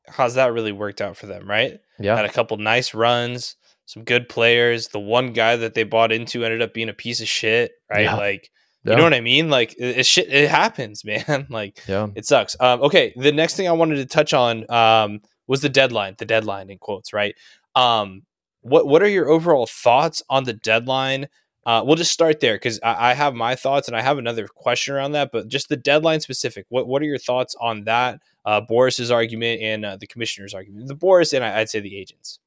how's 0.09 0.35
that 0.35 0.53
really 0.53 0.73
worked 0.73 1.01
out 1.01 1.17
for 1.17 1.27
them, 1.27 1.49
right? 1.49 1.81
Yeah. 1.99 2.17
Had 2.17 2.25
a 2.25 2.33
couple 2.33 2.57
nice 2.57 2.95
runs 2.95 3.57
some 3.87 4.05
good 4.05 4.29
players. 4.29 4.89
The 4.89 5.01
one 5.01 5.33
guy 5.33 5.57
that 5.57 5.75
they 5.75 5.85
bought 5.85 6.13
into 6.13 6.45
ended 6.45 6.63
up 6.63 6.75
being 6.75 6.89
a 6.89 6.95
piece 6.95 7.21
of 7.21 7.29
shit, 7.29 7.73
right? 7.91 8.05
Yeah. 8.05 8.17
Like, 8.17 8.51
yeah. 8.85 8.93
you 8.93 8.97
know 8.97 9.05
what 9.05 9.15
I 9.15 9.21
mean? 9.21 9.51
Like, 9.51 9.75
it, 9.75 9.99
it, 9.99 10.07
shit, 10.07 10.33
it 10.33 10.51
happens, 10.51 11.05
man. 11.05 11.47
like, 11.51 11.81
yeah. 11.87 12.09
it 12.15 12.27
sucks. 12.27 12.57
Um, 12.61 12.83
okay, 12.83 13.13
the 13.17 13.33
next 13.33 13.57
thing 13.57 13.69
I 13.69 13.73
wanted 13.73 13.97
to 13.97 14.07
touch 14.07 14.35
on 14.35 14.71
um, 14.71 15.21
was 15.47 15.61
the 15.61 15.69
deadline. 15.69 16.15
The 16.19 16.25
deadline 16.25 16.71
in 16.71 16.79
quotes, 16.79 17.13
right? 17.13 17.35
Um, 17.75 18.23
what 18.63 18.87
What 18.87 19.03
are 19.03 19.09
your 19.09 19.29
overall 19.29 19.67
thoughts 19.67 20.23
on 20.31 20.45
the 20.45 20.53
deadline? 20.53 21.29
Uh, 21.65 21.83
we'll 21.85 21.97
just 21.97 22.11
start 22.11 22.41
there 22.41 22.57
because 22.57 22.81
I, 22.83 23.11
I, 23.11 23.15
have 23.15 23.35
my 23.35 23.55
thoughts 23.55 23.87
and 23.87 23.97
I 23.97 24.01
have 24.01 24.19
another 24.19 24.49
question 24.49 24.95
around 24.95 25.13
that. 25.13 25.31
But 25.33 25.47
just 25.47 25.69
the 25.69 25.77
deadline 25.77 26.21
specific, 26.21 26.67
what 26.71 26.89
what 26.89 27.03
are 27.03 27.05
your 27.05 27.19
thoughts 27.19 27.55
on 27.61 27.85
that? 27.85 28.21
Uh, 28.45 28.61
Boras's 28.61 29.13
argument 29.13 29.63
and 29.63 29.85
uh, 29.85 29.97
the 29.97 30.09
commissioner's 30.09 30.55
argument. 30.55 30.89
The 30.89 30.97
Boras 30.97 31.33
and 31.33 31.45
I, 31.45 31.61
I'd 31.61 31.71
say 31.71 31.79
the 31.79 31.97
agents. 31.97 32.41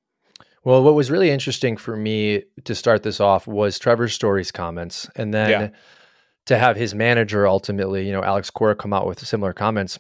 Well, 0.66 0.84
what 0.84 0.96
was 0.96 1.12
really 1.12 1.30
interesting 1.30 1.78
for 1.78 1.96
me 1.96 2.44
to 2.64 2.74
start 2.74 3.04
this 3.04 3.20
off 3.20 3.46
was 3.46 3.78
Trevor 3.78 4.10
Story's 4.10 4.52
comments, 4.52 5.08
and 5.16 5.32
then 5.32 5.50
yeah. 5.50 5.70
to 6.48 6.58
have 6.58 6.76
his 6.76 6.96
manager 6.96 7.48
ultimately, 7.48 8.08
you 8.08 8.12
know, 8.12 8.24
Alex 8.24 8.50
Cora, 8.50 8.76
come 8.76 8.92
out 8.92 9.06
with 9.06 9.26
similar 9.26 9.54
comments. 9.54 10.00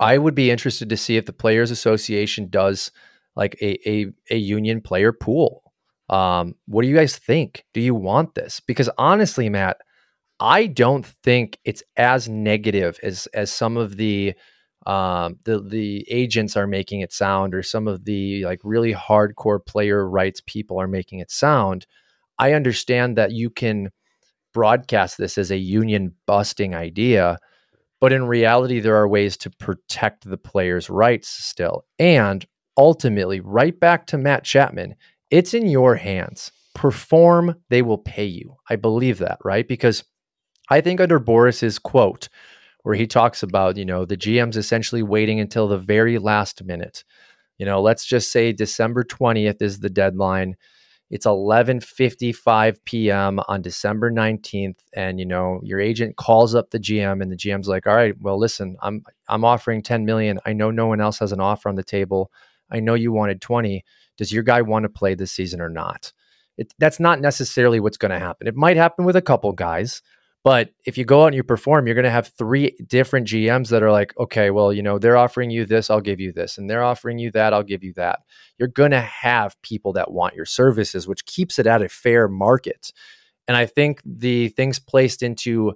I 0.00 0.18
would 0.18 0.34
be 0.34 0.50
interested 0.50 0.90
to 0.90 0.96
see 0.96 1.16
if 1.16 1.26
the 1.26 1.32
Players 1.32 1.70
Association 1.70 2.48
does 2.50 2.90
like 3.36 3.56
a 3.62 3.88
a, 3.88 4.06
a 4.28 4.36
union 4.36 4.80
player 4.80 5.12
pool. 5.12 5.62
Um, 6.10 6.56
what 6.66 6.82
do 6.82 6.88
you 6.88 6.96
guys 6.96 7.16
think? 7.16 7.64
Do 7.72 7.80
you 7.80 7.94
want 7.94 8.34
this? 8.34 8.58
Because 8.58 8.90
honestly, 8.98 9.48
Matt, 9.48 9.76
I 10.40 10.66
don't 10.66 11.06
think 11.06 11.58
it's 11.64 11.84
as 11.96 12.28
negative 12.28 12.98
as 13.04 13.28
as 13.28 13.52
some 13.52 13.76
of 13.76 13.96
the 13.98 14.34
um, 14.86 15.38
the 15.44 15.60
the 15.60 16.06
agents 16.08 16.56
are 16.56 16.66
making 16.66 17.00
it 17.00 17.12
sound, 17.12 17.54
or 17.54 17.62
some 17.62 17.88
of 17.88 18.04
the 18.04 18.44
like 18.44 18.60
really 18.62 18.94
hardcore 18.94 19.64
player 19.64 20.08
rights 20.08 20.40
people 20.46 20.80
are 20.80 20.88
making 20.88 21.18
it 21.18 21.30
sound. 21.30 21.86
I 22.38 22.52
understand 22.52 23.16
that 23.16 23.32
you 23.32 23.50
can 23.50 23.90
broadcast 24.54 25.18
this 25.18 25.38
as 25.38 25.50
a 25.50 25.56
union 25.56 26.14
busting 26.26 26.74
idea, 26.74 27.38
but 28.00 28.12
in 28.12 28.26
reality, 28.26 28.80
there 28.80 28.96
are 28.96 29.08
ways 29.08 29.36
to 29.38 29.50
protect 29.50 30.28
the 30.28 30.38
players' 30.38 30.88
rights 30.88 31.28
still. 31.28 31.84
And 31.98 32.46
ultimately, 32.76 33.40
right 33.40 33.78
back 33.78 34.06
to 34.08 34.18
Matt 34.18 34.44
Chapman, 34.44 34.94
it's 35.30 35.54
in 35.54 35.66
your 35.66 35.96
hands. 35.96 36.52
Perform, 36.74 37.56
they 37.70 37.82
will 37.82 37.98
pay 37.98 38.26
you. 38.26 38.56
I 38.70 38.76
believe 38.76 39.18
that, 39.18 39.38
right? 39.44 39.66
Because 39.66 40.04
I 40.68 40.80
think 40.80 41.00
under 41.00 41.18
Boras's 41.18 41.78
quote, 41.78 42.28
where 42.86 42.94
he 42.94 43.08
talks 43.08 43.42
about, 43.42 43.76
you 43.76 43.84
know, 43.84 44.04
the 44.04 44.16
GM's 44.16 44.56
essentially 44.56 45.02
waiting 45.02 45.40
until 45.40 45.66
the 45.66 45.76
very 45.76 46.18
last 46.18 46.62
minute. 46.62 47.02
You 47.58 47.66
know, 47.66 47.82
let's 47.82 48.06
just 48.06 48.30
say 48.30 48.52
December 48.52 49.02
20th 49.02 49.60
is 49.60 49.80
the 49.80 49.90
deadline. 49.90 50.54
It's 51.10 51.26
11:55 51.26 52.76
p.m. 52.84 53.40
on 53.48 53.60
December 53.60 54.12
19th 54.12 54.78
and 54.94 55.18
you 55.18 55.26
know, 55.26 55.58
your 55.64 55.80
agent 55.80 56.14
calls 56.14 56.54
up 56.54 56.70
the 56.70 56.78
GM 56.78 57.20
and 57.20 57.32
the 57.32 57.36
GM's 57.36 57.66
like, 57.66 57.88
"All 57.88 57.96
right, 57.96 58.14
well 58.20 58.38
listen, 58.38 58.76
I'm 58.80 59.02
I'm 59.28 59.44
offering 59.44 59.82
10 59.82 60.04
million. 60.04 60.38
I 60.46 60.52
know 60.52 60.70
no 60.70 60.86
one 60.86 61.00
else 61.00 61.18
has 61.18 61.32
an 61.32 61.40
offer 61.40 61.68
on 61.68 61.74
the 61.74 61.82
table. 61.82 62.30
I 62.70 62.78
know 62.78 62.94
you 62.94 63.10
wanted 63.10 63.40
20. 63.40 63.84
Does 64.16 64.32
your 64.32 64.44
guy 64.44 64.62
want 64.62 64.84
to 64.84 64.88
play 64.88 65.16
this 65.16 65.32
season 65.32 65.60
or 65.60 65.70
not?" 65.70 66.12
It, 66.56 66.72
that's 66.78 67.00
not 67.00 67.20
necessarily 67.20 67.80
what's 67.80 67.98
going 67.98 68.12
to 68.12 68.20
happen. 68.20 68.46
It 68.46 68.54
might 68.54 68.76
happen 68.76 69.04
with 69.04 69.16
a 69.16 69.22
couple 69.22 69.50
guys, 69.52 70.02
but 70.46 70.70
if 70.84 70.96
you 70.96 71.04
go 71.04 71.24
out 71.24 71.26
and 71.26 71.34
you 71.34 71.42
perform, 71.42 71.88
you're 71.88 71.96
going 71.96 72.04
to 72.04 72.10
have 72.10 72.28
three 72.28 72.76
different 72.86 73.26
GMs 73.26 73.70
that 73.70 73.82
are 73.82 73.90
like, 73.90 74.16
okay, 74.16 74.50
well, 74.50 74.72
you 74.72 74.80
know, 74.80 74.96
they're 74.96 75.16
offering 75.16 75.50
you 75.50 75.66
this, 75.66 75.90
I'll 75.90 76.00
give 76.00 76.20
you 76.20 76.32
this. 76.32 76.56
And 76.56 76.70
they're 76.70 76.84
offering 76.84 77.18
you 77.18 77.32
that, 77.32 77.52
I'll 77.52 77.64
give 77.64 77.82
you 77.82 77.92
that. 77.94 78.20
You're 78.56 78.68
going 78.68 78.92
to 78.92 79.00
have 79.00 79.60
people 79.62 79.94
that 79.94 80.12
want 80.12 80.36
your 80.36 80.44
services, 80.44 81.08
which 81.08 81.26
keeps 81.26 81.58
it 81.58 81.66
at 81.66 81.82
a 81.82 81.88
fair 81.88 82.28
market. 82.28 82.92
And 83.48 83.56
I 83.56 83.66
think 83.66 84.00
the 84.04 84.46
things 84.50 84.78
placed 84.78 85.20
into 85.20 85.74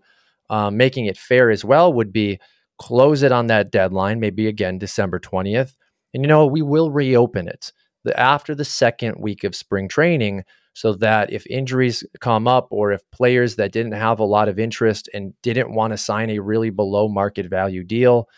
um, 0.51 0.77
making 0.77 1.07
it 1.07 1.19
fair 1.19 1.51
as 1.51 1.65
well 1.65 1.93
would 1.93 2.13
be 2.13 2.39
close 2.79 3.25
it 3.25 3.33
on 3.33 3.49
that 3.49 3.73
deadline, 3.73 4.21
maybe 4.21 4.47
again, 4.47 4.79
December 4.79 5.19
20th. 5.19 5.75
And, 6.15 6.23
you 6.23 6.29
know, 6.29 6.47
we 6.47 6.63
will 6.63 6.93
reopen 6.93 7.49
it 7.49 7.73
the, 8.05 8.17
after 8.17 8.55
the 8.55 8.65
second 8.65 9.17
week 9.19 9.43
of 9.43 9.57
spring 9.57 9.89
training 9.89 10.45
so 10.73 10.95
that 10.95 11.33
if 11.33 11.47
injuries 11.49 12.05
come 12.21 12.47
up 12.47 12.69
or 12.71 12.93
if 12.93 13.03
players 13.11 13.57
that 13.57 13.73
didn't 13.73 13.93
have 13.93 14.21
a 14.21 14.25
lot 14.25 14.49
of 14.49 14.59
interest 14.59 15.09
and 15.13 15.35
didn't 15.43 15.75
want 15.75 15.93
to 15.93 15.97
sign 15.97 16.31
a 16.31 16.39
really 16.39 16.71
below 16.71 17.09
market 17.09 17.47
value 17.47 17.83
deal 17.83 18.29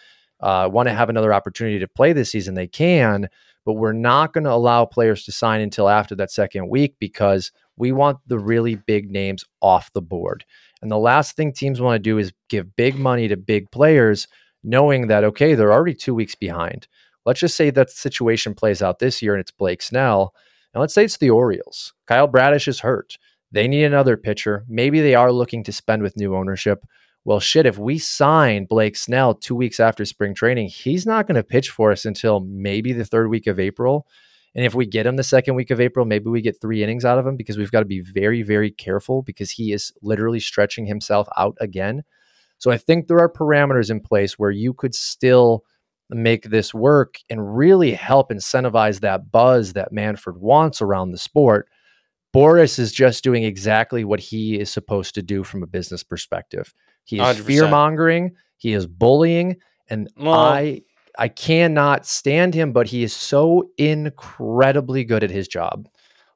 uh, 0.42 0.68
want 0.70 0.88
to 0.88 0.94
have 0.94 1.08
another 1.08 1.32
opportunity 1.32 1.78
to 1.78 1.88
play 1.88 2.12
this 2.12 2.30
season, 2.30 2.54
they 2.54 2.66
can. 2.66 3.28
But 3.64 3.74
we're 3.74 3.92
not 3.92 4.32
going 4.32 4.44
to 4.44 4.52
allow 4.52 4.84
players 4.84 5.24
to 5.24 5.32
sign 5.32 5.60
until 5.60 5.88
after 5.88 6.16
that 6.16 6.32
second 6.32 6.68
week 6.68 6.96
because 6.98 7.52
we 7.76 7.92
want 7.92 8.18
the 8.26 8.38
really 8.38 8.74
big 8.74 9.10
names 9.10 9.44
off 9.60 9.92
the 9.92 10.02
board. 10.02 10.44
And 10.82 10.90
the 10.90 10.98
last 10.98 11.36
thing 11.36 11.52
teams 11.52 11.80
want 11.80 11.94
to 11.94 12.10
do 12.10 12.18
is 12.18 12.32
give 12.48 12.74
big 12.74 12.96
money 12.96 13.28
to 13.28 13.36
big 13.36 13.70
players, 13.70 14.26
knowing 14.64 15.06
that, 15.06 15.22
okay, 15.22 15.54
they're 15.54 15.72
already 15.72 15.94
two 15.94 16.14
weeks 16.14 16.34
behind. 16.34 16.88
Let's 17.24 17.38
just 17.38 17.56
say 17.56 17.70
that 17.70 17.90
situation 17.90 18.54
plays 18.54 18.82
out 18.82 18.98
this 18.98 19.22
year 19.22 19.34
and 19.34 19.40
it's 19.40 19.52
Blake 19.52 19.80
Snell 19.80 20.34
now, 20.74 20.80
let's 20.80 20.94
say 20.94 21.04
it's 21.04 21.18
the 21.18 21.30
Orioles. 21.30 21.92
Kyle 22.06 22.26
Bradish 22.26 22.68
is 22.68 22.80
hurt. 22.80 23.18
They 23.50 23.68
need 23.68 23.84
another 23.84 24.16
pitcher. 24.16 24.64
Maybe 24.68 25.00
they 25.00 25.14
are 25.14 25.30
looking 25.30 25.62
to 25.64 25.72
spend 25.72 26.02
with 26.02 26.16
new 26.16 26.34
ownership. 26.34 26.84
Well, 27.24 27.40
shit, 27.40 27.66
if 27.66 27.78
we 27.78 27.98
sign 27.98 28.64
Blake 28.64 28.96
Snell 28.96 29.34
two 29.34 29.54
weeks 29.54 29.78
after 29.78 30.04
spring 30.04 30.34
training, 30.34 30.68
he's 30.68 31.06
not 31.06 31.26
going 31.26 31.36
to 31.36 31.44
pitch 31.44 31.70
for 31.70 31.92
us 31.92 32.04
until 32.04 32.40
maybe 32.40 32.92
the 32.92 33.04
third 33.04 33.28
week 33.28 33.46
of 33.46 33.60
April. 33.60 34.06
And 34.54 34.64
if 34.64 34.74
we 34.74 34.86
get 34.86 35.06
him 35.06 35.16
the 35.16 35.22
second 35.22 35.54
week 35.54 35.70
of 35.70 35.80
April, 35.80 36.04
maybe 36.04 36.28
we 36.28 36.40
get 36.40 36.60
three 36.60 36.82
innings 36.82 37.04
out 37.04 37.18
of 37.18 37.26
him 37.26 37.36
because 37.36 37.56
we've 37.56 37.70
got 37.70 37.80
to 37.80 37.86
be 37.86 38.00
very, 38.00 38.42
very 38.42 38.70
careful 38.70 39.22
because 39.22 39.50
he 39.50 39.72
is 39.72 39.92
literally 40.02 40.40
stretching 40.40 40.86
himself 40.86 41.28
out 41.36 41.56
again. 41.60 42.02
So 42.58 42.70
I 42.70 42.76
think 42.76 43.06
there 43.06 43.20
are 43.20 43.32
parameters 43.32 43.90
in 43.90 44.00
place 44.00 44.38
where 44.38 44.50
you 44.50 44.74
could 44.74 44.94
still 44.94 45.64
make 46.12 46.44
this 46.44 46.72
work 46.72 47.16
and 47.28 47.56
really 47.56 47.92
help 47.92 48.30
incentivize 48.30 49.00
that 49.00 49.30
buzz 49.30 49.72
that 49.72 49.92
Manfred 49.92 50.36
wants 50.36 50.82
around 50.82 51.10
the 51.10 51.18
sport. 51.18 51.68
Boras 52.34 52.78
is 52.78 52.92
just 52.92 53.22
doing 53.22 53.44
exactly 53.44 54.04
what 54.04 54.20
he 54.20 54.58
is 54.58 54.70
supposed 54.70 55.14
to 55.14 55.22
do 55.22 55.44
from 55.44 55.62
a 55.62 55.66
business 55.66 56.02
perspective. 56.02 56.72
He 57.04 57.20
is 57.20 57.40
fear 57.40 57.68
mongering, 57.68 58.36
he 58.56 58.72
is 58.72 58.86
bullying, 58.86 59.56
and 59.88 60.08
well, 60.16 60.34
I 60.34 60.82
I 61.18 61.28
cannot 61.28 62.06
stand 62.06 62.54
him, 62.54 62.72
but 62.72 62.86
he 62.86 63.02
is 63.02 63.14
so 63.14 63.70
incredibly 63.76 65.04
good 65.04 65.22
at 65.22 65.30
his 65.30 65.46
job. 65.46 65.88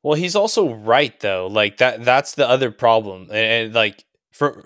Well, 0.03 0.15
he's 0.15 0.37
also 0.37 0.75
right 0.75 1.19
though. 1.21 1.47
Like 1.47 1.79
that 1.79 2.05
that's 2.05 2.35
the 2.35 2.49
other 2.49 2.71
problem. 2.71 3.23
And, 3.23 3.33
and 3.33 3.75
like 3.75 4.05
for 4.33 4.65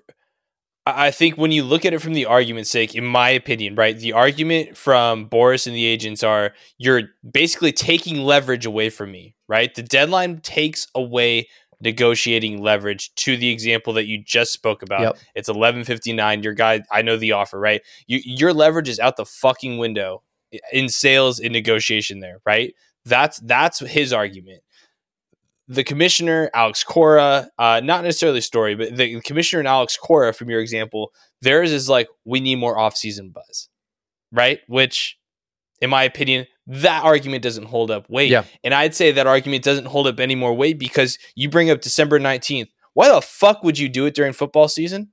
I 0.95 1.11
think 1.11 1.37
when 1.37 1.53
you 1.53 1.63
look 1.63 1.85
at 1.85 1.93
it 1.93 2.01
from 2.01 2.15
the 2.15 2.27
argument's 2.27 2.71
sake, 2.71 2.95
in 2.95 3.05
my 3.05 3.31
opinion, 3.31 3.75
right, 3.75 3.99
the 3.99 4.13
argument 4.13 4.77
from 4.77 5.29
Boras 5.29 5.67
and 5.67 5.75
the 5.75 5.85
agents 5.85 6.23
are 6.23 6.53
you're 6.79 7.03
basically 7.29 7.73
taking 7.73 8.19
leverage 8.19 8.67
away 8.67 8.91
from 8.91 9.11
me, 9.11 9.35
right? 9.49 9.75
The 9.75 9.83
deadline 9.83 10.41
takes 10.41 10.87
away 10.95 11.49
negotiating 11.81 12.63
leverage 12.63 13.15
to 13.15 13.37
the 13.37 13.49
example 13.51 13.93
that 13.95 14.07
you 14.07 14.23
just 14.23 14.53
spoke 14.53 14.83
about. 14.83 15.01
Yep. 15.01 15.19
It's 15.35 15.49
11:59. 15.49 16.43
Your 16.43 16.55
guy, 16.55 16.83
I 16.91 17.03
know 17.03 17.17
the 17.17 17.33
offer, 17.33 17.59
right? 17.59 17.83
You, 18.07 18.21
your 18.25 18.53
leverage 18.53 18.89
is 18.89 19.01
out 19.01 19.17
the 19.17 19.25
fucking 19.25 19.79
window 19.79 20.23
in 20.73 20.89
sales 20.89 21.39
in 21.39 21.53
negotiation 21.53 22.21
there, 22.21 22.41
right? 22.45 22.75
That's 23.05 23.39
that's 23.39 23.81
his 23.81 24.13
argument 24.13 24.63
the 25.71 25.85
commissioner, 25.85 26.51
Alex 26.53 26.83
Cora, 26.83 27.49
uh, 27.57 27.81
not 27.85 28.03
necessarily 28.03 28.41
story, 28.41 28.75
but 28.75 28.97
the 28.97 29.21
commissioner 29.21 29.61
and 29.61 29.69
Alex 29.69 29.97
Cora, 29.97 30.33
from 30.33 30.51
your 30.51 30.61
example, 30.61 31.13
theirs 31.43 31.71
is 31.71 31.89
like, 31.89 32.09
we 32.25 32.41
need 32.41 32.57
more 32.57 32.77
offseason 32.77 33.33
buzz, 33.33 33.69
right? 34.33 34.59
Which, 34.67 35.17
in 35.81 35.89
my 35.89 36.03
opinion, 36.03 36.49
that 36.67 37.05
argument 37.05 37.45
doesn't 37.45 37.67
hold 37.67 37.93
up 37.93 38.11
weight. 38.11 38.33
Yeah. 38.33 38.43
And 38.65 38.75
I'd 38.75 38.97
say 38.97 39.13
that 39.13 39.29
argument 39.29 39.63
doesn't 39.63 39.85
hold 39.85 40.09
up 40.09 40.19
any 40.19 40.35
more 40.35 40.53
weight 40.53 40.77
because 40.77 41.19
you 41.37 41.49
bring 41.49 41.71
up 41.71 41.81
December 41.81 42.19
19th. 42.19 42.67
Why 42.95 43.09
the 43.09 43.23
fuck 43.23 43.63
would 43.63 43.79
you 43.79 43.89
do 43.89 44.07
it 44.07 44.15
during 44.17 44.33
football 44.33 44.67
season? 44.67 45.13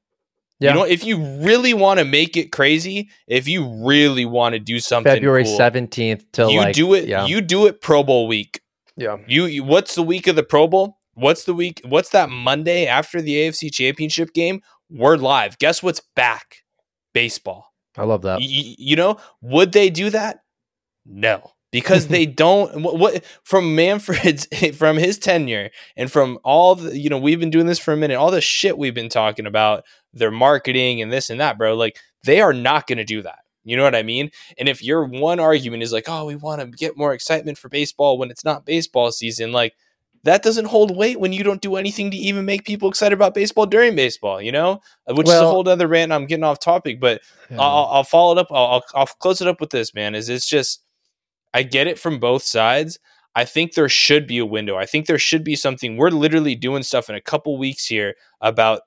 Yeah. 0.60 0.72
You 0.72 0.80
know, 0.80 0.86
if 0.86 1.04
you 1.04 1.20
really 1.20 1.76
want 1.76 2.00
to 2.00 2.06
make 2.06 2.36
it 2.36 2.52
crazy, 2.52 3.10
if 3.28 3.48
you 3.48 3.86
really 3.86 4.26
want 4.26 4.54
to 4.54 4.60
do 4.60 4.80
something, 4.80 5.14
February 5.14 5.44
cool, 5.44 5.56
seventeenth 5.56 6.26
till 6.32 6.50
you 6.50 6.62
like, 6.62 6.74
do 6.74 6.96
it. 6.96 7.08
Yeah, 7.08 7.28
You 7.28 7.42
do 7.42 7.68
it 7.68 7.80
Pro 7.80 8.02
Bowl 8.02 8.28
week. 8.28 8.60
Yeah. 8.98 9.18
You, 9.28 9.46
you 9.46 9.64
what's 9.64 9.96
the 9.96 10.04
week 10.04 10.28
of 10.28 10.36
the 10.36 10.44
Pro 10.44 10.68
Bowl? 10.68 10.98
What's 11.14 11.46
the 11.46 11.54
week? 11.54 11.82
What's 11.86 12.10
that 12.10 12.30
Monday 12.30 12.86
after 12.86 13.22
the 13.22 13.36
AFC 13.36 13.74
Championship 13.74 14.34
game? 14.34 14.62
We're 14.90 15.16
live. 15.16 15.58
Guess 15.58 15.82
what's 15.82 16.02
back? 16.16 16.64
Baseball. 17.14 17.74
I 17.98 18.04
love 18.04 18.22
that. 18.24 18.40
Y- 18.40 18.76
you 18.78 18.96
know, 18.96 19.18
would 19.42 19.72
they 19.72 19.90
do 19.90 20.10
that? 20.10 20.42
No, 21.06 21.52
because 21.72 22.08
they 22.08 22.26
don't. 22.44 22.84
What, 22.84 22.98
what 22.98 23.26
from 23.44 23.76
Manfred's 23.76 24.48
from 24.78 24.98
his 24.98 25.18
tenure 25.18 25.70
and 25.96 26.12
from 26.12 26.40
all 26.44 26.76
the 26.76 26.98
you 26.98 27.10
know 27.10 27.18
we've 27.18 27.40
been 27.40 27.50
doing 27.50 27.68
this 27.68 27.80
for 27.80 27.94
a 27.94 27.98
minute. 27.98 28.18
All 28.18 28.32
the 28.32 28.42
shit 28.42 28.78
we've 28.78 28.96
been 28.96 29.10
talking 29.10 29.46
about 29.46 29.84
their 30.14 30.32
marketing 30.32 31.02
and 31.02 31.12
this 31.12 31.30
and 31.30 31.40
that, 31.40 31.58
bro. 31.58 31.76
Like 31.76 31.98
they 32.24 32.42
are 32.42 32.54
not 32.54 32.88
going 32.88 32.98
to 32.98 33.06
do 33.06 33.22
that. 33.22 33.40
You 33.68 33.78
know 33.78 33.84
what 33.84 33.96
I 33.96 34.04
mean? 34.04 34.32
And 34.58 34.70
if 34.70 34.84
your 34.84 35.06
one 35.06 35.40
argument 35.40 35.84
is 35.84 35.92
like, 35.92 36.06
oh, 36.08 36.26
we 36.26 36.36
want 36.36 36.62
to 36.62 36.68
get 36.68 36.98
more 36.98 37.14
excitement 37.14 37.58
for 37.58 37.70
baseball 37.70 38.18
when 38.18 38.32
it's 38.32 38.46
not 38.46 38.66
baseball 38.66 39.12
season, 39.12 39.52
like 39.52 39.76
that 40.24 40.42
doesn't 40.44 40.66
hold 40.66 40.96
weight 40.96 41.20
when 41.20 41.34
you 41.34 41.44
don't 41.44 41.62
do 41.62 41.76
anything 41.76 42.12
to 42.12 42.18
even 42.18 42.46
make 42.46 42.66
people 42.66 42.90
excited 42.90 43.14
about 43.14 43.34
baseball 43.34 43.66
during 43.66 43.96
baseball, 43.96 44.42
you 44.42 44.52
know? 44.52 44.82
Uh, 45.10 45.14
Which 45.16 45.28
is 45.28 45.34
a 45.34 45.48
whole 45.48 45.68
other 45.68 45.88
rant. 45.88 46.12
I'm 46.12 46.26
getting 46.26 46.44
off 46.44 46.60
topic, 46.60 47.00
but 47.00 47.22
Yeah. 47.50 47.58
I'll, 47.60 47.86
I'll 47.92 48.04
follow 48.04 48.34
it 48.34 48.40
up. 48.40 48.48
I'll, 48.52 48.66
I'll, 48.66 48.84
I'll 48.96 49.06
close 49.06 49.42
it 49.42 49.48
up 49.48 49.62
with 49.62 49.70
this, 49.70 49.94
man. 49.94 50.16
Is 50.16 50.30
it's 50.30 50.50
just, 50.50 50.84
I 51.54 51.64
get 51.64 51.88
it 51.88 52.00
from 52.00 52.20
both 52.20 52.44
sides. 52.44 53.00
I 53.36 53.46
think 53.46 53.74
there 53.74 53.88
should 53.90 54.26
be 54.28 54.40
a 54.40 54.46
window. 54.46 54.78
I 54.78 54.86
think 54.86 55.06
there 55.06 55.20
should 55.20 55.44
be 55.44 55.56
something. 55.56 55.96
We're 55.96 56.10
literally 56.10 56.56
doing 56.56 56.84
stuff 56.84 57.10
in 57.10 57.16
a 57.16 57.22
couple 57.22 57.58
weeks 57.58 57.86
here 57.86 58.16
about 58.42 58.82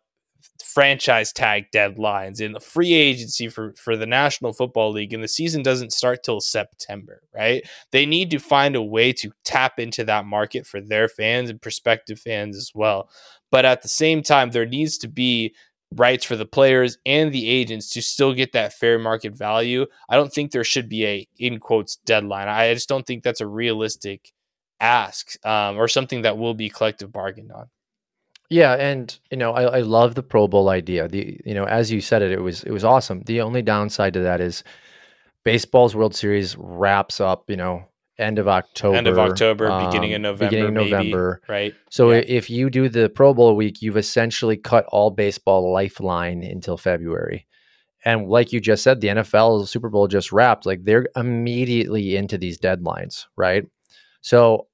franchise 0.64 1.32
tag 1.32 1.66
deadlines 1.74 2.45
and 2.45 2.55
the 2.55 2.61
free 2.61 2.93
agency 2.93 3.49
for 3.49 3.74
for 3.76 3.97
the 3.97 4.07
National 4.07 4.53
Football 4.53 4.93
League 4.93 5.12
and 5.12 5.22
the 5.22 5.28
season 5.28 5.62
doesn't 5.62 5.93
start 5.93 6.22
till 6.22 6.41
September, 6.41 7.22
right? 7.34 7.62
They 7.93 8.07
need 8.07 8.30
to 8.30 8.38
find 8.38 8.76
a 8.76 8.82
way 8.82 9.12
to 9.14 9.32
tap 9.45 9.78
into 9.78 10.05
that 10.05 10.26
market 10.26 10.66
for 10.66 10.80
their 10.80 11.09
fans 11.09 11.51
and 11.51 11.61
prospective 11.61 12.20
fans 12.20 12.57
as 12.57 12.72
well. 12.74 13.09
But 13.51 13.64
at 13.64 13.82
the 13.82 13.88
same 13.88 14.22
time 14.22 14.51
there 14.51 14.66
needs 14.66 14.99
to 14.99 15.09
be 15.09 15.55
rights 15.97 16.24
for 16.24 16.36
the 16.36 16.47
players 16.47 16.99
and 17.05 17.32
the 17.32 17.49
agents 17.49 17.91
to 17.91 18.03
still 18.03 18.32
get 18.32 18.53
that 18.53 18.72
fair 18.72 18.99
market 18.99 19.36
value. 19.36 19.86
I 20.09 20.16
don't 20.16 20.32
think 20.32 20.53
there 20.53 20.64
should 20.64 20.88
be 20.88 21.05
a 21.05 21.28
in 21.38 21.59
quotes 21.59 21.97
deadline. 22.07 22.49
I 22.49 22.72
just 22.74 22.88
don't 22.88 23.07
think 23.07 23.22
that's 23.22 23.41
a 23.41 23.47
realistic 23.47 24.32
ask 24.80 25.34
um, 25.47 25.76
or 25.76 25.88
something 25.88 26.22
that 26.22 26.38
will 26.38 26.55
be 26.55 26.68
collective 26.68 27.12
bargained 27.12 27.53
on. 27.53 27.68
Yeah, 28.51 28.75
and 28.75 29.17
you 29.31 29.37
know, 29.37 29.53
I, 29.53 29.79
I 29.79 29.81
love 29.81 30.17
the 30.17 30.23
Pro 30.25 30.49
Bowl 30.49 30.69
idea. 30.69 31.07
The 31.09 31.41
you 31.47 31.55
know, 31.55 31.65
as 31.65 31.91
you 31.93 32.01
said 32.01 32.21
it, 32.21 32.33
it 32.33 32.43
was 32.43 32.65
it 32.65 32.73
was 32.73 32.85
awesome. 32.85 33.23
The 33.23 33.41
only 33.41 33.63
downside 33.63 34.13
to 34.15 34.21
that 34.21 34.41
is 34.41 34.65
baseball's 35.45 35.95
World 35.95 36.15
Series 36.15 36.57
wraps 36.59 37.21
up, 37.21 37.49
you 37.49 37.57
know, 37.57 37.85
end 38.19 38.39
of 38.41 38.49
October. 38.49 38.97
End 38.97 39.07
of 39.07 39.19
October, 39.19 39.67
beginning 39.87 40.13
of 40.15 40.17
um, 40.17 40.23
November, 40.23 40.51
beginning 40.51 40.67
of 40.69 40.75
maybe, 40.75 40.91
November. 40.91 41.41
right? 41.49 41.75
So 41.91 42.11
Yeah. 42.11 42.23
if 42.27 42.51
you 42.51 42.71
do 42.71 42.89
the 42.89 43.09
Pro 43.09 43.33
Bowl 43.35 43.55
week, 43.57 43.83
you've 43.83 43.97
essentially 43.97 44.57
cut 44.57 44.85
all 44.89 45.11
baseball 45.11 45.73
lifeline 45.73 46.43
until 46.43 46.77
February. 46.77 47.47
And 48.05 48.29
like 48.29 48.53
you 48.53 48.61
just 48.61 48.83
said, 48.83 49.01
the 49.01 49.09
NFL 49.09 49.69
Super 49.69 49.91
Bowl 49.91 50.09
just 50.09 50.33
wrapped. 50.33 50.67
Like 50.67 50.85
they're 50.85 51.07
immediately 51.17 52.17
into 52.17 52.37
these 52.39 52.59
deadlines, 52.59 53.27
right? 53.37 53.65
So 54.23 54.67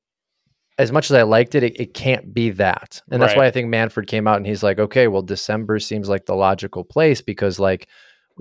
as 0.79 0.93
much 0.93 1.11
as 1.11 1.14
I 1.16 1.22
liked 1.22 1.55
it, 1.55 1.62
it, 1.62 1.81
it 1.81 1.95
can't 1.95 2.35
be 2.35 2.51
that. 2.51 3.01
And 3.11 3.22
that's 3.22 3.33
Right. 3.33 3.39
why 3.39 3.47
I 3.47 3.51
think 3.51 3.68
Manfred 3.68 4.07
came 4.09 4.27
out 4.27 4.37
and 4.37 4.47
he's 4.47 4.62
like, 4.62 4.79
okay, 4.79 5.09
well, 5.09 5.22
December 5.22 5.79
seems 5.79 6.09
like 6.09 6.27
the 6.27 6.35
logical 6.35 6.85
place 6.85 7.22
because 7.22 7.59
like 7.59 7.89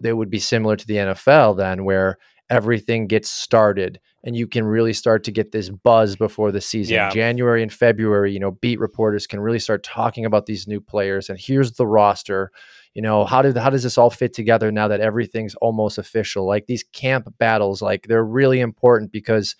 it 0.04 0.14
would 0.14 0.30
be 0.30 0.40
similar 0.40 0.76
to 0.76 0.86
the 0.86 0.96
NFL 0.98 1.56
then 1.58 1.86
where 1.86 2.18
everything 2.50 3.08
gets 3.08 3.30
started 3.30 4.00
and 4.24 4.36
you 4.36 4.48
can 4.48 4.66
really 4.66 4.94
start 4.94 5.24
to 5.24 5.32
get 5.32 5.52
this 5.52 5.70
buzz 5.70 6.16
before 6.16 6.52
the 6.52 6.62
season. 6.62 6.96
Yeah. 6.96 7.10
January 7.10 7.64
and 7.64 7.72
February, 7.72 8.34
you 8.34 8.40
know, 8.40 8.52
beat 8.52 8.80
reporters 8.80 9.28
can 9.28 9.40
really 9.40 9.60
start 9.60 9.84
talking 9.84 10.26
about 10.26 10.46
these 10.46 10.68
new 10.68 10.82
players 10.82 11.30
and 11.30 11.40
here's 11.40 11.74
the 11.74 11.88
roster. 11.88 12.52
You 12.94 13.02
know, 13.02 13.26
how 13.26 13.42
did 13.42 13.58
how 13.58 13.70
does 13.70 13.84
this 13.84 13.98
all 13.98 14.10
fit 14.10 14.34
together 14.34 14.72
now 14.72 14.88
that 14.90 15.00
everything's 15.02 15.56
almost 15.56 15.98
official? 15.98 16.46
Like 16.46 16.66
these 16.66 16.84
camp 16.94 17.34
battles, 17.38 17.82
like 17.82 18.08
they're 18.08 18.24
really 18.24 18.60
important 18.62 19.12
because, 19.12 19.56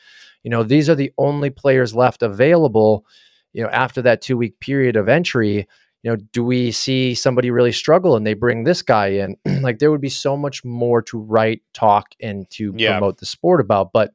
you 0.46 0.52
know, 0.52 0.64
these 0.64 0.90
are 0.90 0.96
the 0.96 1.12
only 1.18 1.50
players 1.50 1.94
left 1.94 2.22
available, 2.24 3.06
you 3.52 3.64
know, 3.64 3.70
after 3.70 4.02
that 4.04 4.22
two 4.22 4.38
week 4.38 4.60
period 4.62 4.96
of 4.96 5.10
entry 5.10 5.68
you 6.06 6.12
know, 6.12 6.18
do 6.34 6.44
we 6.44 6.72
see 6.72 7.16
somebody 7.16 7.50
really 7.50 7.72
struggle 7.72 8.16
and 8.16 8.28
they 8.28 8.36
bring 8.36 8.64
this 8.64 8.84
guy 8.84 9.08
in? 9.08 9.36
like 9.64 9.80
there 9.80 9.90
would 9.90 10.02
be 10.02 10.08
so 10.10 10.38
much 10.38 10.64
more 10.64 11.02
to 11.02 11.18
write, 11.18 11.64
talk, 11.74 12.10
and 12.22 12.48
to 12.52 12.72
Yeah. 12.78 13.00
promote 13.00 13.18
the 13.18 13.26
sport 13.26 13.60
about. 13.60 13.92
But 13.92 14.14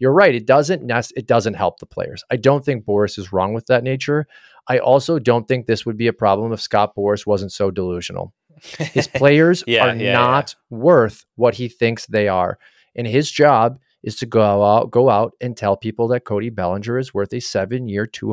you're 0.00 0.12
right, 0.12 0.34
it 0.34 0.46
doesn't 0.46 0.90
it 1.14 1.28
doesn't 1.28 1.54
help 1.54 1.78
the 1.78 1.86
players. 1.86 2.24
I 2.28 2.38
don't 2.38 2.64
think 2.64 2.84
Boras 2.84 3.20
is 3.20 3.32
wrong 3.32 3.54
with 3.54 3.66
that 3.66 3.84
nature. 3.84 4.26
I 4.66 4.80
also 4.80 5.20
don't 5.20 5.46
think 5.46 5.66
this 5.66 5.86
would 5.86 5.96
be 5.96 6.08
a 6.08 6.12
problem 6.12 6.52
if 6.52 6.60
Scott 6.60 6.96
Boras 6.96 7.24
wasn't 7.24 7.52
so 7.52 7.70
delusional. 7.70 8.34
His 8.76 9.06
players 9.20 9.62
Yeah, 9.64 9.92
are 9.92 9.94
yeah, 9.94 10.12
not 10.14 10.56
worth 10.70 11.24
what 11.36 11.54
he 11.54 11.68
thinks 11.68 12.04
they 12.06 12.26
are. 12.26 12.58
And 12.96 13.06
his 13.06 13.30
job 13.30 13.78
is 14.02 14.16
to 14.16 14.26
go 14.26 14.62
out, 14.64 14.90
go 14.90 15.10
out 15.10 15.32
and 15.40 15.56
tell 15.56 15.76
people 15.76 16.08
that 16.08 16.24
Cody 16.24 16.50
Bellinger 16.50 16.98
is 16.98 17.12
worth 17.12 17.32
a 17.32 17.40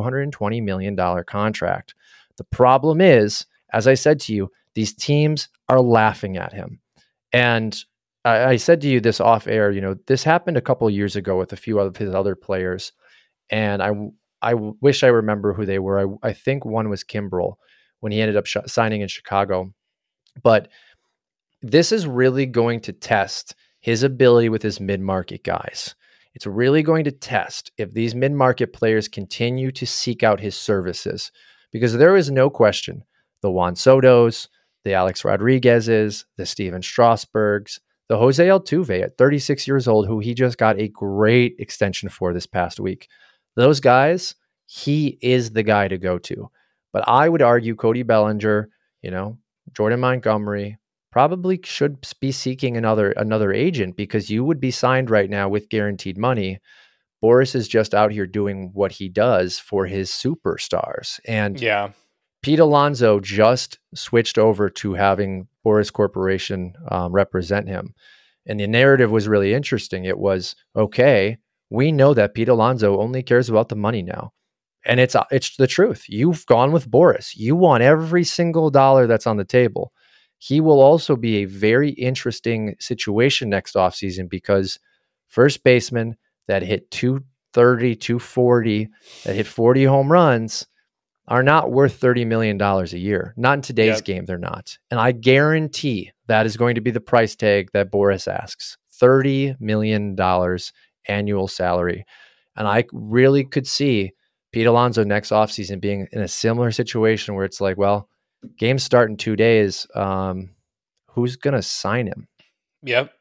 hundred 0.01 0.22
and 0.22 0.34
twenty 0.34 0.61
million 0.61 0.95
dollar 0.95 1.24
contract. 1.24 1.95
The 2.38 2.43
problem 2.43 3.01
is, 3.01 3.45
as 3.74 3.88
I 3.88 3.93
said 3.93 4.20
to 4.22 4.34
you, 4.34 4.51
these 4.74 4.93
teams 4.93 5.49
are 5.70 5.82
laughing 5.82 6.38
at 6.38 6.53
him. 6.53 6.80
And 7.34 7.76
I, 8.24 8.45
I 8.45 8.55
said 8.57 8.82
to 8.82 8.88
you 8.88 8.99
this 8.99 9.20
off 9.20 9.47
air, 9.47 9.72
you 9.72 9.82
know, 9.82 9.95
this 10.07 10.24
happened 10.24 10.57
a 10.57 10.61
couple 10.61 10.89
years 10.89 11.16
ago 11.16 11.38
with 11.38 11.53
a 11.53 11.57
few 11.57 11.80
of 11.80 11.97
his 11.97 12.13
other 12.13 12.36
players. 12.36 12.91
And 13.49 13.82
I, 13.82 13.91
I 14.41 14.53
wish 14.53 15.03
I 15.03 15.07
remember 15.07 15.53
who 15.53 15.66
they 15.66 15.80
were. 15.80 16.18
I, 16.24 16.30
I 16.30 16.34
think 16.34 16.66
one 16.66 16.89
was 16.89 17.03
Kimbrel 17.03 17.55
when 18.01 18.11
he 18.11 18.22
ended 18.22 18.38
up 18.38 18.45
sh- 18.45 18.57
signing 18.68 19.01
in 19.01 19.07
Chicago. 19.07 19.74
But 20.43 20.68
this 21.61 21.91
is 21.91 22.05
really 22.05 22.45
going 22.45 22.82
to 22.82 22.93
test 22.93 23.55
his 23.86 24.02
ability 24.02 24.50
with 24.50 24.64
his 24.64 24.80
mid 24.80 25.00
market 25.00 25.44
guys. 25.44 25.94
It's 26.34 26.48
really 26.48 26.82
going 26.82 27.04
to 27.04 27.12
test 27.12 27.72
if 27.78 27.94
these 27.94 28.16
mid 28.16 28.32
market 28.32 28.74
players 28.74 29.08
continue 29.08 29.72
to 29.74 29.86
seek 29.86 30.24
out 30.24 30.40
his 30.40 30.56
services 30.56 31.32
because 31.72 31.94
there 31.94 32.18
is 32.18 32.32
no 32.32 32.50
question 32.50 33.04
the 33.44 33.52
Juan 33.52 33.76
Soto's, 33.76 34.50
the 34.86 34.96
Alex 34.96 35.24
Rodriguez's, 35.24 36.26
the 36.36 36.48
Steven 36.48 36.82
Strasburgs, 36.82 37.80
the 38.10 38.18
Jose 38.18 38.44
Altuve 38.44 39.04
at 39.04 39.20
36 39.20 39.68
years 39.68 39.88
old, 39.88 40.08
who 40.08 40.18
he 40.18 40.34
just 40.34 40.58
got 40.58 40.80
a 40.80 40.88
great 40.88 41.56
extension 41.60 42.10
for 42.10 42.34
this 42.34 42.48
past 42.48 42.80
week. 42.80 43.08
Those 43.56 43.80
guys, 43.80 44.34
he 44.66 45.20
is 45.22 45.52
the 45.52 45.62
guy 45.62 45.90
to 45.90 46.00
go 46.00 46.18
to. 46.18 46.50
But 46.92 47.08
I 47.08 47.30
would 47.30 47.44
argue 47.44 47.76
Cody 47.76 48.02
Bellinger, 48.02 48.68
you 49.04 49.12
know, 49.12 49.38
Jordan 49.74 50.00
Montgomery 50.00 50.80
probably 51.16 51.57
should 51.63 52.05
be 52.20 52.30
seeking 52.30 52.76
another 52.76 53.11
another 53.11 53.53
agent 53.53 53.95
because 53.95 54.30
you 54.30 54.43
would 54.43 54.59
be 54.59 54.70
signed 54.70 55.09
right 55.09 55.30
now 55.30 55.47
with 55.47 55.70
guaranteed 55.70 56.18
money. 56.18 56.59
Boras 57.24 57.55
is 57.55 57.70
just 57.70 57.95
out 57.95 58.11
here 58.11 58.28
doing 58.28 58.72
what 58.74 58.91
he 58.91 59.07
does 59.07 59.57
for 59.57 59.86
his 59.86 60.11
superstars. 60.11 61.22
And 61.26 61.57
Yeah. 61.57 61.91
Pete 62.43 62.59
Alonso 62.59 63.22
just 63.22 63.80
switched 63.95 64.38
over 64.38 64.70
to 64.70 64.95
having 64.95 65.47
Boras 65.66 65.91
Corporation 65.91 66.74
um, 66.91 67.13
represent 67.13 67.70
him. 67.70 67.95
And 68.45 68.59
the 68.59 68.68
narrative 68.68 69.09
was 69.09 69.30
really 69.30 69.53
interesting. 69.53 70.03
It 70.03 70.20
was 70.20 70.53
okay, 70.76 71.38
we 71.70 71.93
know 71.93 72.13
that 72.13 72.34
Pete 72.34 72.49
Alonso 72.49 72.99
only 72.99 73.24
cares 73.24 73.49
about 73.49 73.70
the 73.70 73.78
money 73.78 74.03
now. 74.03 74.34
And 74.86 74.99
it's 74.99 75.16
it's 75.32 75.55
the 75.55 75.66
truth. 75.66 76.03
You've 76.09 76.45
gone 76.45 76.74
with 76.74 76.91
Boras. 76.91 77.38
You 77.38 77.55
want 77.55 77.84
every 77.84 78.26
single 78.26 78.70
dollar 78.70 79.07
that's 79.07 79.26
on 79.26 79.38
the 79.38 79.45
table. 79.45 79.93
He 80.46 80.62
will 80.62 80.80
also 80.80 81.16
be 81.16 81.38
a 81.38 81.46
very 81.46 81.89
interesting 81.89 82.76
situation 82.80 83.50
next 83.50 83.74
offseason 83.74 84.30
because 84.30 84.78
first 85.28 85.64
baseman 85.64 86.18
that 86.48 86.62
hit 86.62 86.91
230, 86.91 87.96
240, 87.96 88.89
that 89.24 89.36
hit 89.36 89.48
40 89.48 89.86
home 89.86 90.12
runs 90.12 90.68
are 91.28 91.41
not 91.41 91.72
worth 91.72 92.00
$30 92.00 92.28
million 92.28 92.62
a 92.62 92.84
year. 92.96 93.34
Not 93.36 93.54
in 93.54 93.62
today's 93.64 93.96
Yep. 93.98 94.04
game, 94.04 94.26
they're 94.26 94.38
not. 94.38 94.78
And 94.91 95.00
I 95.00 95.14
guarantee 95.14 96.12
that 96.28 96.46
is 96.46 96.58
going 96.58 96.76
to 96.76 96.82
be 96.82 96.91
the 96.91 97.02
price 97.02 97.36
tag 97.36 97.72
that 97.74 97.91
Boras 97.91 98.32
asks 98.32 98.78
$30 99.02 99.60
million 99.60 100.16
annual 101.08 101.48
salary. 101.48 102.06
And 102.56 102.68
I 102.68 102.86
really 102.93 103.46
could 103.46 103.66
see 103.66 104.12
Pete 104.52 104.68
Alonso 104.68 105.04
next 105.04 105.32
offseason 105.32 105.82
being 105.82 106.08
in 106.12 106.22
a 106.22 106.28
similar 106.28 106.70
situation 106.70 107.34
where 107.34 107.46
it's 107.46 107.60
like, 107.60 107.78
well, 107.80 108.10
games 108.58 108.84
start 108.84 109.10
in 109.10 109.18
two 109.18 109.36
days. 109.36 109.88
Um, 109.96 110.52
who's 111.12 111.38
to 111.54 111.62
sign 111.62 112.08
him? 112.08 112.28
Yep. 112.84 113.12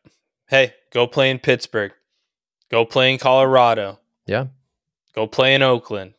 Hey, 0.49 0.75
go 0.93 1.07
play 1.07 1.31
in 1.31 1.39
Pittsburgh. 1.39 1.93
Go 2.71 2.85
play 2.85 3.13
in 3.13 3.19
Colorado. 3.19 4.01
Yeah. 4.27 4.47
Go 5.15 5.27
play 5.27 5.55
in 5.55 5.63
Oakland. 5.63 6.15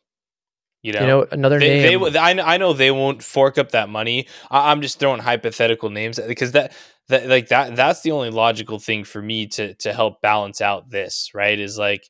You 0.82 0.94
know, 0.94 1.00
You 1.02 1.08
know, 1.08 1.28
another 1.32 1.60
they, 1.60 1.82
they 1.82 1.90
name. 1.90 2.00
w- 2.00 2.18
I, 2.18 2.54
I 2.54 2.58
know 2.58 2.74
they 2.74 2.92
won't 2.92 3.24
fork 3.24 3.58
up 3.58 3.72
that 3.72 3.90
money. 3.90 4.28
I, 4.52 4.72
I'm 4.72 4.82
just 4.82 5.00
throwing 5.00 5.20
hypothetical 5.20 5.90
names 5.90 6.20
because 6.20 6.52
that 6.52 6.74
that 7.10 7.28
like 7.28 7.48
that 7.50 7.76
that's 7.76 8.02
the 8.02 8.12
only 8.12 8.30
logical 8.30 8.78
thing 8.80 9.04
for 9.04 9.22
me 9.22 9.48
to 9.48 9.74
to 9.76 9.94
help 9.94 10.22
balance 10.22 10.62
out 10.62 10.90
this 10.92 11.32
right 11.34 11.58
is 11.60 11.78
like 11.78 12.08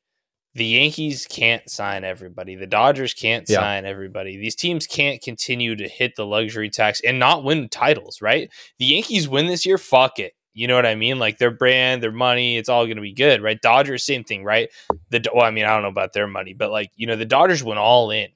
the 0.56 0.66
Yankees 0.66 1.28
can't 1.30 1.70
sign 1.70 2.04
everybody. 2.06 2.56
The 2.56 2.66
Dodgers 2.66 3.14
can't 3.14 3.48
Yeah. 3.48 3.60
sign 3.60 3.86
everybody. 3.86 4.38
These 4.38 4.56
teams 4.56 4.88
can't 4.88 5.22
continue 5.22 5.76
to 5.76 5.88
hit 5.88 6.16
the 6.16 6.26
luxury 6.26 6.70
tax 6.70 7.02
and 7.02 7.20
not 7.20 7.44
win 7.44 7.68
titles, 7.70 8.22
right? 8.22 8.50
The 8.80 8.86
Yankees 8.86 9.28
win 9.28 9.48
this 9.48 9.66
year, 9.66 9.78
fuck 9.78 10.18
it. 10.18 10.34
You 10.54 10.68
know 10.68 10.76
what 10.76 10.86
I 10.86 10.96
mean? 10.96 11.20
Like 11.20 11.38
their 11.38 11.52
brand, 11.52 12.02
their 12.02 12.14
money, 12.14 12.58
it's 12.58 12.70
all 12.70 12.86
going 12.86 12.96
to 12.96 13.02
be 13.02 13.12
good, 13.14 13.42
right? 13.42 13.62
Dodgers, 13.62 14.06
same 14.06 14.24
thing, 14.24 14.46
right? 14.46 14.70
The 15.10 15.22
well, 15.34 15.44
I 15.44 15.52
mean, 15.52 15.66
I 15.66 15.74
don't 15.74 15.82
know 15.82 15.90
about 15.90 16.14
their 16.14 16.28
money, 16.28 16.54
but 16.54 16.72
like 16.72 16.92
you 16.96 17.06
know, 17.06 17.18
the 17.18 17.26
Dodgers 17.26 17.62
went 17.62 17.80
all 17.80 18.10
in 18.10 18.30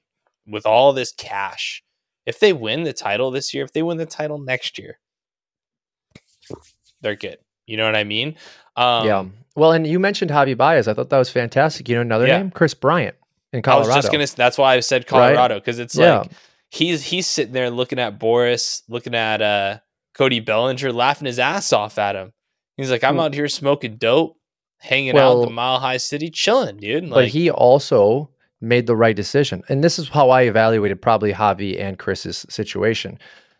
with 0.46 0.66
all 0.66 0.92
this 0.92 1.12
cash. 1.12 1.82
If 2.26 2.38
they 2.38 2.52
win 2.52 2.82
the 2.82 2.92
title 2.92 3.30
this 3.30 3.54
year, 3.54 3.64
if 3.64 3.72
they 3.72 3.82
win 3.82 3.96
the 3.96 4.04
title 4.04 4.36
next 4.38 4.78
year, 4.78 4.98
they're 7.00 7.16
good. 7.16 7.38
You 7.66 7.76
know 7.78 7.86
what 7.86 7.96
I 7.96 8.04
mean? 8.04 8.36
Um, 8.80 9.06
yeah. 9.06 9.24
Well, 9.56 9.72
and 9.72 9.86
you 9.86 9.98
mentioned 9.98 10.30
Javy 10.30 10.56
Baez. 10.56 10.88
I 10.88 10.94
thought 10.94 11.10
that 11.10 11.18
was 11.18 11.30
fantastic. 11.30 11.88
You 11.88 11.96
know, 11.96 12.00
another 12.02 12.26
Yeah. 12.26 12.38
name, 12.38 12.50
Kris 12.50 12.72
Bryant 12.74 13.16
in 13.52 13.58
I 13.58 13.62
Colorado. 13.62 13.88
was 13.88 13.96
just 13.96 14.12
gonna. 14.12 14.26
That's 14.26 14.56
why 14.58 14.74
I 14.76 14.80
said 14.80 15.06
Colorado 15.06 15.56
because 15.56 15.78
it's 15.78 15.96
Yeah. 15.96 16.20
like 16.20 16.30
he's 16.70 17.04
he's 17.06 17.26
sitting 17.26 17.52
there 17.52 17.70
looking 17.70 17.98
at 17.98 18.18
Boras, 18.18 18.82
looking 18.88 19.14
at 19.14 19.42
uh 19.42 19.78
Cody 20.14 20.40
Bellinger, 20.40 20.92
laughing 20.92 21.26
his 21.26 21.38
ass 21.38 21.72
off 21.72 21.98
at 21.98 22.14
him. 22.16 22.32
He's 22.76 22.90
like, 22.90 23.04
I'm 23.04 23.16
Mm. 23.16 23.24
out 23.24 23.34
here 23.34 23.48
smoking 23.48 23.96
dope, 23.96 24.36
hanging 24.78 25.10
out 25.10 25.14
Well- 25.16 25.42
in 25.42 25.48
the 25.50 25.54
Mile 25.54 25.80
High 25.80 25.96
City, 25.98 26.30
chilling, 26.30 26.78
dude. 26.78 27.10
but 27.10 27.28
he 27.28 27.50
also 27.50 28.30
made 28.62 28.86
the 28.86 28.96
right 28.96 29.16
decision. 29.16 29.62
And 29.68 29.82
this 29.82 29.98
is 29.98 30.08
how 30.10 30.30
I 30.30 30.42
evaluated 30.42 31.00
probably 31.02 31.32
Javy 31.32 31.80
and 31.80 31.98
Kris's 31.98 32.44
situation. 32.50 33.18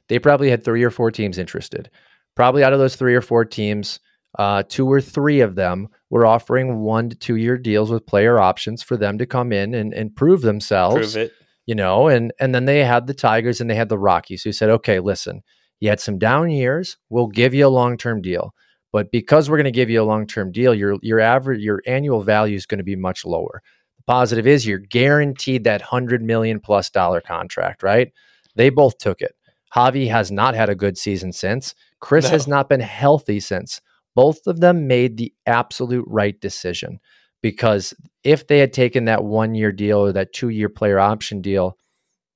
They 0.09 0.19
probably 0.19 0.51
had 0.51 0.63
three 0.65 0.83
or 0.83 0.91
four 0.91 1.11
teams 1.11 1.39
interested. 1.39 1.89
Probably 2.35 2.63
out 2.63 2.73
of 2.73 2.79
those 2.79 2.97
three 2.97 3.15
or 3.15 3.23
four 3.23 3.45
teams, 3.45 3.99
uh, 4.39 4.63
two 4.69 4.87
or 4.87 5.01
three 5.01 5.41
of 5.41 5.55
them 5.55 5.89
were 6.09 6.27
offering 6.27 6.79
one 6.81 7.09
to 7.11 7.17
two 7.17 7.37
year 7.37 7.59
deals 7.59 7.91
with 7.91 8.07
player 8.07 8.39
options 8.39 8.83
for 8.83 8.97
them 8.97 9.19
to 9.19 9.27
come 9.27 9.53
in 9.53 9.75
and, 9.75 9.93
and 9.93 10.15
prove 10.15 10.43
themselves. 10.43 11.15
prove 11.15 11.17
it. 11.17 11.33
you 11.67 11.75
know, 11.75 12.09
and 12.09 12.33
and 12.41 12.55
then 12.55 12.65
they 12.65 12.85
had 12.85 13.07
the 13.07 13.15
Tigers 13.15 13.61
and 13.61 13.69
they 13.69 13.75
had 13.75 13.89
the 13.89 13.99
Rockies 13.99 14.43
who 14.43 14.53
said, 14.53 14.71
okay, 14.71 15.01
listen, 15.01 15.43
you 15.81 15.89
had 15.89 16.01
some 16.01 16.19
down 16.19 16.51
years, 16.51 16.97
we'll 17.09 17.27
give 17.27 17.55
you 17.55 17.67
a 17.67 17.69
long 17.69 17.97
term 17.97 18.23
deal, 18.23 18.55
but 18.93 19.11
because 19.11 19.49
we're 19.49 19.57
going 19.57 19.65
to 19.65 19.71
give 19.71 19.91
you 19.91 20.03
a 20.03 20.05
long 20.05 20.27
term 20.27 20.53
deal, 20.53 20.75
your 20.75 20.97
your 21.03 21.21
average 21.21 21.61
your 21.61 21.83
annual 21.87 22.23
value 22.23 22.57
is 22.57 22.67
going 22.67 22.79
to 22.79 22.85
be 22.85 22.97
much 22.97 23.25
lower. 23.25 23.63
The 23.97 24.03
positive 24.05 24.47
is 24.47 24.67
you're 24.67 24.79
guaranteed 24.79 25.65
that 25.65 25.83
hundred 25.83 26.23
million 26.23 26.61
plus 26.61 26.91
dollar 26.91 27.21
contract, 27.21 27.83
right? 27.83 28.13
They 28.57 28.71
both 28.71 28.99
took 28.99 29.21
it. 29.21 29.35
Javy 29.75 30.11
has 30.11 30.33
not 30.33 30.55
had 30.55 30.69
a 30.69 30.75
good 30.75 30.99
season 30.99 31.33
since. 31.33 31.75
Kris 32.01 32.25
No. 32.25 32.31
has 32.31 32.49
not 32.49 32.69
been 32.69 32.81
healthy 32.81 33.39
since. 33.41 33.81
Both 34.15 34.47
of 34.47 34.61
them 34.61 34.87
made 34.87 35.17
the 35.17 35.33
absolute 35.47 36.05
right 36.09 36.39
decision 36.41 36.99
because 37.43 37.95
if 38.25 38.47
they 38.47 38.59
had 38.59 38.73
taken 38.73 39.07
that 39.07 39.25
one 39.25 39.55
year 39.55 39.73
deal 39.73 39.99
or 39.99 40.13
that 40.13 40.33
two 40.33 40.49
year 40.49 40.69
player 40.69 40.99
option 40.99 41.41
deal, 41.41 41.77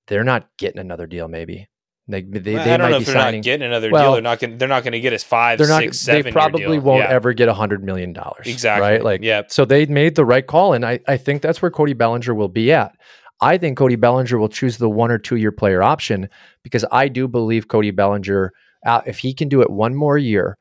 they're 0.06 0.24
not 0.24 0.48
getting 0.58 0.80
another 0.80 1.06
deal. 1.06 1.28
Maybe 1.28 1.68
they 2.06 2.22
they, 2.22 2.38
they 2.38 2.58
I 2.58 2.76
don't 2.76 2.82
might 2.82 2.90
know 2.90 2.98
be 2.98 3.02
if 3.02 3.06
they're 3.06 3.14
signing. 3.14 3.40
not 3.40 3.44
getting 3.44 3.66
another 3.66 3.90
well, 3.90 4.02
deal. 4.04 4.12
They're 4.14 4.22
not 4.22 4.38
going. 4.38 4.58
They're 4.58 4.68
not 4.68 4.82
going 4.84 4.92
to 4.92 5.00
get 5.00 5.12
us 5.12 5.24
5 5.24 5.58
they're 5.58 5.68
not. 5.68 5.82
six, 5.82 6.00
seven. 6.00 6.22
they 6.22 6.32
probably 6.32 6.78
won't 6.78 7.00
Yeah, 7.00 7.08
ever 7.10 7.32
get 7.32 7.48
a 7.48 7.54
hundred 7.54 7.82
million 7.82 8.12
dollars. 8.12 8.46
Exactly. 8.46 8.86
Right. 8.86 9.02
Like. 9.02 9.22
Yep. 9.22 9.50
So 9.52 9.64
they 9.64 9.86
made 9.86 10.14
the 10.14 10.24
right 10.24 10.46
call, 10.46 10.74
and 10.74 10.84
I 10.84 11.00
I 11.08 11.16
think 11.16 11.42
that's 11.42 11.62
where 11.62 11.70
Cody 11.70 11.94
Bellinger 11.94 12.34
will 12.34 12.48
be 12.48 12.72
at. 12.72 12.92
I 13.40 13.58
think 13.58 13.76
Cody 13.76 13.96
Bellinger 13.96 14.38
will 14.38 14.48
choose 14.48 14.78
the 14.78 14.88
one 14.88 15.10
or 15.10 15.18
two 15.18 15.36
year 15.36 15.52
player 15.52 15.82
option 15.82 16.28
because 16.62 16.84
I 16.92 17.08
do 17.08 17.26
believe 17.26 17.68
Cody 17.68 17.90
Bellinger, 17.90 18.52
uh, 18.86 19.00
if 19.06 19.18
he 19.18 19.34
can 19.34 19.48
do 19.48 19.60
it 19.62 19.70
one 19.70 19.94
more 19.94 20.16
year, 20.16 20.56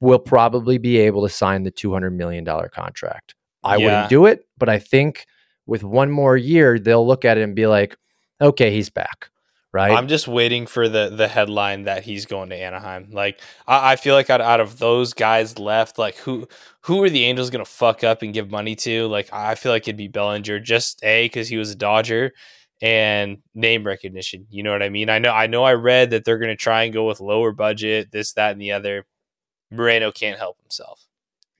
will 0.00 0.18
probably 0.18 0.78
be 0.78 0.98
able 0.98 1.22
to 1.22 1.28
sign 1.28 1.62
the 1.64 1.70
two 1.70 1.92
hundred 1.92 2.12
million 2.12 2.44
dollar 2.44 2.68
contract. 2.68 3.34
I 3.62 3.76
Yeah. 3.76 3.84
wouldn't 3.84 4.08
do 4.10 4.26
it, 4.26 4.46
but 4.58 4.68
I 4.68 4.78
think 4.78 5.26
with 5.66 5.82
one 5.82 6.10
more 6.10 6.36
year, 6.36 6.78
they'll 6.78 7.06
look 7.06 7.24
at 7.24 7.38
it 7.38 7.42
and 7.42 7.54
be 7.54 7.66
like, 7.66 7.96
okay, 8.40 8.70
he's 8.70 8.90
back. 8.90 9.30
Right. 9.72 9.90
I'm 9.90 10.06
just 10.06 10.28
waiting 10.28 10.66
for 10.68 10.88
the 10.88 11.08
the 11.10 11.26
headline 11.26 11.82
that 11.84 12.04
he's 12.04 12.26
going 12.26 12.50
to 12.50 12.56
Anaheim. 12.56 13.08
Like 13.10 13.40
I, 13.66 13.92
I 13.92 13.96
feel 13.96 14.14
like 14.14 14.30
out, 14.30 14.40
out 14.40 14.60
of 14.60 14.78
those 14.78 15.14
guys 15.14 15.58
left, 15.58 15.98
like 15.98 16.16
who 16.18 16.46
who 16.82 17.02
are 17.02 17.10
the 17.10 17.24
Angels 17.24 17.50
going 17.50 17.64
to 17.64 17.68
fuck 17.68 18.04
up 18.04 18.22
and 18.22 18.32
give 18.32 18.52
money 18.52 18.76
to? 18.76 19.08
Like 19.08 19.28
I 19.32 19.56
feel 19.56 19.72
like 19.72 19.82
it'd 19.88 19.96
be 19.96 20.06
Bellinger, 20.06 20.60
just 20.60 21.02
a 21.02 21.24
because 21.24 21.48
he 21.48 21.56
was 21.56 21.72
a 21.72 21.74
Dodger 21.74 22.30
and 22.80 23.38
name 23.52 23.84
recognition. 23.84 24.46
You 24.48 24.62
know 24.62 24.70
what 24.70 24.82
I 24.82 24.90
mean? 24.90 25.10
I 25.10 25.18
know 25.18 25.32
I 25.32 25.48
know. 25.48 25.64
I 25.64 25.72
read 25.74 26.10
that 26.10 26.24
they're 26.24 26.38
going 26.38 26.50
to 26.50 26.56
try 26.56 26.84
and 26.84 26.92
go 26.94 27.08
with 27.08 27.18
lower 27.20 27.50
budget, 27.50 28.12
this, 28.12 28.34
that, 28.34 28.52
and 28.52 28.60
the 28.60 28.70
other. 28.70 29.06
Moreno 29.70 30.10
can't 30.12 30.38
help 30.38 30.58
himself. 30.62 31.06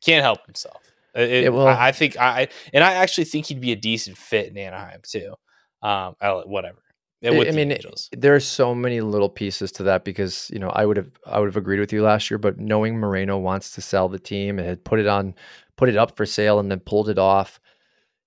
Can't 0.05 0.22
help 0.22 0.44
himself. 0.46 0.82
It- 1.14 1.30
it- 1.30 1.42
Yeah, 1.44 1.48
well- 1.50 1.68
I, 1.68 1.88
I 1.88 1.92
think 1.92 2.16
I 2.18 2.48
and 2.72 2.82
I 2.84 2.94
actually 2.94 3.24
think 3.24 3.46
he'd 3.46 3.61
be 3.61 3.72
a 3.72 3.76
decent 3.76 4.16
fit 4.18 4.48
in 4.48 4.59
Anaheim 4.59 5.00
too. 5.02 5.34
Um, 5.82 6.14
whatever. 6.46 6.78
I- 7.22 7.50
mean, 7.52 7.72
Angels. 7.72 8.11
there 8.12 8.34
are 8.34 8.40
so 8.40 8.74
many 8.74 9.00
little 9.00 9.30
pieces 9.30 9.72
to 9.72 9.82
that 9.84 10.05
because 10.05 10.50
you 10.52 10.59
know 10.59 10.68
I 10.70 10.84
would 10.84 10.96
have 10.98 11.11
I 11.26 11.38
would 11.40 11.46
have 11.46 11.57
agreed 11.57 11.80
with 11.80 11.92
you 11.92 12.02
last 12.02 12.30
year, 12.30 12.38
but 12.38 12.59
knowing 12.59 12.98
Moreno 12.98 13.38
wants 13.38 13.70
to 13.72 13.80
sell 13.80 14.09
the 14.09 14.18
team 14.18 14.59
and 14.59 14.68
had 14.68 14.84
put 14.84 15.00
it 15.00 15.07
on 15.07 15.34
put 15.76 15.88
it 15.88 15.96
up 15.96 16.16
for 16.16 16.26
sale 16.26 16.59
and 16.59 16.70
then 16.70 16.80
pulled 16.80 17.09
it 17.09 17.18
off, 17.18 17.61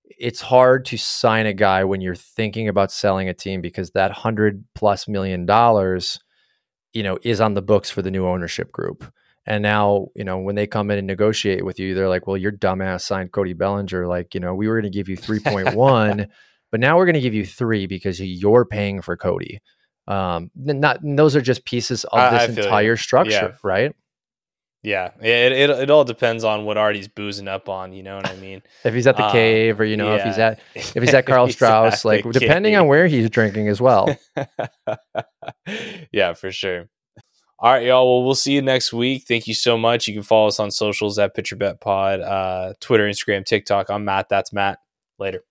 it's 0.04 0.42
hard 0.42 0.84
to 0.86 0.98
sign 0.98 1.46
a 1.46 1.54
guy 1.54 1.84
when 1.84 2.02
you're 2.02 2.16
thinking 2.16 2.68
about 2.68 2.92
selling 2.92 3.30
a 3.30 3.34
team 3.34 3.62
because 3.62 3.92
that 3.92 4.12
hundred 4.12 4.64
plus 4.76 5.08
million 5.08 5.46
dollars, 5.46 6.20
you 6.94 7.04
know, 7.04 7.18
is 7.24 7.40
on 7.40 7.54
the 7.54 7.62
books 7.62 7.90
for 7.92 8.02
the 8.02 8.12
new 8.12 8.26
ownership 8.28 8.72
group. 8.72 9.12
And 9.50 9.64
now, 9.64 10.08
you 10.14 10.26
know, 10.26 10.40
when 10.40 10.56
they 10.56 10.68
come 10.68 10.92
in 10.92 10.98
and 10.98 11.08
negotiate 11.08 11.64
with 11.66 11.80
you, 11.80 11.96
they're 11.96 12.10
like, 12.10 12.28
"Well, 12.28 12.36
your 12.38 12.52
dumbass 12.52 13.02
signed 13.02 13.32
Cody 13.32 13.54
Bellinger. 13.54 14.06
Like, 14.06 14.34
you 14.34 14.42
know, 14.42 14.54
we 14.54 14.68
were 14.68 14.76
going 14.82 14.92
to 14.92 14.96
give 14.98 15.08
you 15.08 15.16
three 15.26 15.40
point 15.40 15.74
one, 15.74 16.28
but 16.70 16.80
now 16.82 16.98
we're 16.98 17.06
going 17.06 17.16
to 17.16 17.22
give 17.22 17.34
you 17.34 17.46
three 17.46 17.88
because 17.88 18.20
you're 18.20 18.66
paying 18.66 19.02
for 19.02 19.16
Cody." 19.16 19.62
Um, 20.06 20.52
not 20.56 21.00
those 21.02 21.36
are 21.36 21.42
just 21.42 21.66
pieces 21.66 22.04
of 22.06 22.20
I- 22.20 22.30
this 22.48 22.58
I 22.58 22.62
you. 22.62 22.64
entire 22.68 22.98
structure, 22.98 23.32
Yeah. 23.32 23.52
right? 23.64 23.96
Yeah, 24.84 25.12
it, 25.20 25.52
it 25.52 25.70
it 25.72 25.90
all 25.90 26.06
depends 26.06 26.44
on 26.46 26.64
what 26.64 26.78
Artie's 26.78 27.08
boozing 27.10 27.48
up 27.48 27.68
on. 27.68 27.92
You 27.94 28.04
know 28.04 28.16
what 28.18 28.30
I 28.30 28.36
mean? 28.36 28.62
If 28.86 28.94
he's 28.94 29.08
at 29.08 29.18
the 29.18 29.24
Uh, 29.26 29.32
cave, 29.32 29.80
or 29.82 29.86
you 29.86 29.98
know, 29.98 30.16
if 30.16 30.24
he's 30.24 30.38
at 30.38 30.60
if 30.76 30.94
he's 31.04 31.14
at 31.14 31.26
Karl 31.26 31.50
Strauss, 31.50 32.06
like 32.06 32.24
depending 32.32 32.76
on 32.76 32.88
where 32.88 33.08
he's 33.08 33.30
drinking 33.30 33.68
as 33.70 33.82
well. 33.82 34.16
yeah, 36.12 36.34
for 36.34 36.52
sure. 36.52 36.88
All 37.60 37.72
right, 37.72 37.88
y'all. 37.88 38.06
Well, 38.20 38.24
we'll 38.24 38.36
see 38.36 38.54
you 38.54 38.62
next 38.62 38.94
week. 38.94 39.26
Thank 39.28 39.48
you 39.48 39.56
so 39.56 39.78
much. 39.80 40.08
You 40.08 40.14
can 40.14 40.22
follow 40.22 40.48
us 40.48 40.60
on 40.60 40.70
socials 40.70 41.18
at 41.18 41.34
Pitcher 41.34 41.56
Bet 41.56 41.82
Pod, 41.82 42.22
uh, 42.22 42.74
Twitter, 42.80 43.08
Instagram, 43.08 43.46
TikTok. 43.46 43.90
I'm 43.90 44.06
Matt. 44.06 44.30
That's 44.30 44.54
Matt. 44.54 44.78
Later. 45.18 45.42